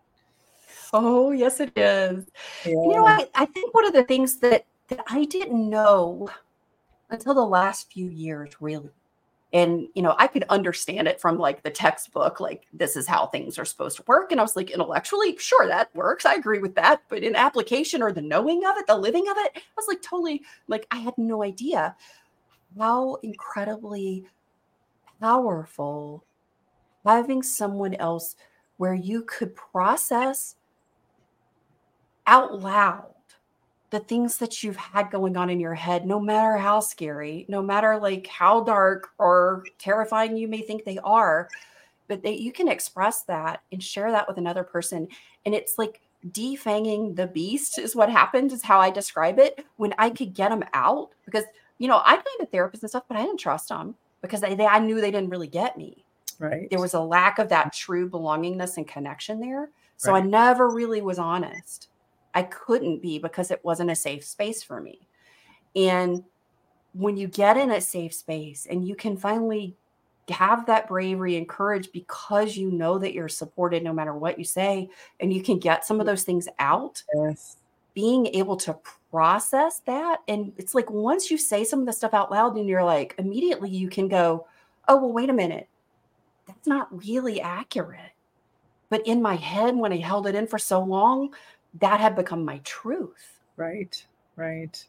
oh 0.93 1.31
yes 1.33 1.61
it 1.61 1.73
is 1.77 2.27
Yeah. 2.65 2.73
You 2.85 2.95
know, 2.97 3.07
I, 3.07 3.29
I 3.35 3.47
think 3.47 3.75
one 3.75 3.87
of 3.87 3.93
the 3.95 4.05
things 4.05 4.37
that 4.39 4.67
that 4.89 5.05
I 5.09 5.25
didn't 5.27 5.69
know 5.71 6.29
until 7.11 7.35
the 7.35 7.45
last 7.47 7.93
few 7.93 8.09
years, 8.09 8.51
really. 8.61 8.91
And, 9.53 9.89
you 9.95 10.03
know, 10.03 10.15
I 10.19 10.27
could 10.27 10.45
understand 10.51 11.09
it 11.09 11.21
from 11.21 11.39
like 11.39 11.63
the 11.63 11.71
textbook, 11.71 12.39
like 12.39 12.67
this 12.73 12.97
is 12.97 13.07
how 13.07 13.27
things 13.27 13.59
are 13.59 13.65
supposed 13.65 13.97
to 13.97 14.05
work. 14.07 14.31
And 14.31 14.39
I 14.39 14.43
was 14.43 14.57
like, 14.57 14.71
intellectually, 14.71 15.39
sure, 15.39 15.67
that 15.67 15.95
works. 15.95 16.27
I 16.27 16.35
agree 16.35 16.59
with 16.59 16.75
that. 16.75 17.01
But 17.09 17.23
in 17.23 17.35
application 17.35 18.03
or 18.03 18.13
the 18.13 18.21
knowing 18.21 18.67
of 18.67 18.77
it, 18.77 18.87
the 18.87 18.97
living 18.97 19.27
of 19.29 19.37
it, 19.39 19.53
I 19.55 19.61
was 19.77 19.89
like, 19.89 20.03
totally, 20.03 20.43
like, 20.67 20.87
I 20.91 20.97
had 20.97 21.15
no 21.17 21.43
idea 21.43 21.97
how 22.79 23.15
incredibly 23.23 24.27
powerful 25.19 26.25
having 27.07 27.43
someone 27.43 27.95
else 27.95 28.37
where 28.77 28.95
you 28.95 29.23
could 29.23 29.55
process 29.55 30.57
out 32.27 32.61
loud 32.61 33.15
the 33.91 34.01
things 34.01 34.37
that 34.39 34.63
you've 34.63 34.77
had 34.77 35.11
going 35.11 35.37
on 35.37 35.49
in 35.49 35.61
your 35.61 35.75
head, 35.75 36.07
no 36.07 36.21
matter 36.21 36.57
how 36.57 36.81
scary, 36.81 37.47
no 37.49 37.63
matter 37.63 37.99
like 37.99 38.27
how 38.27 38.63
dark 38.63 39.09
or 39.19 39.65
terrifying 39.79 40.37
you 40.37 40.47
may 40.47 40.61
think 40.61 40.85
they 40.85 40.99
are, 40.99 41.49
but 42.07 42.23
that 42.23 42.41
you 42.41 42.53
can 42.53 42.69
express 42.69 43.23
that 43.23 43.63
and 43.73 43.83
share 43.83 44.11
that 44.11 44.29
with 44.29 44.39
another 44.39 44.63
person. 44.63 45.09
And 45.47 45.55
it's 45.55 45.79
like 45.79 46.01
defanging 46.31 47.17
the 47.17 47.29
beast 47.29 47.79
is 47.79 47.97
what 47.97 48.11
happened, 48.11 48.53
is 48.53 48.63
how 48.63 48.81
I 48.81 48.91
describe 48.91 49.39
it. 49.39 49.65
When 49.77 49.95
I 49.99 50.11
could 50.11 50.35
get 50.35 50.51
them 50.51 50.65
out, 50.75 51.11
because 51.25 51.45
you 51.79 51.89
know, 51.89 52.03
I 52.05 52.17
played 52.17 52.41
a 52.41 52.47
therapist 52.47 52.83
and 52.83 52.91
stuff, 52.91 53.05
but 53.09 53.17
I 53.17 53.23
didn't 53.23 53.39
trust 53.39 53.69
them 53.69 53.95
because 54.21 54.41
they, 54.41 54.55
they 54.55 54.67
I 54.67 54.81
knew 54.81 55.01
they 55.01 55.11
didn't 55.11 55.31
really 55.31 55.47
get 55.47 55.79
me. 55.79 56.05
Right. 56.39 56.69
There 56.71 56.81
was 56.81 56.95
a 56.95 57.01
lack 57.01 57.39
of 57.39 57.49
that 57.49 57.73
true 57.73 58.09
belongingness 58.09 58.77
and 58.77 58.87
connection 58.87 59.41
there. 59.41 59.71
So 59.97 60.13
Right. 60.13 60.23
I 60.23 60.27
never 60.27 60.71
really 60.71 61.03
was 61.03 61.19
honest. 61.19 61.88
I 62.35 62.43
couldn't 62.43 63.03
be 63.03 63.19
because 63.19 63.51
it 63.51 63.65
wasn't 63.65 63.91
a 63.91 63.97
safe 63.97 64.25
space 64.25 64.63
for 64.63 64.81
me. 64.81 65.09
And 65.75 66.25
when 66.93 67.17
you 67.17 67.29
get 67.29 67.57
in 67.57 67.71
a 67.71 67.81
safe 67.81 68.15
space 68.15 68.67
and 68.69 68.87
you 68.87 68.95
can 68.95 69.17
finally 69.17 69.77
have 70.31 70.67
that 70.67 70.89
bravery 70.89 71.37
and 71.37 71.49
courage 71.49 71.91
because 71.93 72.57
you 72.57 72.71
know 72.71 72.99
that 72.99 73.15
you're 73.15 73.29
supported 73.29 73.83
no 73.83 73.93
matter 73.93 74.15
what 74.15 74.39
you 74.39 74.45
say, 74.45 74.91
and 75.21 75.33
you 75.33 75.43
can 75.43 75.59
get 75.59 75.85
some 75.85 75.97
of 75.97 76.01
mm-hmm. 76.01 76.11
those 76.13 76.25
things 76.25 76.49
out, 76.59 77.03
Yes. 77.15 77.57
being 77.95 78.27
able 78.29 78.57
to 78.57 78.79
process 79.11 79.81
that. 79.87 80.21
And 80.29 80.53
it's 80.57 80.75
like 80.75 80.91
once 80.91 81.31
you 81.31 81.39
say 81.39 81.65
some 81.65 81.81
of 81.81 81.87
the 81.87 81.93
stuff 81.93 82.15
out 82.15 82.31
loud, 82.31 82.57
and 82.57 82.69
you're 82.69 82.85
like, 82.85 83.15
immediately 83.19 83.71
you 83.71 83.89
can 83.89 84.09
go, 84.09 84.47
oh, 84.87 84.97
well, 84.97 85.13
wait 85.13 85.31
a 85.31 85.35
minute. 85.35 85.69
That's 86.47 86.67
not 86.67 86.89
really 87.07 87.41
accurate. 87.41 88.13
But 88.91 89.07
in 89.07 89.21
my 89.21 89.35
head, 89.35 89.77
when 89.77 89.93
I 89.93 89.99
held 89.99 90.27
it 90.27 90.35
in 90.35 90.47
for 90.47 90.59
so 90.59 90.81
long, 90.81 91.35
that 91.81 92.01
had 92.01 92.17
become 92.17 92.45
my 92.45 92.61
truth. 92.65 93.41
Right. 93.57 94.07
Right. 94.37 94.85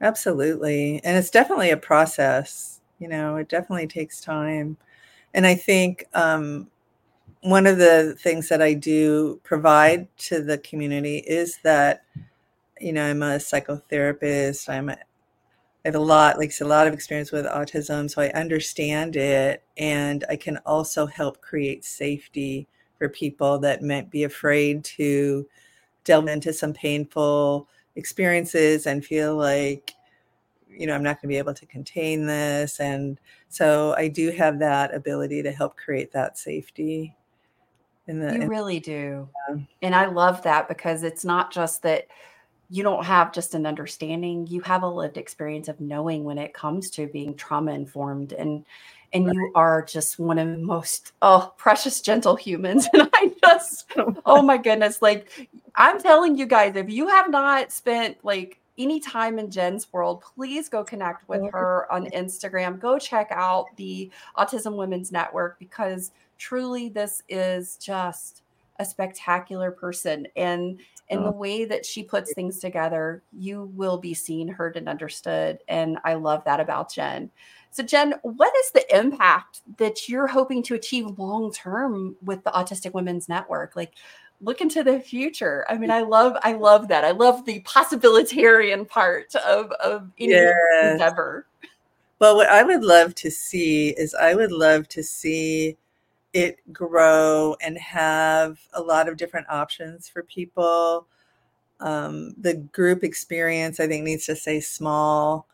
Absolutely. 0.00 1.00
And 1.04 1.16
it's 1.16 1.30
definitely 1.30 1.70
a 1.70 1.76
process. 1.76 2.80
You 2.98 3.08
know, 3.08 3.36
it 3.36 3.48
definitely 3.48 3.86
takes 3.86 4.20
time. 4.20 4.76
And 5.32 5.46
I 5.46 5.54
think 5.54 6.06
um, 6.14 6.68
one 7.40 7.66
of 7.66 7.78
the 7.78 8.16
things 8.18 8.48
that 8.48 8.62
I 8.62 8.74
do 8.74 9.40
provide 9.44 10.08
to 10.18 10.42
the 10.42 10.58
community 10.58 11.18
is 11.18 11.58
that, 11.64 12.04
you 12.80 12.92
know, 12.92 13.04
I'm 13.04 13.22
a 13.22 13.36
psychotherapist. 13.36 14.68
I'm 14.68 14.90
a, 14.90 14.94
I 14.94 15.88
have 15.88 15.94
a 15.96 16.00
lot, 16.00 16.38
like 16.38 16.52
a 16.60 16.64
lot 16.64 16.86
of 16.86 16.94
experience 16.94 17.30
with 17.30 17.44
autism, 17.46 18.10
so 18.10 18.22
I 18.22 18.30
understand 18.30 19.16
it, 19.16 19.62
and 19.76 20.24
I 20.30 20.36
can 20.36 20.56
also 20.64 21.06
help 21.06 21.42
create 21.42 21.84
safety 21.84 22.66
for 22.98 23.08
people 23.10 23.58
that 23.60 23.82
might 23.82 24.10
be 24.10 24.24
afraid 24.24 24.82
to 24.84 25.46
delve 26.04 26.28
into 26.28 26.52
some 26.52 26.72
painful 26.72 27.68
experiences 27.96 28.86
and 28.86 29.04
feel 29.04 29.36
like 29.36 29.92
you 30.68 30.86
know 30.86 30.94
i'm 30.94 31.02
not 31.02 31.16
going 31.16 31.22
to 31.22 31.28
be 31.28 31.38
able 31.38 31.54
to 31.54 31.66
contain 31.66 32.26
this 32.26 32.80
and 32.80 33.20
so 33.48 33.94
i 33.96 34.08
do 34.08 34.30
have 34.30 34.58
that 34.58 34.94
ability 34.94 35.42
to 35.42 35.52
help 35.52 35.76
create 35.76 36.12
that 36.12 36.36
safety 36.36 37.14
in 38.06 38.20
the 38.20 38.34
You 38.34 38.42
in- 38.42 38.48
really 38.48 38.80
do. 38.80 39.28
Yeah. 39.48 39.56
And 39.82 39.94
I 39.94 40.06
love 40.06 40.42
that 40.42 40.68
because 40.68 41.02
it's 41.02 41.24
not 41.24 41.52
just 41.52 41.82
that 41.82 42.06
you 42.70 42.82
don't 42.82 43.04
have 43.04 43.32
just 43.32 43.54
an 43.54 43.66
understanding, 43.66 44.46
you 44.46 44.60
have 44.62 44.82
a 44.82 44.88
lived 44.88 45.16
experience 45.16 45.68
of 45.68 45.80
knowing 45.80 46.24
when 46.24 46.38
it 46.38 46.54
comes 46.54 46.90
to 46.90 47.06
being 47.06 47.34
trauma 47.34 47.72
informed 47.72 48.32
and 48.32 48.64
and 49.14 49.32
you 49.32 49.52
are 49.54 49.82
just 49.82 50.18
one 50.18 50.38
of 50.38 50.48
the 50.48 50.58
most 50.58 51.12
oh 51.22 51.54
precious 51.56 52.00
gentle 52.00 52.36
humans. 52.36 52.88
And 52.94 53.08
I 53.14 53.32
just 53.42 53.90
oh 54.26 54.42
my 54.42 54.58
goodness 54.58 55.00
like 55.00 55.48
I'm 55.76 56.00
telling 56.00 56.36
you 56.36 56.46
guys 56.46 56.76
if 56.76 56.90
you 56.90 57.08
have 57.08 57.30
not 57.30 57.72
spent 57.72 58.22
like 58.24 58.60
any 58.76 58.98
time 58.98 59.38
in 59.38 59.52
Jen's 59.52 59.92
world, 59.92 60.24
please 60.34 60.68
go 60.68 60.82
connect 60.82 61.28
with 61.28 61.42
her 61.52 61.90
on 61.92 62.06
Instagram. 62.06 62.80
Go 62.80 62.98
check 62.98 63.28
out 63.30 63.66
the 63.76 64.10
Autism 64.36 64.76
Women's 64.76 65.12
Network 65.12 65.60
because 65.60 66.10
truly 66.38 66.88
this 66.88 67.22
is 67.28 67.76
just 67.76 68.42
a 68.80 68.84
spectacular 68.84 69.70
person. 69.70 70.26
And 70.34 70.80
in 71.10 71.22
the 71.22 71.30
way 71.30 71.64
that 71.66 71.84
she 71.86 72.02
puts 72.02 72.32
things 72.32 72.58
together 72.58 73.22
you 73.30 73.70
will 73.74 73.98
be 73.98 74.14
seen 74.14 74.48
heard 74.48 74.76
and 74.76 74.88
understood. 74.88 75.58
And 75.68 75.98
i 76.02 76.14
love 76.14 76.42
that 76.44 76.60
about 76.60 76.92
jen 76.92 77.30
so 77.74 77.82
jen 77.82 78.14
what 78.22 78.52
is 78.60 78.70
the 78.70 78.96
impact 78.96 79.62
that 79.78 80.08
you're 80.08 80.28
hoping 80.28 80.62
to 80.62 80.74
achieve 80.74 81.18
long 81.18 81.52
term 81.52 82.16
with 82.22 82.42
the 82.44 82.50
autistic 82.52 82.94
women's 82.94 83.28
network 83.28 83.74
like 83.74 83.94
look 84.40 84.60
into 84.60 84.84
the 84.84 85.00
future 85.00 85.64
i 85.68 85.76
mean 85.76 85.90
i 85.90 86.00
love 86.00 86.36
i 86.42 86.52
love 86.52 86.88
that 86.88 87.04
i 87.04 87.10
love 87.10 87.44
the 87.46 87.60
possibilitarian 87.62 88.86
part 88.88 89.34
of 89.36 89.70
of 89.72 90.10
any 90.20 90.30
Yes. 90.30 90.54
endeavor 90.80 91.46
Well, 92.20 92.36
what 92.36 92.48
I 92.48 92.62
would 92.62 92.84
love 92.84 93.14
to 93.16 93.30
see 93.30 93.90
is 93.90 94.14
I 94.14 94.34
would 94.34 94.52
love 94.52 94.88
to 94.90 95.02
see 95.02 95.76
it 96.32 96.60
grow 96.72 97.56
and 97.62 97.78
have 97.78 98.60
a 98.74 98.82
lot 98.82 99.08
of 99.08 99.16
different 99.16 99.48
options 99.50 100.08
for 100.08 100.22
people. 100.24 101.06
Um, 101.80 102.34
the 102.38 102.54
group 102.54 103.04
experience, 103.04 103.80
I 103.80 103.86
think, 103.88 104.04
needs 104.04 104.26
to 104.26 104.36
stay 104.36 104.60
small, 104.60 105.48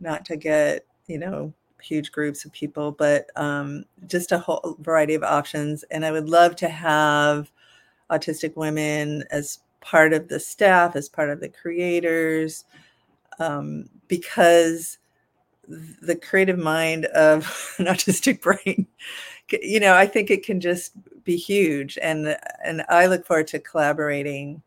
not 0.00 0.24
to 0.26 0.36
get, 0.36 0.86
you 1.06 1.18
know, 1.18 1.52
huge 1.84 2.12
groups 2.12 2.44
of 2.44 2.52
people, 2.52 2.92
but 2.92 3.26
um, 3.36 3.84
just 4.06 4.32
a 4.32 4.38
whole 4.38 4.76
variety 4.80 5.14
of 5.14 5.22
options. 5.22 5.84
And 5.90 6.04
I 6.04 6.12
would 6.12 6.28
love 6.28 6.56
to 6.56 6.68
have 6.68 7.50
autistic 8.10 8.56
women 8.56 9.24
as 9.30 9.60
part 9.80 10.12
of 10.12 10.28
the 10.28 10.40
staff, 10.40 10.96
as 10.96 11.08
part 11.08 11.30
of 11.30 11.40
the 11.40 11.48
creators, 11.48 12.64
um, 13.38 13.88
because 14.08 14.98
the 15.66 16.16
creative 16.16 16.58
mind 16.58 17.06
of 17.06 17.74
an 17.78 17.86
autistic 17.86 18.40
brain, 18.40 18.86
you 19.62 19.80
know 19.80 19.94
i 19.94 20.06
think 20.06 20.30
it 20.30 20.44
can 20.44 20.60
just 20.60 20.92
be 21.24 21.36
huge 21.36 21.98
and 22.02 22.36
and 22.64 22.84
i 22.88 23.06
look 23.06 23.26
forward 23.26 23.46
to 23.46 23.58
collaborating 23.58 24.62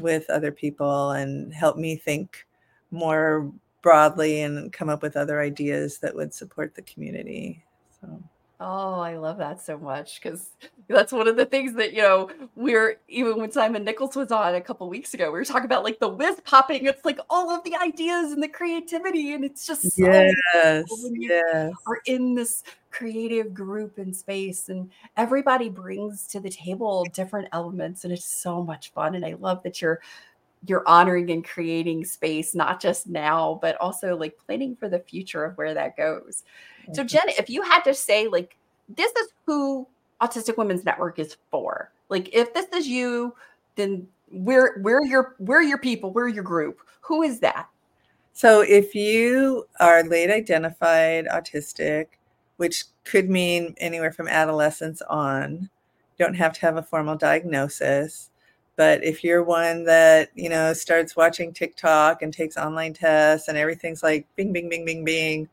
with 0.00 0.28
other 0.30 0.52
people 0.52 1.12
and 1.12 1.52
help 1.52 1.76
me 1.76 1.96
think 1.96 2.46
more 2.90 3.50
broadly 3.82 4.42
and 4.42 4.72
come 4.72 4.88
up 4.88 5.02
with 5.02 5.16
other 5.16 5.40
ideas 5.40 5.98
that 5.98 6.14
would 6.14 6.34
support 6.34 6.74
the 6.74 6.82
community 6.82 7.62
so 8.00 8.22
Oh, 8.60 8.98
I 8.98 9.16
love 9.16 9.38
that 9.38 9.60
so 9.60 9.78
much 9.78 10.20
because 10.20 10.48
that's 10.88 11.12
one 11.12 11.28
of 11.28 11.36
the 11.36 11.46
things 11.46 11.74
that, 11.74 11.92
you 11.92 12.02
know, 12.02 12.28
we're 12.56 12.98
even 13.06 13.38
when 13.38 13.52
Simon 13.52 13.84
Nichols 13.84 14.16
was 14.16 14.32
on 14.32 14.56
a 14.56 14.60
couple 14.60 14.88
weeks 14.88 15.14
ago, 15.14 15.26
we 15.26 15.38
were 15.38 15.44
talking 15.44 15.66
about 15.66 15.84
like 15.84 16.00
the 16.00 16.08
whiz 16.08 16.40
popping. 16.44 16.84
It's 16.86 17.04
like 17.04 17.20
all 17.30 17.50
of 17.50 17.62
the 17.62 17.76
ideas 17.76 18.32
and 18.32 18.42
the 18.42 18.48
creativity, 18.48 19.32
and 19.32 19.44
it's 19.44 19.64
just 19.64 19.82
so 19.82 19.90
yes 19.96 20.84
yes 21.12 21.72
are 21.86 22.00
in 22.06 22.34
this 22.34 22.64
creative 22.90 23.54
group 23.54 23.98
and 23.98 24.14
space, 24.14 24.70
and 24.70 24.90
everybody 25.16 25.68
brings 25.68 26.26
to 26.26 26.40
the 26.40 26.50
table 26.50 27.06
different 27.12 27.46
elements, 27.52 28.02
and 28.02 28.12
it's 28.12 28.24
so 28.24 28.64
much 28.64 28.90
fun. 28.90 29.14
And 29.14 29.24
I 29.24 29.34
love 29.34 29.62
that 29.62 29.80
you're 29.80 30.00
you're 30.66 30.86
honoring 30.86 31.30
and 31.30 31.44
creating 31.44 32.04
space, 32.04 32.54
not 32.54 32.80
just 32.80 33.06
now, 33.06 33.58
but 33.62 33.76
also 33.76 34.16
like 34.16 34.38
planning 34.44 34.76
for 34.76 34.88
the 34.88 34.98
future 34.98 35.44
of 35.44 35.56
where 35.56 35.74
that 35.74 35.96
goes. 35.96 36.42
So, 36.92 37.04
Jen, 37.04 37.28
if 37.28 37.50
you 37.50 37.62
had 37.62 37.82
to 37.82 37.94
say, 37.94 38.28
like, 38.28 38.56
this 38.88 39.12
is 39.12 39.28
who 39.44 39.86
Autistic 40.22 40.56
Women's 40.56 40.84
Network 40.84 41.18
is 41.18 41.36
for, 41.50 41.92
like, 42.08 42.30
if 42.32 42.54
this 42.54 42.66
is 42.74 42.88
you, 42.88 43.34
then 43.76 44.06
we're 44.30 44.80
we're 44.80 45.04
your 45.04 45.36
we're 45.38 45.62
your 45.62 45.78
people, 45.78 46.12
we're 46.12 46.28
your 46.28 46.44
group. 46.44 46.80
Who 47.02 47.22
is 47.22 47.40
that? 47.40 47.68
So, 48.32 48.60
if 48.60 48.94
you 48.94 49.66
are 49.80 50.02
late 50.02 50.30
identified 50.30 51.26
autistic, 51.26 52.06
which 52.56 52.84
could 53.04 53.28
mean 53.28 53.74
anywhere 53.78 54.12
from 54.12 54.28
adolescence 54.28 55.02
on, 55.02 55.68
you 56.18 56.24
don't 56.24 56.34
have 56.34 56.52
to 56.54 56.60
have 56.62 56.76
a 56.76 56.82
formal 56.82 57.16
diagnosis. 57.16 58.30
But 58.78 59.02
if 59.02 59.24
you're 59.24 59.42
one 59.42 59.82
that, 59.86 60.30
you 60.36 60.48
know, 60.48 60.72
starts 60.72 61.16
watching 61.16 61.52
TikTok 61.52 62.22
and 62.22 62.32
takes 62.32 62.56
online 62.56 62.92
tests 62.92 63.48
and 63.48 63.58
everything's 63.58 64.04
like 64.04 64.24
bing, 64.36 64.52
bing, 64.52 64.68
bing, 64.68 64.84
bing, 64.84 65.04
bing, 65.04 65.48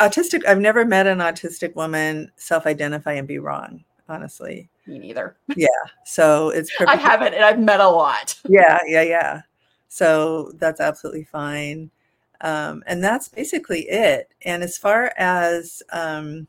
autistic, 0.00 0.44
I've 0.44 0.58
never 0.58 0.84
met 0.84 1.06
an 1.06 1.18
autistic 1.18 1.76
woman 1.76 2.32
self 2.34 2.66
identify 2.66 3.12
and 3.12 3.28
be 3.28 3.38
wrong, 3.38 3.84
honestly. 4.08 4.68
Me 4.88 4.98
neither. 4.98 5.36
Yeah. 5.56 5.68
So 6.04 6.48
it's 6.48 6.76
perfect. 6.76 6.98
I 6.98 7.00
haven't, 7.00 7.34
and 7.34 7.44
I've 7.44 7.60
met 7.60 7.78
a 7.78 7.88
lot. 7.88 8.36
yeah, 8.48 8.80
yeah, 8.84 9.02
yeah. 9.02 9.42
So 9.86 10.50
that's 10.56 10.80
absolutely 10.80 11.24
fine. 11.30 11.92
Um, 12.40 12.82
and 12.88 13.04
that's 13.04 13.28
basically 13.28 13.82
it. 13.82 14.32
And 14.42 14.64
as 14.64 14.76
far 14.76 15.12
as 15.16 15.80
um, 15.92 16.48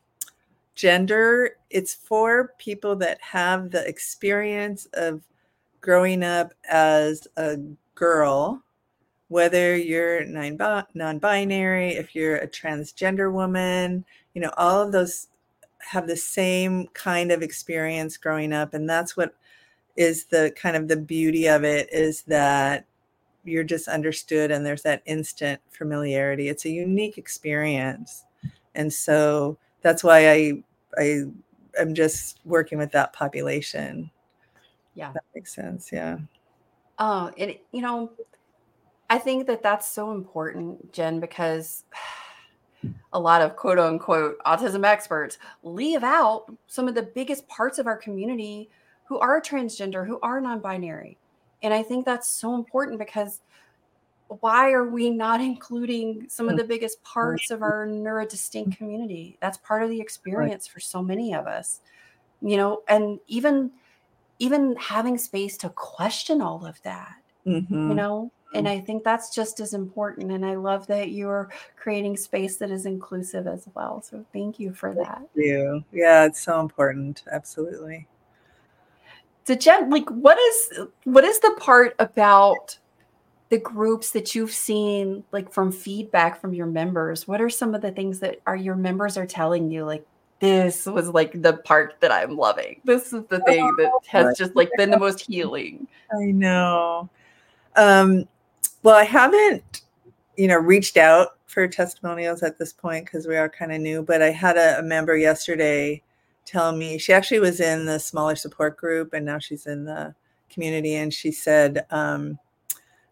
gender, 0.79 1.57
it's 1.69 1.93
for 1.93 2.53
people 2.57 2.95
that 2.95 3.19
have 3.21 3.69
the 3.69 3.85
experience 3.85 4.87
of 4.93 5.21
growing 5.81 6.23
up 6.23 6.53
as 6.69 7.27
a 7.35 7.57
girl, 7.95 8.63
whether 9.27 9.75
you're 9.75 10.23
non 10.25 11.19
binary, 11.19 11.89
if 11.89 12.15
you're 12.15 12.37
a 12.37 12.47
transgender 12.47 13.29
woman, 13.29 14.05
you 14.33 14.41
know, 14.41 14.53
all 14.55 14.81
of 14.81 14.93
those 14.93 15.27
have 15.79 16.07
the 16.07 16.15
same 16.15 16.87
kind 16.93 17.29
of 17.29 17.41
experience 17.41 18.15
growing 18.15 18.53
up. 18.53 18.73
And 18.73 18.89
that's 18.89 19.17
what 19.17 19.35
is 19.97 20.25
the 20.25 20.53
kind 20.55 20.77
of 20.77 20.87
the 20.87 20.95
beauty 20.95 21.47
of 21.47 21.65
it 21.65 21.89
is 21.91 22.21
that 22.23 22.85
you're 23.43 23.65
just 23.65 23.89
understood 23.89 24.49
and 24.49 24.65
there's 24.65 24.83
that 24.83 25.01
instant 25.05 25.59
familiarity. 25.71 26.47
It's 26.47 26.63
a 26.63 26.69
unique 26.69 27.17
experience. 27.17 28.23
And 28.75 28.93
so 28.93 29.57
that's 29.81 30.05
why 30.05 30.31
I 30.31 30.63
I 30.97 31.23
am 31.79 31.93
just 31.93 32.39
working 32.45 32.77
with 32.77 32.91
that 32.91 33.13
population. 33.13 34.11
Yeah. 34.95 35.11
That 35.13 35.23
makes 35.35 35.53
sense. 35.53 35.91
Yeah. 35.91 36.17
Oh, 36.97 37.31
and 37.37 37.55
you 37.71 37.81
know, 37.81 38.11
I 39.09 39.17
think 39.17 39.47
that 39.47 39.63
that's 39.63 39.87
so 39.87 40.11
important, 40.11 40.91
Jen, 40.93 41.19
because 41.19 41.83
a 43.13 43.19
lot 43.19 43.41
of 43.41 43.55
quote 43.55 43.79
unquote 43.79 44.37
autism 44.45 44.85
experts 44.85 45.37
leave 45.63 46.03
out 46.03 46.45
some 46.67 46.87
of 46.87 46.95
the 46.95 47.03
biggest 47.03 47.47
parts 47.47 47.79
of 47.79 47.87
our 47.87 47.97
community 47.97 48.69
who 49.05 49.17
are 49.19 49.41
transgender, 49.41 50.05
who 50.05 50.19
are 50.21 50.39
non 50.39 50.59
binary. 50.59 51.17
And 51.61 51.73
I 51.73 51.83
think 51.83 52.05
that's 52.05 52.31
so 52.31 52.55
important 52.55 52.99
because 52.99 53.41
why 54.39 54.71
are 54.71 54.87
we 54.87 55.09
not 55.09 55.41
including 55.51 56.25
some 56.29 56.49
of 56.49 56.57
the 56.57 56.63
biggest 56.63 57.03
parts 57.03 57.51
of 57.51 57.61
our 57.61 57.87
neurodistinct 57.87 58.77
community? 58.77 59.37
That's 59.41 59.57
part 59.57 59.83
of 59.83 59.89
the 59.89 59.99
experience 59.99 60.67
for 60.67 60.79
so 60.79 61.01
many 61.01 61.33
of 61.33 61.47
us. 61.47 61.81
You 62.41 62.55
know, 62.55 62.83
and 62.87 63.19
even 63.27 63.71
even 64.39 64.75
having 64.77 65.17
space 65.17 65.57
to 65.57 65.69
question 65.69 66.41
all 66.41 66.65
of 66.65 66.81
that. 66.83 67.15
Mm-hmm. 67.45 67.89
You 67.89 67.95
know, 67.95 68.31
and 68.53 68.67
I 68.67 68.79
think 68.79 69.03
that's 69.03 69.33
just 69.33 69.59
as 69.59 69.73
important. 69.73 70.31
And 70.31 70.45
I 70.45 70.55
love 70.55 70.87
that 70.87 71.11
you're 71.11 71.49
creating 71.75 72.17
space 72.17 72.57
that 72.57 72.71
is 72.71 72.85
inclusive 72.85 73.47
as 73.47 73.67
well. 73.75 74.01
So 74.01 74.25
thank 74.33 74.59
you 74.59 74.73
for 74.73 74.93
that. 74.95 75.17
Thank 75.17 75.29
you. 75.35 75.83
Yeah, 75.91 76.25
it's 76.25 76.41
so 76.41 76.59
important. 76.59 77.23
Absolutely. 77.31 78.07
So 79.43 79.55
Jen, 79.55 79.89
like 79.89 80.09
what 80.09 80.37
is 80.37 80.87
what 81.03 81.23
is 81.23 81.39
the 81.39 81.55
part 81.59 81.95
about 81.99 82.77
the 83.49 83.57
groups 83.57 84.11
that 84.11 84.35
you've 84.35 84.51
seen 84.51 85.23
like 85.31 85.51
from 85.51 85.71
feedback 85.71 86.39
from 86.39 86.53
your 86.53 86.67
members? 86.67 87.27
What 87.27 87.41
are 87.41 87.49
some 87.49 87.75
of 87.75 87.81
the 87.81 87.91
things 87.91 88.19
that 88.19 88.39
are 88.45 88.55
your 88.55 88.75
members 88.75 89.17
are 89.17 89.25
telling 89.25 89.71
you 89.71 89.85
like 89.85 90.05
this 90.39 90.85
was 90.85 91.09
like 91.09 91.41
the 91.41 91.53
part 91.53 91.95
that 91.99 92.11
I'm 92.11 92.37
loving. 92.37 92.79
This 92.85 93.13
is 93.13 93.25
the 93.25 93.41
thing 93.41 93.75
that 93.77 93.91
has 94.07 94.37
just 94.37 94.55
like 94.55 94.69
been 94.77 94.89
the 94.89 94.97
most 94.97 95.21
healing. 95.21 95.87
I 96.11 96.25
know. 96.31 97.09
Um, 97.75 98.27
well, 98.83 98.95
I 98.95 99.03
haven't, 99.03 99.81
you 100.37 100.47
know, 100.47 100.57
reached 100.57 100.97
out 100.97 101.37
for 101.45 101.67
testimonials 101.67 102.43
at 102.43 102.57
this 102.57 102.71
point 102.71 103.05
because 103.05 103.27
we 103.27 103.35
are 103.35 103.49
kind 103.49 103.73
of 103.73 103.81
new, 103.81 104.01
but 104.01 104.21
I 104.21 104.29
had 104.29 104.55
a, 104.55 104.79
a, 104.79 104.83
member 104.83 105.17
yesterday 105.17 106.01
tell 106.45 106.71
me 106.71 106.97
she 106.97 107.11
actually 107.11 107.39
was 107.39 107.59
in 107.59 107.85
the 107.85 107.99
smaller 107.99 108.35
support 108.35 108.77
group 108.77 109.13
and 109.13 109.25
now 109.25 109.39
she's 109.39 109.65
in 109.65 109.83
the 109.83 110.15
community. 110.49 110.95
And 110.95 111.13
she 111.13 111.31
said 111.31 111.85
um, 111.91 112.39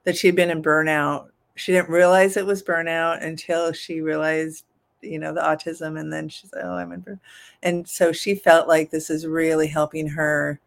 that 0.07 0.15
she'd 0.15 0.37
been 0.37 0.49
in 0.49 0.63
burnout. 0.63 1.27
She 1.55 1.73
didn't 1.73 1.89
realize 1.89 2.37
it 2.37 2.45
was 2.45 2.63
burnout 2.63 3.21
until 3.21 3.73
she 3.73 3.99
realized, 3.99 4.63
you 5.01 5.19
know, 5.19 5.33
the 5.33 5.41
autism. 5.41 5.99
And 5.99 6.13
then 6.13 6.29
she's 6.29 6.53
like, 6.53 6.63
oh, 6.63 6.75
I'm 6.75 6.93
in 6.93 7.01
burnout. 7.01 7.19
And 7.61 7.85
so 7.85 8.13
she 8.13 8.33
felt 8.33 8.69
like 8.69 8.89
this 8.89 9.09
is 9.09 9.27
really 9.27 9.67
helping 9.67 10.07
her 10.07 10.61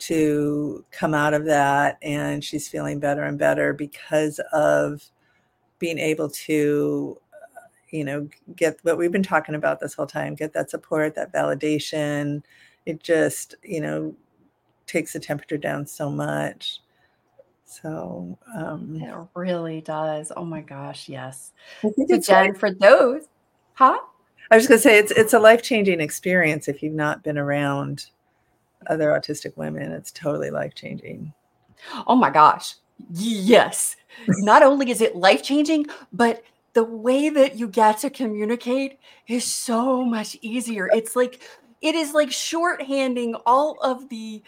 to 0.00 0.84
come 0.90 1.14
out 1.14 1.32
of 1.32 1.46
that 1.46 1.96
and 2.02 2.44
she's 2.44 2.68
feeling 2.68 3.00
better 3.00 3.22
and 3.22 3.38
better 3.38 3.72
because 3.72 4.38
of 4.52 5.02
being 5.78 5.98
able 5.98 6.28
to 6.28 7.18
uh, 7.32 7.68
you 7.90 8.04
know 8.04 8.28
get 8.56 8.78
what 8.82 8.98
we've 8.98 9.12
been 9.12 9.22
talking 9.22 9.54
about 9.54 9.78
this 9.78 9.94
whole 9.94 10.08
time 10.08 10.34
get 10.34 10.52
that 10.52 10.70
support 10.70 11.14
that 11.14 11.32
validation 11.32 12.42
it 12.84 13.00
just 13.00 13.54
you 13.62 13.80
know 13.80 14.12
takes 14.88 15.12
the 15.12 15.20
temperature 15.20 15.56
down 15.56 15.86
so 15.86 16.10
much 16.10 16.81
so 17.80 18.38
um 18.54 19.00
it 19.00 19.14
really 19.34 19.80
does 19.80 20.30
oh 20.36 20.44
my 20.44 20.60
gosh 20.60 21.08
yes 21.08 21.52
so 21.82 22.18
jen 22.18 22.46
like, 22.48 22.58
for 22.58 22.70
those 22.70 23.22
huh 23.74 23.98
i 24.50 24.56
was 24.56 24.66
just 24.66 24.82
to 24.82 24.88
say 24.88 24.98
it's 24.98 25.12
it's 25.12 25.32
a 25.32 25.38
life-changing 25.38 26.00
experience 26.00 26.68
if 26.68 26.82
you've 26.82 26.92
not 26.92 27.22
been 27.22 27.38
around 27.38 28.06
other 28.88 29.08
autistic 29.08 29.56
women. 29.56 29.92
It's 29.92 30.10
totally 30.10 30.50
life 30.50 30.74
changing. 30.74 31.32
Oh 32.06 32.16
my 32.16 32.30
gosh. 32.30 32.74
Yes. 33.12 33.96
Not 34.28 34.62
only 34.62 34.90
is 34.90 35.00
it 35.00 35.16
life 35.16 35.42
changing, 35.42 35.86
but 36.12 36.42
the 36.74 36.84
way 36.84 37.28
that 37.28 37.56
you 37.58 37.68
get 37.68 37.98
to 37.98 38.10
communicate 38.10 38.98
is 39.28 39.44
so 39.44 40.04
much 40.04 40.36
easier. 40.40 40.88
It's 40.92 41.16
like, 41.16 41.42
it 41.80 41.94
is 41.94 42.14
like 42.14 42.28
shorthanding 42.28 43.40
all 43.44 43.78
of 43.82 44.08
the 44.08 44.42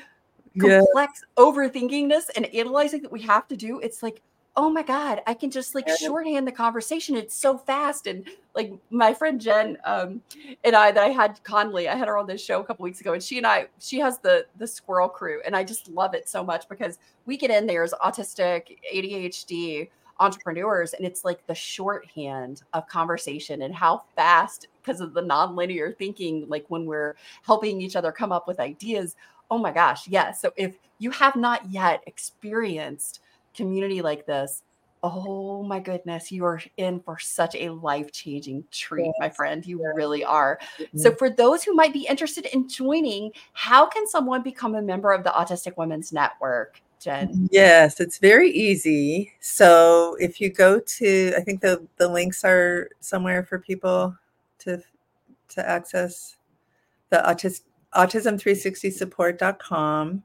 complex 0.58 1.22
yeah. 1.36 1.44
overthinkingness 1.44 2.30
and 2.36 2.46
analyzing 2.54 3.02
that 3.02 3.12
we 3.12 3.22
have 3.22 3.48
to 3.48 3.56
do. 3.56 3.80
It's 3.80 4.02
like, 4.02 4.22
oh 4.56 4.70
my 4.70 4.82
god 4.82 5.20
i 5.26 5.34
can 5.34 5.50
just 5.50 5.74
like 5.74 5.88
shorthand 5.98 6.46
the 6.46 6.52
conversation 6.52 7.16
it's 7.16 7.34
so 7.34 7.58
fast 7.58 8.06
and 8.06 8.24
like 8.54 8.72
my 8.90 9.12
friend 9.12 9.40
jen 9.40 9.76
um, 9.84 10.20
and 10.62 10.76
i 10.76 10.92
that 10.92 11.02
i 11.02 11.08
had 11.08 11.40
conley 11.42 11.88
i 11.88 11.96
had 11.96 12.06
her 12.06 12.16
on 12.16 12.26
this 12.26 12.44
show 12.44 12.60
a 12.60 12.64
couple 12.64 12.84
weeks 12.84 13.00
ago 13.00 13.12
and 13.14 13.22
she 13.22 13.36
and 13.36 13.46
i 13.46 13.66
she 13.80 13.98
has 13.98 14.18
the 14.18 14.46
the 14.58 14.66
squirrel 14.66 15.08
crew 15.08 15.40
and 15.44 15.56
i 15.56 15.64
just 15.64 15.88
love 15.88 16.14
it 16.14 16.28
so 16.28 16.44
much 16.44 16.68
because 16.68 16.98
we 17.26 17.36
get 17.36 17.50
in 17.50 17.66
there 17.66 17.82
as 17.82 17.92
autistic 18.04 18.78
adhd 18.94 19.88
entrepreneurs 20.20 20.92
and 20.92 21.04
it's 21.04 21.24
like 21.24 21.44
the 21.48 21.54
shorthand 21.54 22.62
of 22.72 22.86
conversation 22.86 23.62
and 23.62 23.74
how 23.74 24.04
fast 24.14 24.68
because 24.80 25.00
of 25.00 25.12
the 25.12 25.22
nonlinear 25.22 25.96
thinking 25.96 26.46
like 26.48 26.64
when 26.68 26.86
we're 26.86 27.16
helping 27.42 27.80
each 27.80 27.96
other 27.96 28.12
come 28.12 28.30
up 28.30 28.46
with 28.46 28.60
ideas 28.60 29.16
oh 29.50 29.58
my 29.58 29.72
gosh 29.72 30.08
yes 30.08 30.40
so 30.40 30.52
if 30.56 30.76
you 30.98 31.10
have 31.10 31.36
not 31.36 31.70
yet 31.70 32.02
experienced 32.06 33.20
community 33.54 34.02
like 34.02 34.26
this, 34.26 34.62
oh 35.02 35.62
my 35.62 35.78
goodness, 35.78 36.32
you 36.32 36.44
are 36.44 36.60
in 36.76 37.00
for 37.00 37.18
such 37.18 37.54
a 37.54 37.68
life 37.68 38.10
changing 38.12 38.64
treat, 38.70 39.06
yes. 39.06 39.14
my 39.18 39.28
friend. 39.28 39.64
You 39.66 39.84
really 39.94 40.24
are. 40.24 40.58
Mm-hmm. 40.78 40.98
So, 40.98 41.14
for 41.14 41.30
those 41.30 41.62
who 41.62 41.74
might 41.74 41.92
be 41.92 42.06
interested 42.06 42.46
in 42.46 42.68
joining, 42.68 43.32
how 43.52 43.86
can 43.86 44.06
someone 44.06 44.42
become 44.42 44.74
a 44.74 44.82
member 44.82 45.12
of 45.12 45.24
the 45.24 45.30
Autistic 45.30 45.76
Women's 45.76 46.12
Network? 46.12 46.80
Jen? 47.00 47.50
Yes, 47.52 48.00
it's 48.00 48.16
very 48.16 48.50
easy. 48.50 49.32
So 49.40 50.16
if 50.18 50.40
you 50.40 50.48
go 50.48 50.80
to, 50.80 51.34
I 51.36 51.40
think 51.40 51.60
the 51.60 51.86
the 51.98 52.08
links 52.08 52.44
are 52.44 52.88
somewhere 53.00 53.44
for 53.44 53.58
people 53.58 54.16
to 54.60 54.82
to 55.50 55.68
access 55.68 56.36
the 57.10 57.18
autism 57.18 57.60
autism360support.com. 57.94 60.22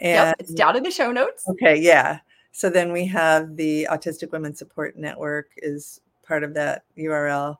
And 0.00 0.28
yep, 0.28 0.36
it's 0.38 0.54
down 0.54 0.76
in 0.76 0.82
the 0.82 0.90
show 0.90 1.10
notes. 1.10 1.48
Okay, 1.48 1.80
yeah. 1.80 2.20
So 2.52 2.70
then 2.70 2.92
we 2.92 3.06
have 3.06 3.56
the 3.56 3.88
Autistic 3.90 4.32
Women 4.32 4.54
Support 4.54 4.96
Network 4.96 5.50
is 5.58 6.00
part 6.22 6.44
of 6.44 6.54
that 6.54 6.84
URL. 6.96 7.56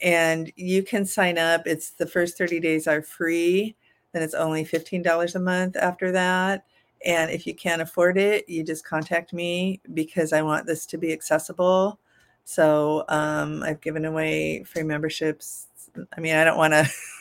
And 0.00 0.52
you 0.56 0.82
can 0.82 1.04
sign 1.04 1.38
up. 1.38 1.66
It's 1.66 1.90
the 1.90 2.06
first 2.06 2.38
30 2.38 2.60
days 2.60 2.86
are 2.86 3.02
free. 3.02 3.76
Then 4.12 4.22
it's 4.22 4.34
only 4.34 4.64
$15 4.64 5.34
a 5.34 5.38
month 5.38 5.76
after 5.76 6.12
that. 6.12 6.64
And 7.04 7.30
if 7.30 7.46
you 7.46 7.54
can't 7.54 7.82
afford 7.82 8.18
it, 8.18 8.48
you 8.48 8.64
just 8.64 8.84
contact 8.84 9.32
me 9.32 9.80
because 9.94 10.32
I 10.32 10.42
want 10.42 10.66
this 10.66 10.86
to 10.86 10.98
be 10.98 11.12
accessible. 11.12 11.98
So 12.44 13.04
um, 13.08 13.62
I've 13.62 13.80
given 13.80 14.04
away 14.04 14.64
free 14.64 14.82
memberships. 14.82 15.68
I 16.16 16.20
mean, 16.20 16.34
I 16.34 16.44
don't 16.44 16.56
want 16.56 16.72
to, 16.72 16.88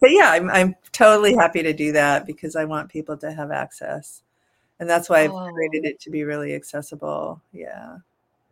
but 0.00 0.10
yeah, 0.10 0.30
I'm, 0.30 0.50
I'm 0.50 0.74
totally 0.92 1.34
happy 1.34 1.62
to 1.62 1.72
do 1.72 1.92
that 1.92 2.26
because 2.26 2.56
I 2.56 2.64
want 2.64 2.90
people 2.90 3.16
to 3.18 3.32
have 3.32 3.50
access 3.50 4.22
and 4.82 4.90
that's 4.90 5.08
why 5.08 5.20
I've 5.20 5.30
oh. 5.30 5.48
created 5.52 5.84
it 5.84 6.00
to 6.00 6.10
be 6.10 6.24
really 6.24 6.56
accessible. 6.56 7.40
Yeah. 7.52 7.98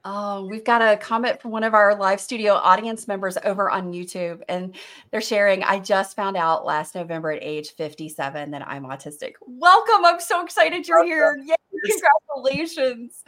Oh, 0.04 0.46
we've 0.46 0.64
got 0.64 0.80
a 0.80 0.96
comment 0.96 1.42
from 1.42 1.50
one 1.50 1.62
of 1.62 1.74
our 1.74 1.94
live 1.94 2.20
studio 2.20 2.54
audience 2.54 3.06
members 3.06 3.36
over 3.44 3.70
on 3.70 3.92
YouTube, 3.92 4.40
and 4.48 4.74
they're 5.10 5.20
sharing. 5.20 5.62
I 5.62 5.78
just 5.78 6.16
found 6.16 6.38
out 6.38 6.64
last 6.64 6.94
November 6.94 7.32
at 7.32 7.42
age 7.42 7.72
57 7.72 8.50
that 8.50 8.66
I'm 8.66 8.84
autistic. 8.84 9.34
Welcome. 9.46 10.06
I'm 10.06 10.20
so 10.20 10.42
excited 10.42 10.88
you're 10.88 11.04
here. 11.04 11.36
Yay, 11.44 11.54
congratulations. 11.90 13.24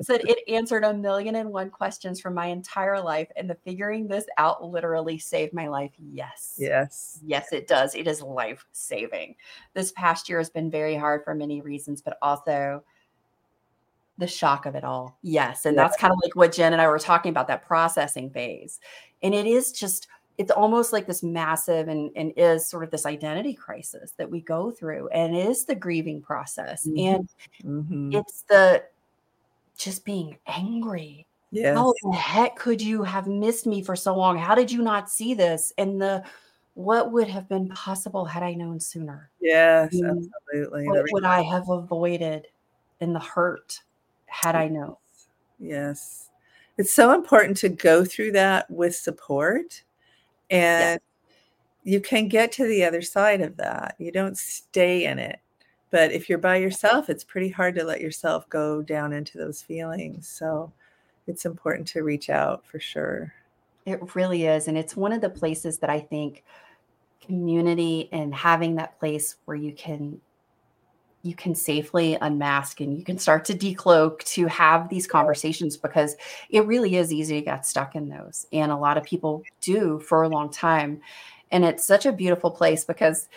Said 0.00 0.22
it 0.24 0.38
answered 0.48 0.84
a 0.84 0.94
million 0.94 1.34
and 1.34 1.50
one 1.50 1.68
questions 1.68 2.20
from 2.20 2.32
my 2.32 2.46
entire 2.46 3.00
life, 3.00 3.28
and 3.36 3.48
the 3.48 3.56
figuring 3.56 4.08
this 4.08 4.24
out 4.38 4.64
literally 4.64 5.18
saved 5.18 5.52
my 5.52 5.68
life. 5.68 5.92
Yes. 5.98 6.54
Yes. 6.56 7.20
Yes, 7.22 7.52
it 7.52 7.66
does. 7.66 7.94
It 7.94 8.06
is 8.06 8.22
life 8.22 8.64
saving. 8.72 9.34
This 9.74 9.92
past 9.92 10.30
year 10.30 10.38
has 10.38 10.48
been 10.48 10.70
very 10.70 10.96
hard 10.96 11.22
for 11.22 11.34
many 11.34 11.60
reasons, 11.60 12.00
but 12.00 12.16
also 12.22 12.82
The 14.18 14.26
shock 14.26 14.66
of 14.66 14.74
it 14.74 14.84
all. 14.84 15.18
Yes. 15.22 15.66
And 15.66 15.76
Yeah. 15.76 15.82
that's 15.84 15.96
kind 15.96 16.12
of 16.12 16.18
like 16.22 16.36
what 16.36 16.52
Jen 16.52 16.72
and 16.72 16.80
I 16.80 16.86
were 16.88 16.98
talking 16.98 17.30
about 17.30 17.48
that 17.48 17.66
processing 17.66 18.30
phase. 18.30 18.78
And 19.22 19.34
it 19.34 19.46
is 19.46 19.72
just, 19.72 20.06
it's 20.38 20.50
almost 20.52 20.92
like 20.92 21.06
this 21.06 21.22
massive 21.22 21.88
and, 21.88 22.10
and 22.14 22.32
is 22.36 22.68
sort 22.68 22.84
of 22.84 22.90
this 22.90 23.06
identity 23.06 23.54
crisis 23.54 24.12
that 24.16 24.30
we 24.30 24.40
go 24.40 24.70
through. 24.70 25.08
And 25.08 25.34
it 25.34 25.48
is 25.48 25.64
the 25.64 25.74
grieving 25.74 26.22
process. 26.22 26.86
Mhm. 26.86 27.14
And 27.14 27.28
Mhm. 27.64 28.14
it's 28.20 28.42
the 28.42 28.84
just 29.76 30.04
being 30.04 30.38
angry. 30.46 31.26
Yes. 31.50 31.76
How 31.76 31.92
the 32.02 32.16
heck 32.16 32.56
could 32.56 32.80
you 32.80 33.02
have 33.02 33.26
missed 33.26 33.66
me 33.66 33.82
for 33.82 33.96
so 33.96 34.14
long? 34.16 34.38
How 34.38 34.54
did 34.54 34.70
you 34.70 34.82
not 34.82 35.10
see 35.10 35.34
this? 35.34 35.72
And 35.78 36.00
the 36.00 36.24
what 36.74 37.12
would 37.12 37.28
have 37.28 37.48
been 37.48 37.68
possible 37.68 38.24
had 38.24 38.42
I 38.42 38.54
known 38.54 38.80
sooner? 38.80 39.30
Yes, 39.40 39.94
Mm. 39.94 40.28
absolutely. 40.50 40.88
What 40.88 41.04
would 41.12 41.24
I 41.24 41.42
have 41.42 41.68
avoided 41.68 42.48
in 43.00 43.12
the 43.12 43.20
hurt 43.20 43.80
had 44.34 44.56
I 44.56 44.66
known? 44.68 44.96
Yes. 45.60 46.28
It's 46.76 46.92
so 46.92 47.14
important 47.14 47.56
to 47.58 47.68
go 47.68 48.04
through 48.04 48.32
that 48.32 48.68
with 48.68 48.96
support. 48.96 49.82
And 50.50 51.00
you 51.84 52.00
can 52.00 52.26
get 52.28 52.50
to 52.52 52.66
the 52.66 52.84
other 52.84 53.00
side 53.00 53.40
of 53.40 53.56
that. 53.58 53.94
You 53.98 54.10
don't 54.10 54.36
stay 54.36 55.04
in 55.04 55.20
it. 55.20 55.38
But 55.90 56.10
if 56.10 56.28
you're 56.28 56.38
by 56.38 56.56
yourself, 56.56 57.08
it's 57.08 57.22
pretty 57.22 57.48
hard 57.48 57.76
to 57.76 57.84
let 57.84 58.00
yourself 58.00 58.48
go 58.48 58.82
down 58.82 59.12
into 59.12 59.38
those 59.38 59.62
feelings. 59.62 60.28
So 60.28 60.72
it's 61.28 61.44
important 61.44 61.86
to 61.88 62.02
reach 62.02 62.28
out 62.28 62.66
for 62.66 62.80
sure. 62.80 63.32
It 63.86 64.16
really 64.16 64.46
is. 64.46 64.66
And 64.66 64.76
it's 64.76 64.96
one 64.96 65.12
of 65.12 65.20
the 65.20 65.30
places 65.30 65.78
that 65.78 65.90
I 65.90 66.00
think 66.00 66.42
community 67.20 68.08
and 68.10 68.34
having 68.34 68.74
that 68.74 68.98
place 68.98 69.36
where 69.44 69.56
you 69.56 69.72
can 69.72 70.20
you 71.24 71.34
can 71.34 71.54
safely 71.54 72.18
unmask 72.20 72.80
and 72.80 72.96
you 72.96 73.02
can 73.02 73.18
start 73.18 73.46
to 73.46 73.54
decloak 73.54 74.22
to 74.24 74.46
have 74.46 74.90
these 74.90 75.06
conversations 75.06 75.74
because 75.74 76.16
it 76.50 76.66
really 76.66 76.96
is 76.96 77.12
easy 77.12 77.36
to 77.36 77.44
get 77.44 77.64
stuck 77.64 77.96
in 77.96 78.10
those. 78.10 78.46
And 78.52 78.70
a 78.70 78.76
lot 78.76 78.98
of 78.98 79.04
people 79.04 79.42
do 79.62 79.98
for 80.00 80.22
a 80.22 80.28
long 80.28 80.50
time. 80.50 81.00
And 81.50 81.64
it's 81.64 81.86
such 81.86 82.04
a 82.04 82.12
beautiful 82.12 82.50
place 82.50 82.84
because 82.84 83.28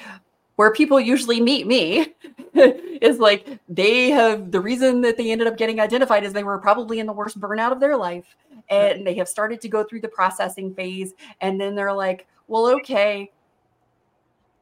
where 0.57 0.73
people 0.73 0.99
usually 0.99 1.39
meet 1.39 1.65
me 1.65 2.13
is 2.53 3.19
like 3.19 3.47
they 3.69 4.09
have 4.09 4.51
the 4.51 4.59
reason 4.59 5.01
that 5.01 5.15
they 5.15 5.31
ended 5.31 5.47
up 5.47 5.55
getting 5.55 5.79
identified 5.79 6.25
is 6.25 6.33
they 6.33 6.43
were 6.43 6.57
probably 6.57 6.99
in 6.99 7.05
the 7.05 7.13
worst 7.13 7.39
burnout 7.39 7.71
of 7.71 7.79
their 7.79 7.95
life 7.95 8.35
and 8.69 9.07
they 9.07 9.13
have 9.13 9.29
started 9.29 9.61
to 9.61 9.69
go 9.69 9.83
through 9.83 10.01
the 10.01 10.07
processing 10.07 10.73
phase 10.73 11.13
and 11.41 11.61
then 11.61 11.75
they're 11.75 11.93
like 11.93 12.27
well 12.47 12.67
okay 12.67 13.31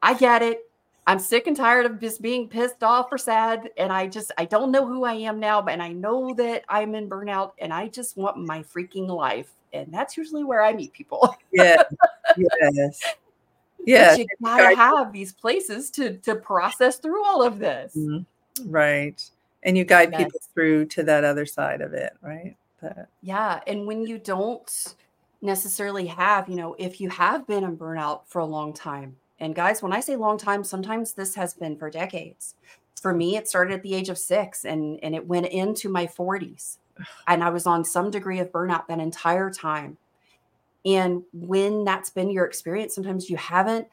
i 0.04 0.14
get 0.14 0.42
it 0.42 0.70
i'm 1.08 1.20
sick 1.20 1.48
and 1.48 1.56
tired 1.56 1.86
of 1.86 2.00
just 2.00 2.22
being 2.22 2.48
pissed 2.48 2.84
off 2.84 3.08
or 3.12 3.18
sad 3.18 3.70
and 3.78 3.92
i 3.92 4.08
just 4.08 4.32
i 4.38 4.46
don't 4.46 4.72
know 4.72 4.86
who 4.86 5.04
i 5.04 5.14
am 5.14 5.40
now 5.40 5.62
but 5.62 5.80
i 5.80 5.92
know 5.92 6.34
that 6.34 6.64
i'm 6.70 6.96
in 6.96 7.10
burnout 7.10 7.52
and 7.60 7.74
i 7.74 7.88
just 7.88 8.18
want 8.18 8.38
my 8.38 8.62
freaking 8.64 9.08
life 9.08 9.52
and 9.74 9.94
that's 9.94 10.18
usually 10.18 10.44
where 10.44 10.64
i 10.64 10.74
meet 10.74 10.92
people 10.94 11.36
Yes. 11.52 11.84
yes. 13.86 14.18
But 14.18 14.20
you 14.20 14.26
gotta 14.44 14.76
have 14.76 15.14
these 15.14 15.32
places 15.34 15.90
to 15.92 16.18
to 16.18 16.36
process 16.36 16.98
through 16.98 17.24
all 17.24 17.44
of 17.44 17.60
this 17.60 17.96
Mhm. 17.96 18.26
Right. 18.66 19.22
And 19.64 19.78
you 19.78 19.84
guide 19.84 20.12
Yes. 20.12 20.24
people 20.24 20.40
through 20.54 20.86
to 20.86 21.04
that 21.04 21.24
other 21.24 21.46
side 21.46 21.82
of 21.82 21.94
it, 21.94 22.14
right? 22.22 22.56
But 22.82 23.08
Yeah. 23.22 23.62
And 23.68 23.86
when 23.86 24.06
you 24.06 24.18
don't 24.18 24.96
necessarily 25.42 26.08
have, 26.08 26.48
you 26.50 26.56
know, 26.56 26.76
if 26.80 27.02
you 27.02 27.10
have 27.10 27.46
been 27.48 27.64
in 27.64 27.78
burnout 27.78 28.22
for 28.28 28.40
a 28.40 28.46
long 28.46 28.74
time, 28.74 29.18
and 29.40 29.56
guys, 29.56 29.82
when 29.82 29.94
I 29.94 30.00
say 30.00 30.16
long 30.16 30.38
time, 30.38 30.64
sometimes 30.64 31.14
this 31.14 31.36
has 31.36 31.54
been 31.54 31.78
for 31.78 31.90
decades. 31.90 32.56
For 33.02 33.14
me, 33.14 33.36
it 33.36 33.48
started 33.48 33.74
at 33.74 33.84
the 33.84 33.94
age 33.94 34.10
of 34.10 34.18
six 34.18 34.66
and, 34.66 35.00
and 35.04 35.14
it 35.14 35.28
went 35.28 35.48
into 35.48 35.90
my 35.90 36.08
40s. 36.08 36.78
And 37.28 37.44
I 37.44 37.50
was 37.50 37.68
on 37.68 37.84
some 37.84 38.10
degree 38.10 38.40
of 38.40 38.52
burnout 38.52 38.88
that 38.88 39.00
entire 39.00 39.52
time. 39.52 39.98
And 40.86 41.24
when 41.34 41.84
that's 41.84 42.10
been 42.10 42.30
your 42.30 42.46
experience, 42.46 42.96
sometimes 42.96 43.30
you 43.30 43.38
haven't 43.38 43.88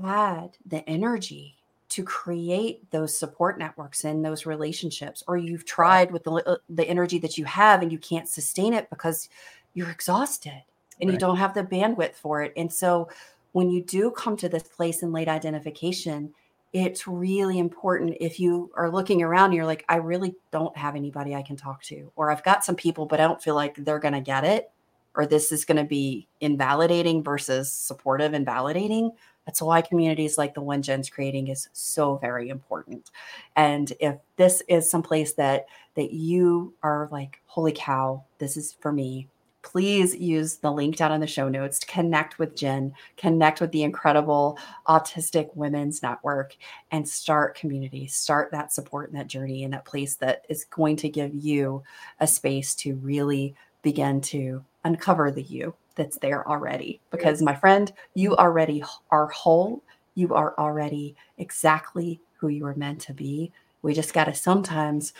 had 0.00 0.56
the 0.64 0.88
energy 0.88 1.56
to 1.90 2.02
create 2.02 2.90
those 2.90 3.16
support 3.16 3.58
networks 3.58 4.04
and 4.04 4.24
those 4.24 4.46
relationships 4.46 5.22
or 5.28 5.36
you've 5.36 5.64
tried 5.64 6.10
with 6.10 6.24
the 6.24 6.32
uh, 6.32 6.56
the 6.68 6.84
energy 6.88 7.18
that 7.18 7.38
you 7.38 7.44
have 7.44 7.82
and 7.82 7.92
you 7.92 7.98
can't 7.98 8.28
sustain 8.28 8.72
it 8.72 8.90
because 8.90 9.28
you're 9.74 9.90
exhausted 9.90 10.62
and 11.00 11.12
you 11.12 11.18
don't 11.18 11.36
have 11.36 11.54
the 11.54 11.62
bandwidth 11.62 12.14
for 12.14 12.42
it 12.42 12.52
and 12.56 12.72
so 12.72 13.08
when 13.54 13.70
you 13.70 13.82
do 13.82 14.10
come 14.10 14.36
to 14.36 14.48
this 14.48 14.64
place 14.64 15.02
in 15.02 15.12
late 15.12 15.28
identification 15.28 16.32
it's 16.72 17.06
really 17.06 17.60
important 17.60 18.16
if 18.20 18.40
you 18.40 18.68
are 18.76 18.90
looking 18.90 19.22
around 19.22 19.46
and 19.46 19.54
you're 19.54 19.64
like 19.64 19.84
I 19.88 19.96
really 19.96 20.34
don't 20.50 20.76
have 20.76 20.96
anybody 20.96 21.34
I 21.34 21.42
can 21.42 21.56
talk 21.56 21.82
to 21.84 22.12
or 22.16 22.30
I've 22.30 22.44
got 22.44 22.64
some 22.64 22.76
people 22.76 23.06
but 23.06 23.20
I 23.20 23.26
don't 23.26 23.42
feel 23.42 23.54
like 23.54 23.76
they're 23.76 23.98
going 23.98 24.14
to 24.14 24.20
get 24.20 24.44
it 24.44 24.70
or 25.14 25.26
this 25.26 25.52
is 25.52 25.64
going 25.64 25.76
to 25.76 25.84
be 25.84 26.26
invalidating 26.40 27.22
versus 27.22 27.70
supportive 27.70 28.34
and 28.34 28.46
validating 28.46 29.12
that's 29.46 29.60
why 29.60 29.82
communities 29.82 30.38
like 30.38 30.54
the 30.54 30.62
one 30.62 30.82
Jen's 30.82 31.10
creating 31.10 31.48
is 31.48 31.68
so 31.72 32.16
very 32.16 32.48
important. 32.48 33.10
And 33.56 33.92
if 34.00 34.16
this 34.36 34.62
is 34.68 34.90
someplace 34.90 35.34
that 35.34 35.66
that 35.96 36.12
you 36.12 36.74
are 36.82 37.08
like, 37.12 37.40
holy 37.46 37.72
cow, 37.72 38.24
this 38.38 38.56
is 38.56 38.72
for 38.80 38.92
me, 38.92 39.28
please 39.64 40.14
use 40.14 40.58
the 40.58 40.70
link 40.70 40.96
down 40.96 41.10
in 41.10 41.20
the 41.20 41.26
show 41.26 41.48
notes 41.48 41.80
to 41.80 41.86
connect 41.86 42.38
with 42.38 42.54
Jen, 42.54 42.94
connect 43.16 43.60
with 43.60 43.72
the 43.72 43.82
incredible 43.82 44.58
Autistic 44.86 45.48
Women's 45.56 46.02
Network, 46.02 46.56
and 46.92 47.08
start 47.08 47.56
community, 47.56 48.06
start 48.06 48.52
that 48.52 48.72
support 48.72 49.10
and 49.10 49.18
that 49.18 49.26
journey 49.26 49.64
in 49.64 49.70
that 49.72 49.86
place 49.86 50.14
that 50.16 50.44
is 50.48 50.64
going 50.66 50.96
to 50.96 51.08
give 51.08 51.34
you 51.34 51.82
a 52.20 52.26
space 52.26 52.74
to 52.76 52.94
really 52.96 53.54
begin 53.82 54.20
to 54.20 54.62
uncover 54.84 55.30
the 55.30 55.42
you 55.42 55.74
that's 55.96 56.18
there 56.18 56.46
already. 56.48 57.00
Because, 57.10 57.42
my 57.42 57.54
friend, 57.54 57.92
you 58.14 58.36
already 58.36 58.84
are 59.10 59.28
whole. 59.28 59.82
You 60.14 60.34
are 60.34 60.54
already 60.58 61.16
exactly 61.38 62.20
who 62.36 62.48
you 62.48 62.64
were 62.64 62.74
meant 62.74 63.00
to 63.02 63.14
be. 63.14 63.50
We 63.82 63.94
just 63.94 64.14
got 64.14 64.24
to 64.24 64.34
sometimes 64.34 65.12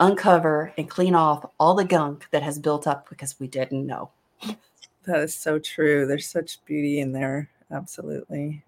uncover 0.00 0.72
and 0.76 0.88
clean 0.88 1.14
off 1.14 1.44
all 1.60 1.74
the 1.74 1.84
gunk 1.84 2.26
that 2.30 2.42
has 2.42 2.58
built 2.58 2.86
up 2.86 3.08
because 3.08 3.38
we 3.38 3.46
didn't 3.46 3.86
know. 3.86 4.10
that 5.04 5.20
is 5.20 5.34
so 5.34 5.58
true. 5.58 6.06
There's 6.06 6.28
such 6.28 6.64
beauty 6.64 7.00
in 7.00 7.12
there. 7.12 7.48
Absolutely. 7.70 8.62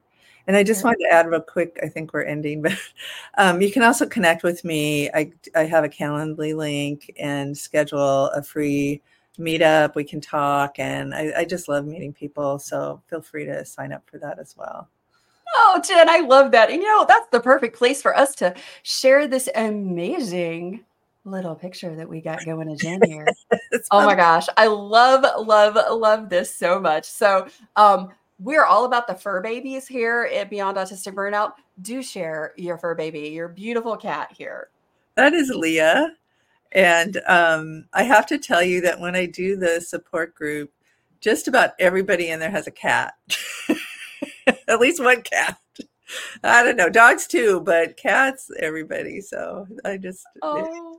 And 0.47 0.57
I 0.57 0.62
just 0.62 0.85
wanted 0.85 1.05
to 1.05 1.12
add 1.12 1.28
real 1.28 1.41
quick, 1.41 1.78
I 1.83 1.89
think 1.89 2.12
we're 2.12 2.24
ending, 2.24 2.62
but 2.62 2.78
um, 3.39 3.61
you 3.61 3.72
can 3.72 3.83
also 3.83 4.07
connect 4.07 4.43
with 4.43 4.64
me. 4.64 5.11
I, 5.11 5.33
I 5.55 5.64
have 5.64 5.85
a 5.85 5.89
Calendly 5.89 6.55
link 6.55 7.12
and 7.18 7.57
schedule 7.57 8.26
a 8.26 8.43
free 8.43 9.01
meetup. 9.39 9.95
We 9.95 10.05
can 10.05 10.20
talk. 10.20 10.78
And 10.78 11.14
I, 11.14 11.33
I 11.39 11.45
just 11.45 11.68
love 11.68 11.87
meeting 11.87 12.12
people. 12.12 12.59
So 12.59 13.01
feel 13.09 13.22
free 13.22 13.47
to 13.47 13.64
sign 13.64 13.93
up 13.93 14.03
for 14.11 14.18
that 14.18 14.39
as 14.39 14.55
well. 14.57 14.89
Oh, 15.55 15.80
Jen, 15.87 16.09
I 16.09 16.20
love 16.20 16.51
that. 16.53 16.70
And 16.70 16.83
you 16.83 16.89
know, 16.89 17.05
that's 17.07 17.28
the 17.30 17.41
perfect 17.41 17.76
place 17.76 18.01
for 18.01 18.16
us 18.16 18.35
to 18.37 18.55
share 18.83 19.26
this 19.26 19.49
amazing 19.55 20.85
little 21.25 21.55
picture 21.55 21.95
that 21.95 22.09
we 22.09 22.20
got 22.20 22.43
going 22.45 22.68
to 22.68 22.77
Jen 22.77 23.01
here. 23.05 23.27
Oh 23.91 24.05
my 24.05 24.14
gosh. 24.14 24.47
I 24.57 24.66
love, 24.66 25.25
love, 25.47 25.77
love 25.99 26.29
this 26.29 26.55
so 26.55 26.81
much. 26.81 27.05
So 27.05 27.47
um 27.77 28.11
we're 28.39 28.64
all 28.64 28.85
about 28.87 29.07
the 29.07 29.14
fur 29.14 29.41
babies 29.41 29.87
here 29.87 30.29
at 30.35 30.51
Beyond 30.51 30.77
Autistic 30.77 31.14
Burnout. 31.14 31.53
Do 31.81 32.03
share 32.03 32.55
your 32.57 32.77
fur 32.77 32.95
baby, 32.97 33.29
your 33.29 33.49
beautiful 33.49 33.97
cat 33.97 34.33
here. 34.37 34.68
That 35.14 35.33
is 35.33 35.51
Leah. 35.51 36.16
And 36.73 37.20
um, 37.29 37.85
I 37.93 38.03
have 38.03 38.27
to 38.27 38.39
tell 38.39 38.62
you 38.62 38.81
that 38.81 38.99
when 38.99 39.14
I 39.14 39.27
do 39.27 39.57
the 39.57 39.81
support 39.81 40.35
group, 40.35 40.73
just 41.20 41.47
about 41.47 41.73
everybody 41.79 42.31
in 42.31 42.41
there 42.41 42.51
has 42.51 42.66
a 42.66 42.73
cat. 42.73 43.14
At 44.66 44.81
least 44.81 45.03
one 45.03 45.23
cat. 45.23 45.59
I 46.44 46.62
don't 46.62 46.76
know, 46.76 46.88
dogs 46.88 47.26
too, 47.26 47.60
but 47.60 47.96
cats, 47.96 48.50
everybody. 48.60 49.20
So 49.20 49.66
I 49.84 49.96
just, 49.96 50.24
eh. 50.36 50.38
Oh, 50.42 50.92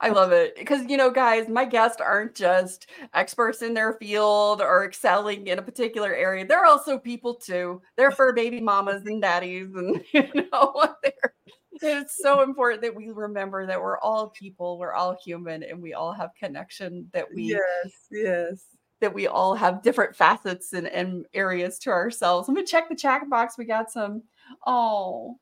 I 0.00 0.10
love 0.10 0.32
it. 0.32 0.56
Because, 0.56 0.88
you 0.88 0.96
know, 0.96 1.10
guys, 1.10 1.48
my 1.48 1.64
guests 1.64 2.00
aren't 2.00 2.34
just 2.34 2.88
experts 3.14 3.62
in 3.62 3.74
their 3.74 3.94
field 3.94 4.60
or 4.60 4.84
excelling 4.84 5.46
in 5.46 5.58
a 5.58 5.62
particular 5.62 6.14
area. 6.14 6.46
They're 6.46 6.66
also 6.66 6.98
people 6.98 7.34
too. 7.34 7.82
They're 7.96 8.10
fur 8.10 8.32
baby 8.32 8.60
mamas 8.60 9.02
and 9.06 9.20
daddies. 9.20 9.68
And, 9.74 10.02
you 10.12 10.28
know, 10.52 10.86
they're, 11.02 11.34
it's 11.80 12.18
so 12.20 12.42
important 12.42 12.82
that 12.82 12.94
we 12.94 13.10
remember 13.10 13.66
that 13.66 13.80
we're 13.80 13.98
all 14.00 14.30
people, 14.30 14.78
we're 14.78 14.94
all 14.94 15.16
human, 15.24 15.62
and 15.62 15.80
we 15.80 15.94
all 15.94 16.12
have 16.12 16.30
connection, 16.38 17.08
that 17.12 17.26
we 17.32 17.44
yes, 17.44 17.92
yes. 18.10 18.64
That 19.00 19.14
we 19.14 19.26
all 19.26 19.54
have 19.54 19.82
different 19.82 20.16
facets 20.16 20.72
and, 20.72 20.86
and 20.88 21.26
areas 21.34 21.78
to 21.80 21.90
ourselves. 21.90 22.48
Let 22.48 22.56
me 22.56 22.64
check 22.64 22.88
the 22.88 22.96
chat 22.96 23.28
box. 23.30 23.56
We 23.58 23.64
got 23.64 23.90
some. 23.90 24.22
Oh, 24.66 25.38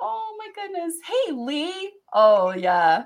oh 0.00 0.36
my 0.38 0.48
goodness. 0.54 0.94
Hey, 1.06 1.32
Lee. 1.32 1.92
Oh, 2.12 2.52
yeah, 2.52 3.04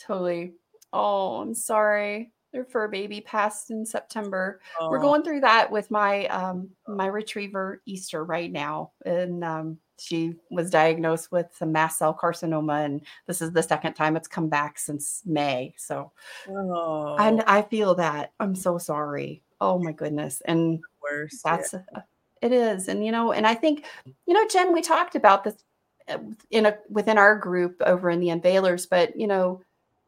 totally. 0.00 0.54
Oh, 0.92 1.40
I'm 1.40 1.54
sorry. 1.54 2.32
Their 2.52 2.64
fur 2.66 2.88
baby 2.88 3.20
passed 3.22 3.70
in 3.70 3.86
September. 3.86 4.60
We're 4.90 4.98
going 4.98 5.22
through 5.22 5.40
that 5.40 5.70
with 5.70 5.90
my 5.90 6.26
um 6.26 6.70
my 6.86 7.06
retriever 7.06 7.80
Easter 7.86 8.24
right 8.24 8.52
now, 8.52 8.92
and 9.06 9.42
um 9.42 9.78
she 10.02 10.34
was 10.50 10.70
diagnosed 10.70 11.30
with 11.30 11.46
some 11.54 11.72
mast 11.72 11.98
cell 11.98 12.16
carcinoma, 12.20 12.84
and 12.84 13.02
this 13.26 13.40
is 13.40 13.52
the 13.52 13.62
second 13.62 13.94
time 13.94 14.16
it's 14.16 14.28
come 14.28 14.48
back 14.48 14.78
since 14.78 15.22
May. 15.24 15.74
So, 15.76 16.12
Oh, 16.48 17.16
and 17.18 17.42
I 17.46 17.62
feel 17.62 17.94
that 17.96 18.32
I'm 18.40 18.54
so 18.54 18.78
sorry. 18.78 19.42
Oh 19.60 19.78
my 19.78 19.92
goodness, 19.92 20.42
and 20.46 20.80
worse. 21.02 21.40
that's 21.44 21.74
it 22.42 22.52
is, 22.52 22.88
and 22.88 23.04
you 23.04 23.12
know, 23.12 23.32
and 23.32 23.46
I 23.46 23.54
think 23.54 23.84
you 24.26 24.34
know, 24.34 24.46
Jen, 24.48 24.72
we 24.72 24.82
talked 24.82 25.14
about 25.14 25.44
this 25.44 25.54
uh, 26.08 26.18
in 26.50 26.66
a 26.66 26.76
within 26.88 27.18
our 27.18 27.36
group 27.36 27.80
over 27.86 28.10
in 28.10 28.20
the 28.20 28.28
Unveilers, 28.28 28.88
but 28.88 29.16
you 29.16 29.26
know, 29.26 29.62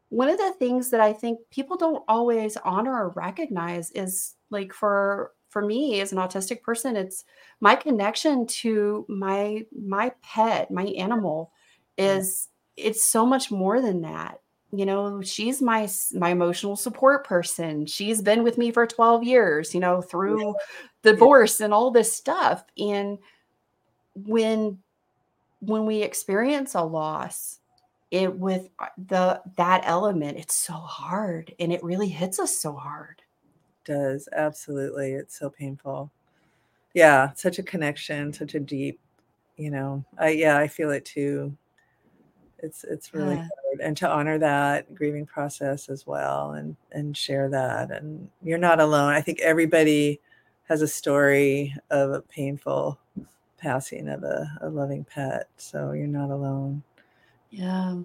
one 0.09 0.29
of 0.29 0.39
the 0.39 0.55
things 0.59 0.91
that 0.91 1.01
I 1.01 1.13
think 1.13 1.39
people 1.51 1.77
don't 1.77 2.03
always 2.09 2.57
honor 2.59 2.93
or 2.93 3.11
recognize 3.11 3.91
is 3.93 4.35
like 4.51 4.73
for 4.73 5.33
for 5.55 5.65
me 5.65 6.01
as 6.01 6.11
an 6.11 6.19
autistic 6.19 6.63
person, 6.63 6.97
it's 6.97 7.25
my 7.61 7.77
connection 7.77 8.45
to 8.45 9.07
my 9.09 9.65
my 9.73 10.13
pet, 10.21 10.69
my 10.69 10.83
animal 10.99 11.53
is 11.97 12.49
it's 12.77 13.05
so 13.05 13.25
much 13.25 13.53
more 13.53 13.81
than 13.81 14.03
that. 14.03 14.41
You 14.73 14.85
know, 14.85 15.23
she's 15.23 15.63
my 15.63 15.89
my 16.13 16.31
emotional 16.31 16.75
support 16.75 17.25
person. 17.25 17.87
She's 17.87 18.21
been 18.21 18.43
with 18.43 18.59
me 18.59 18.73
for 18.73 18.85
12 18.85 19.23
years, 19.23 19.73
you 19.73 19.79
know, 19.79 20.03
through 20.03 20.57
divorce 21.05 21.61
and 21.61 21.73
all 21.73 21.93
this 21.93 22.13
stuff. 22.13 22.65
And 22.77 23.19
when 24.17 24.79
when 25.61 25.87
we 25.87 26.03
experience 26.03 26.75
a 26.75 26.83
loss, 26.83 27.61
it 28.11 28.37
with 28.37 28.71
uh, 28.81 28.87
the 28.99 29.41
that 29.57 29.83
element, 29.85 30.37
it's 30.37 30.57
so 30.57 30.75
hard 30.75 31.55
and 31.61 31.73
it 31.73 31.85
really 31.85 32.09
hits 32.09 32.41
us 32.41 32.59
so 32.59 32.73
hard. 32.73 33.23
Does 33.85 34.29
absolutely 34.33 35.13
it's 35.13 35.39
so 35.39 35.49
painful 35.51 36.11
yeah 36.95 37.33
such 37.35 37.59
a 37.59 37.63
connection 37.63 38.33
such 38.33 38.55
a 38.55 38.61
deep 38.61 38.99
you 39.57 39.71
know 39.71 40.05
i 40.19 40.29
yeah 40.31 40.59
i 40.59 40.67
feel 40.69 40.91
it 40.91 41.05
too 41.05 41.55
it's 42.59 42.85
it's 42.85 43.13
really 43.13 43.35
Yeah. 43.37 43.43
hard 43.43 43.81
and 43.83 43.97
to 43.97 44.09
honor 44.09 44.39
that 44.39 44.95
grieving 44.95 45.27
process 45.27 45.89
as 45.89 46.07
well 46.07 46.53
and 46.53 46.77
and 46.93 47.17
share 47.17 47.49
that 47.51 47.91
and 47.91 48.29
you're 48.43 48.59
not 48.59 48.81
alone 48.81 49.13
i 49.13 49.21
think 49.21 49.41
everybody 49.41 50.21
has 50.69 50.81
a 50.81 50.89
story 50.89 51.75
of 51.91 52.11
a 52.13 52.21
painful 52.23 52.99
passing 53.59 54.09
of 54.09 54.23
a, 54.25 54.51
a 54.63 54.69
loving 54.69 55.05
pet 55.05 55.49
so 55.57 55.93
you're 55.93 56.07
not 56.07 56.31
alone 56.31 56.83
Yeah. 57.51 57.97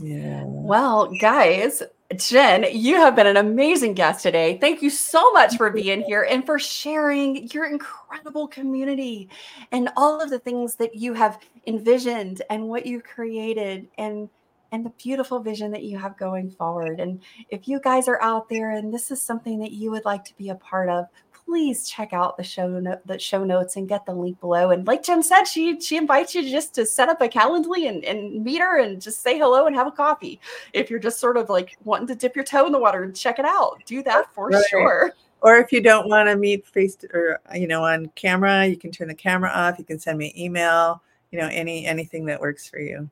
yeah 0.00 0.42
Well, 0.46 1.12
guys, 1.20 1.82
Jen, 2.16 2.64
you 2.72 2.96
have 2.96 3.14
been 3.14 3.26
an 3.26 3.36
amazing 3.36 3.92
guest 3.92 4.22
today. 4.22 4.56
Thank 4.56 4.80
you 4.80 4.88
so 4.88 5.30
much 5.32 5.58
for 5.58 5.68
being 5.68 6.00
here 6.00 6.22
and 6.22 6.44
for 6.46 6.58
sharing 6.58 7.48
your 7.48 7.66
incredible 7.66 8.48
community 8.48 9.28
and 9.72 9.90
all 9.94 10.18
of 10.18 10.30
the 10.30 10.38
things 10.38 10.76
that 10.76 10.94
you 10.94 11.12
have 11.12 11.38
envisioned 11.66 12.40
and 12.48 12.66
what 12.66 12.86
you 12.86 13.02
created 13.02 13.88
and 13.98 14.30
and 14.72 14.84
the 14.84 14.90
beautiful 14.90 15.40
vision 15.40 15.70
that 15.70 15.82
you 15.82 15.98
have 15.98 16.16
going 16.18 16.50
forward. 16.50 17.00
And 17.00 17.20
if 17.50 17.68
you 17.68 17.80
guys 17.80 18.08
are 18.08 18.20
out 18.22 18.48
there 18.48 18.70
and 18.72 18.92
this 18.92 19.10
is 19.10 19.22
something 19.22 19.58
that 19.60 19.72
you 19.72 19.90
would 19.90 20.04
like 20.04 20.24
to 20.26 20.36
be 20.36 20.50
a 20.50 20.54
part 20.56 20.88
of, 20.90 21.06
please 21.48 21.88
check 21.88 22.12
out 22.12 22.36
the 22.36 22.44
show 22.44 22.68
no- 22.78 23.00
the 23.06 23.18
show 23.18 23.42
notes 23.42 23.76
and 23.76 23.88
get 23.88 24.04
the 24.04 24.12
link 24.12 24.38
below. 24.38 24.70
And 24.70 24.86
like 24.86 25.02
Jen 25.02 25.22
said, 25.22 25.44
she 25.44 25.80
she 25.80 25.96
invites 25.96 26.34
you 26.34 26.42
just 26.48 26.74
to 26.74 26.84
set 26.84 27.08
up 27.08 27.22
a 27.22 27.28
Calendly 27.28 27.88
and, 27.88 28.04
and 28.04 28.44
meet 28.44 28.60
her 28.60 28.78
and 28.80 29.00
just 29.00 29.22
say 29.22 29.38
hello 29.38 29.66
and 29.66 29.74
have 29.74 29.86
a 29.86 29.90
coffee. 29.90 30.38
If 30.74 30.90
you're 30.90 30.98
just 30.98 31.18
sort 31.20 31.38
of 31.38 31.48
like 31.48 31.78
wanting 31.84 32.06
to 32.08 32.14
dip 32.14 32.36
your 32.36 32.44
toe 32.44 32.66
in 32.66 32.72
the 32.72 32.78
water 32.78 33.02
and 33.02 33.16
check 33.16 33.38
it 33.38 33.46
out, 33.46 33.78
do 33.86 34.02
that 34.02 34.32
for 34.34 34.48
Right. 34.48 34.62
sure. 34.68 35.12
or 35.40 35.56
if 35.56 35.72
you 35.72 35.80
don't 35.80 36.08
want 36.08 36.28
to 36.28 36.36
meet 36.36 36.66
face 36.66 36.96
to, 36.96 37.08
or 37.14 37.40
you 37.54 37.66
know 37.66 37.82
on 37.84 38.10
camera 38.14 38.66
you 38.66 38.76
can 38.76 38.90
turn 38.90 39.08
the 39.08 39.14
camera 39.14 39.48
off 39.50 39.78
you 39.78 39.84
can 39.84 39.98
send 39.98 40.18
me 40.18 40.34
email 40.36 41.00
you 41.30 41.38
know 41.38 41.46
any 41.52 41.86
anything 41.86 42.26
that 42.26 42.40
works 42.40 42.68
for 42.68 42.78
you 42.78 43.08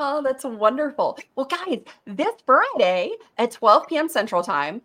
Oh, 0.00 0.22
that's 0.22 0.44
wonderful. 0.44 1.18
Well, 1.34 1.46
guys, 1.46 1.80
this 2.04 2.32
Friday 2.46 3.10
at 3.36 3.50
12 3.50 3.88
p.m. 3.88 4.08
Central 4.08 4.44
Time, 4.44 4.80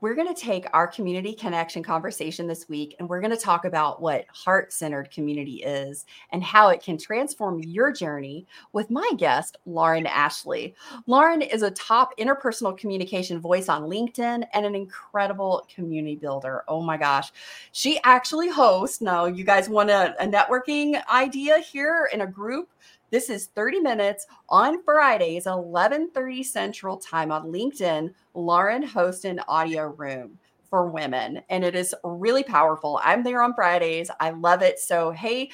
we're 0.00 0.14
going 0.14 0.32
to 0.32 0.40
take 0.40 0.66
our 0.72 0.86
community 0.86 1.32
connection 1.32 1.82
conversation 1.82 2.46
this 2.46 2.68
week 2.68 2.94
and 2.98 3.08
we're 3.08 3.20
going 3.20 3.32
to 3.32 3.36
talk 3.36 3.64
about 3.64 4.00
what 4.00 4.24
heart 4.28 4.72
centered 4.72 5.10
community 5.10 5.62
is 5.64 6.06
and 6.30 6.42
how 6.42 6.68
it 6.68 6.82
can 6.82 6.96
transform 6.96 7.60
your 7.60 7.90
journey 7.90 8.46
with 8.72 8.90
my 8.90 9.10
guest, 9.16 9.56
Lauren 9.66 10.06
Ashley. 10.06 10.74
Lauren 11.06 11.42
is 11.42 11.62
a 11.62 11.70
top 11.72 12.16
interpersonal 12.18 12.76
communication 12.76 13.40
voice 13.40 13.68
on 13.68 13.82
LinkedIn 13.82 14.46
and 14.52 14.66
an 14.66 14.74
incredible 14.74 15.66
community 15.74 16.16
builder. 16.16 16.62
Oh 16.68 16.80
my 16.80 16.96
gosh. 16.96 17.32
She 17.72 17.98
actually 18.04 18.50
hosts, 18.50 19.00
now, 19.00 19.26
you 19.26 19.44
guys 19.44 19.68
want 19.68 19.90
a, 19.90 20.14
a 20.22 20.26
networking 20.26 21.04
idea 21.08 21.58
here 21.58 22.08
in 22.12 22.20
a 22.20 22.26
group? 22.26 22.68
This 23.10 23.30
is 23.30 23.46
30 23.46 23.80
minutes 23.80 24.26
on 24.50 24.82
Fridays, 24.82 25.46
11:30 25.46 26.42
Central 26.42 26.98
Time 26.98 27.32
on 27.32 27.50
LinkedIn. 27.50 28.12
Lauren 28.34 28.82
hosts 28.82 29.24
an 29.24 29.40
audio 29.48 29.86
room 29.86 30.38
for 30.68 30.90
women, 30.90 31.42
and 31.48 31.64
it 31.64 31.74
is 31.74 31.94
really 32.04 32.42
powerful. 32.42 33.00
I'm 33.02 33.22
there 33.22 33.42
on 33.42 33.54
Fridays. 33.54 34.10
I 34.20 34.30
love 34.30 34.60
it. 34.62 34.78
So, 34.78 35.10
hey, 35.10 35.50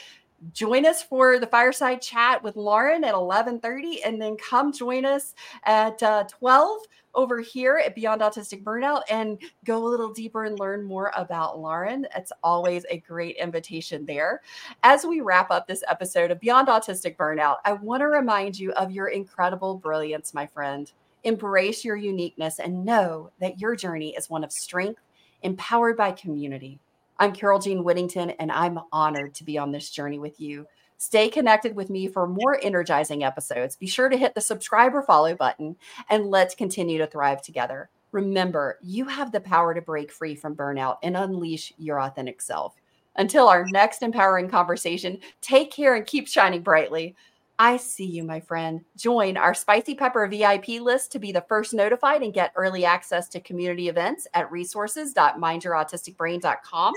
join 0.52 0.86
us 0.86 1.02
for 1.02 1.38
the 1.38 1.46
fireside 1.46 2.02
chat 2.02 2.42
with 2.42 2.56
Lauren 2.56 3.04
at 3.04 3.14
11:30, 3.14 4.02
and 4.04 4.20
then 4.20 4.36
come 4.36 4.72
join 4.72 5.04
us 5.04 5.34
at 5.64 6.02
uh, 6.02 6.24
12 6.24 6.80
over 7.14 7.40
here 7.40 7.80
at 7.84 7.94
Beyond 7.94 8.20
Autistic 8.20 8.62
Burnout 8.62 9.02
and 9.08 9.38
go 9.64 9.84
a 9.84 9.88
little 9.88 10.12
deeper 10.12 10.44
and 10.44 10.58
learn 10.58 10.82
more 10.82 11.12
about 11.16 11.58
Lauren. 11.58 12.06
It's 12.16 12.32
always 12.42 12.84
a 12.90 12.98
great 12.98 13.36
invitation 13.36 14.04
there. 14.04 14.42
As 14.82 15.04
we 15.04 15.20
wrap 15.20 15.50
up 15.50 15.66
this 15.66 15.84
episode 15.88 16.30
of 16.30 16.40
Beyond 16.40 16.68
Autistic 16.68 17.16
Burnout, 17.16 17.58
I 17.64 17.72
want 17.74 18.00
to 18.00 18.06
remind 18.06 18.58
you 18.58 18.72
of 18.72 18.90
your 18.90 19.08
incredible 19.08 19.76
brilliance, 19.76 20.34
my 20.34 20.46
friend. 20.46 20.90
Embrace 21.22 21.84
your 21.84 21.96
uniqueness 21.96 22.58
and 22.58 22.84
know 22.84 23.30
that 23.40 23.60
your 23.60 23.76
journey 23.76 24.14
is 24.14 24.28
one 24.28 24.44
of 24.44 24.52
strength, 24.52 25.00
empowered 25.42 25.96
by 25.96 26.12
community. 26.12 26.80
I'm 27.16 27.32
Carole 27.32 27.60
Jean 27.60 27.84
Whittington, 27.84 28.30
and 28.30 28.50
I'm 28.50 28.80
honored 28.90 29.34
to 29.34 29.44
be 29.44 29.56
on 29.56 29.70
this 29.70 29.88
journey 29.90 30.18
with 30.18 30.40
you. 30.40 30.66
Stay 30.96 31.28
connected 31.28 31.76
with 31.76 31.88
me 31.88 32.08
for 32.08 32.26
more 32.26 32.58
energizing 32.60 33.22
episodes. 33.22 33.76
Be 33.76 33.86
sure 33.86 34.08
to 34.08 34.16
hit 34.16 34.34
the 34.34 34.40
subscribe 34.40 34.94
or 34.94 35.02
follow 35.02 35.34
button, 35.36 35.76
and 36.10 36.26
let's 36.26 36.56
continue 36.56 36.98
to 36.98 37.06
thrive 37.06 37.40
together. 37.40 37.88
Remember, 38.10 38.78
you 38.82 39.04
have 39.06 39.30
the 39.30 39.40
power 39.40 39.74
to 39.74 39.80
break 39.80 40.10
free 40.10 40.34
from 40.34 40.56
burnout 40.56 40.96
and 41.04 41.16
unleash 41.16 41.72
your 41.78 42.00
authentic 42.00 42.40
self. 42.40 42.74
Until 43.16 43.48
our 43.48 43.64
next 43.66 44.02
empowering 44.02 44.48
conversation, 44.48 45.18
take 45.40 45.70
care 45.70 45.94
and 45.94 46.04
keep 46.04 46.26
shining 46.26 46.62
brightly. 46.62 47.14
I 47.58 47.76
see 47.76 48.06
you, 48.06 48.22
my 48.24 48.40
friend. 48.40 48.80
Join 48.96 49.36
our 49.36 49.54
Spicy 49.54 49.94
Pepper 49.94 50.26
VIP 50.26 50.80
list 50.80 51.12
to 51.12 51.20
be 51.20 51.30
the 51.30 51.44
first 51.48 51.72
notified 51.72 52.22
and 52.22 52.34
get 52.34 52.50
early 52.56 52.84
access 52.84 53.28
to 53.28 53.38
community 53.40 53.88
events 53.88 54.26
at 54.34 54.50
resources.mindyourautisticbrain.com, 54.50 56.92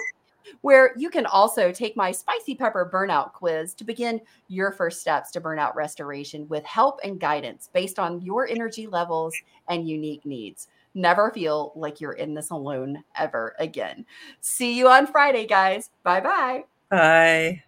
where 0.61 0.93
you 0.97 1.11
can 1.11 1.27
also 1.27 1.71
take 1.71 1.95
my 1.95 2.11
Spicy 2.11 2.55
Pepper 2.55 2.89
Burnout 2.91 3.33
quiz 3.33 3.75
to 3.75 3.83
begin 3.83 4.19
your 4.47 4.71
first 4.71 4.99
steps 4.99 5.29
to 5.31 5.41
burnout 5.41 5.75
restoration 5.75 6.47
with 6.47 6.65
help 6.65 6.99
and 7.03 7.19
guidance 7.19 7.69
based 7.71 7.99
on 7.99 8.19
your 8.21 8.47
energy 8.47 8.87
levels 8.87 9.35
and 9.69 9.87
unique 9.87 10.25
needs. 10.25 10.69
Never 10.95 11.29
feel 11.29 11.71
like 11.75 12.01
you're 12.01 12.13
in 12.13 12.33
this 12.33 12.49
alone 12.49 13.03
ever 13.15 13.55
again. 13.59 14.07
See 14.41 14.75
you 14.75 14.87
on 14.87 15.05
Friday, 15.05 15.45
guys. 15.45 15.91
Bye 16.01 16.21
bye. 16.21 16.63
bye 16.89 17.61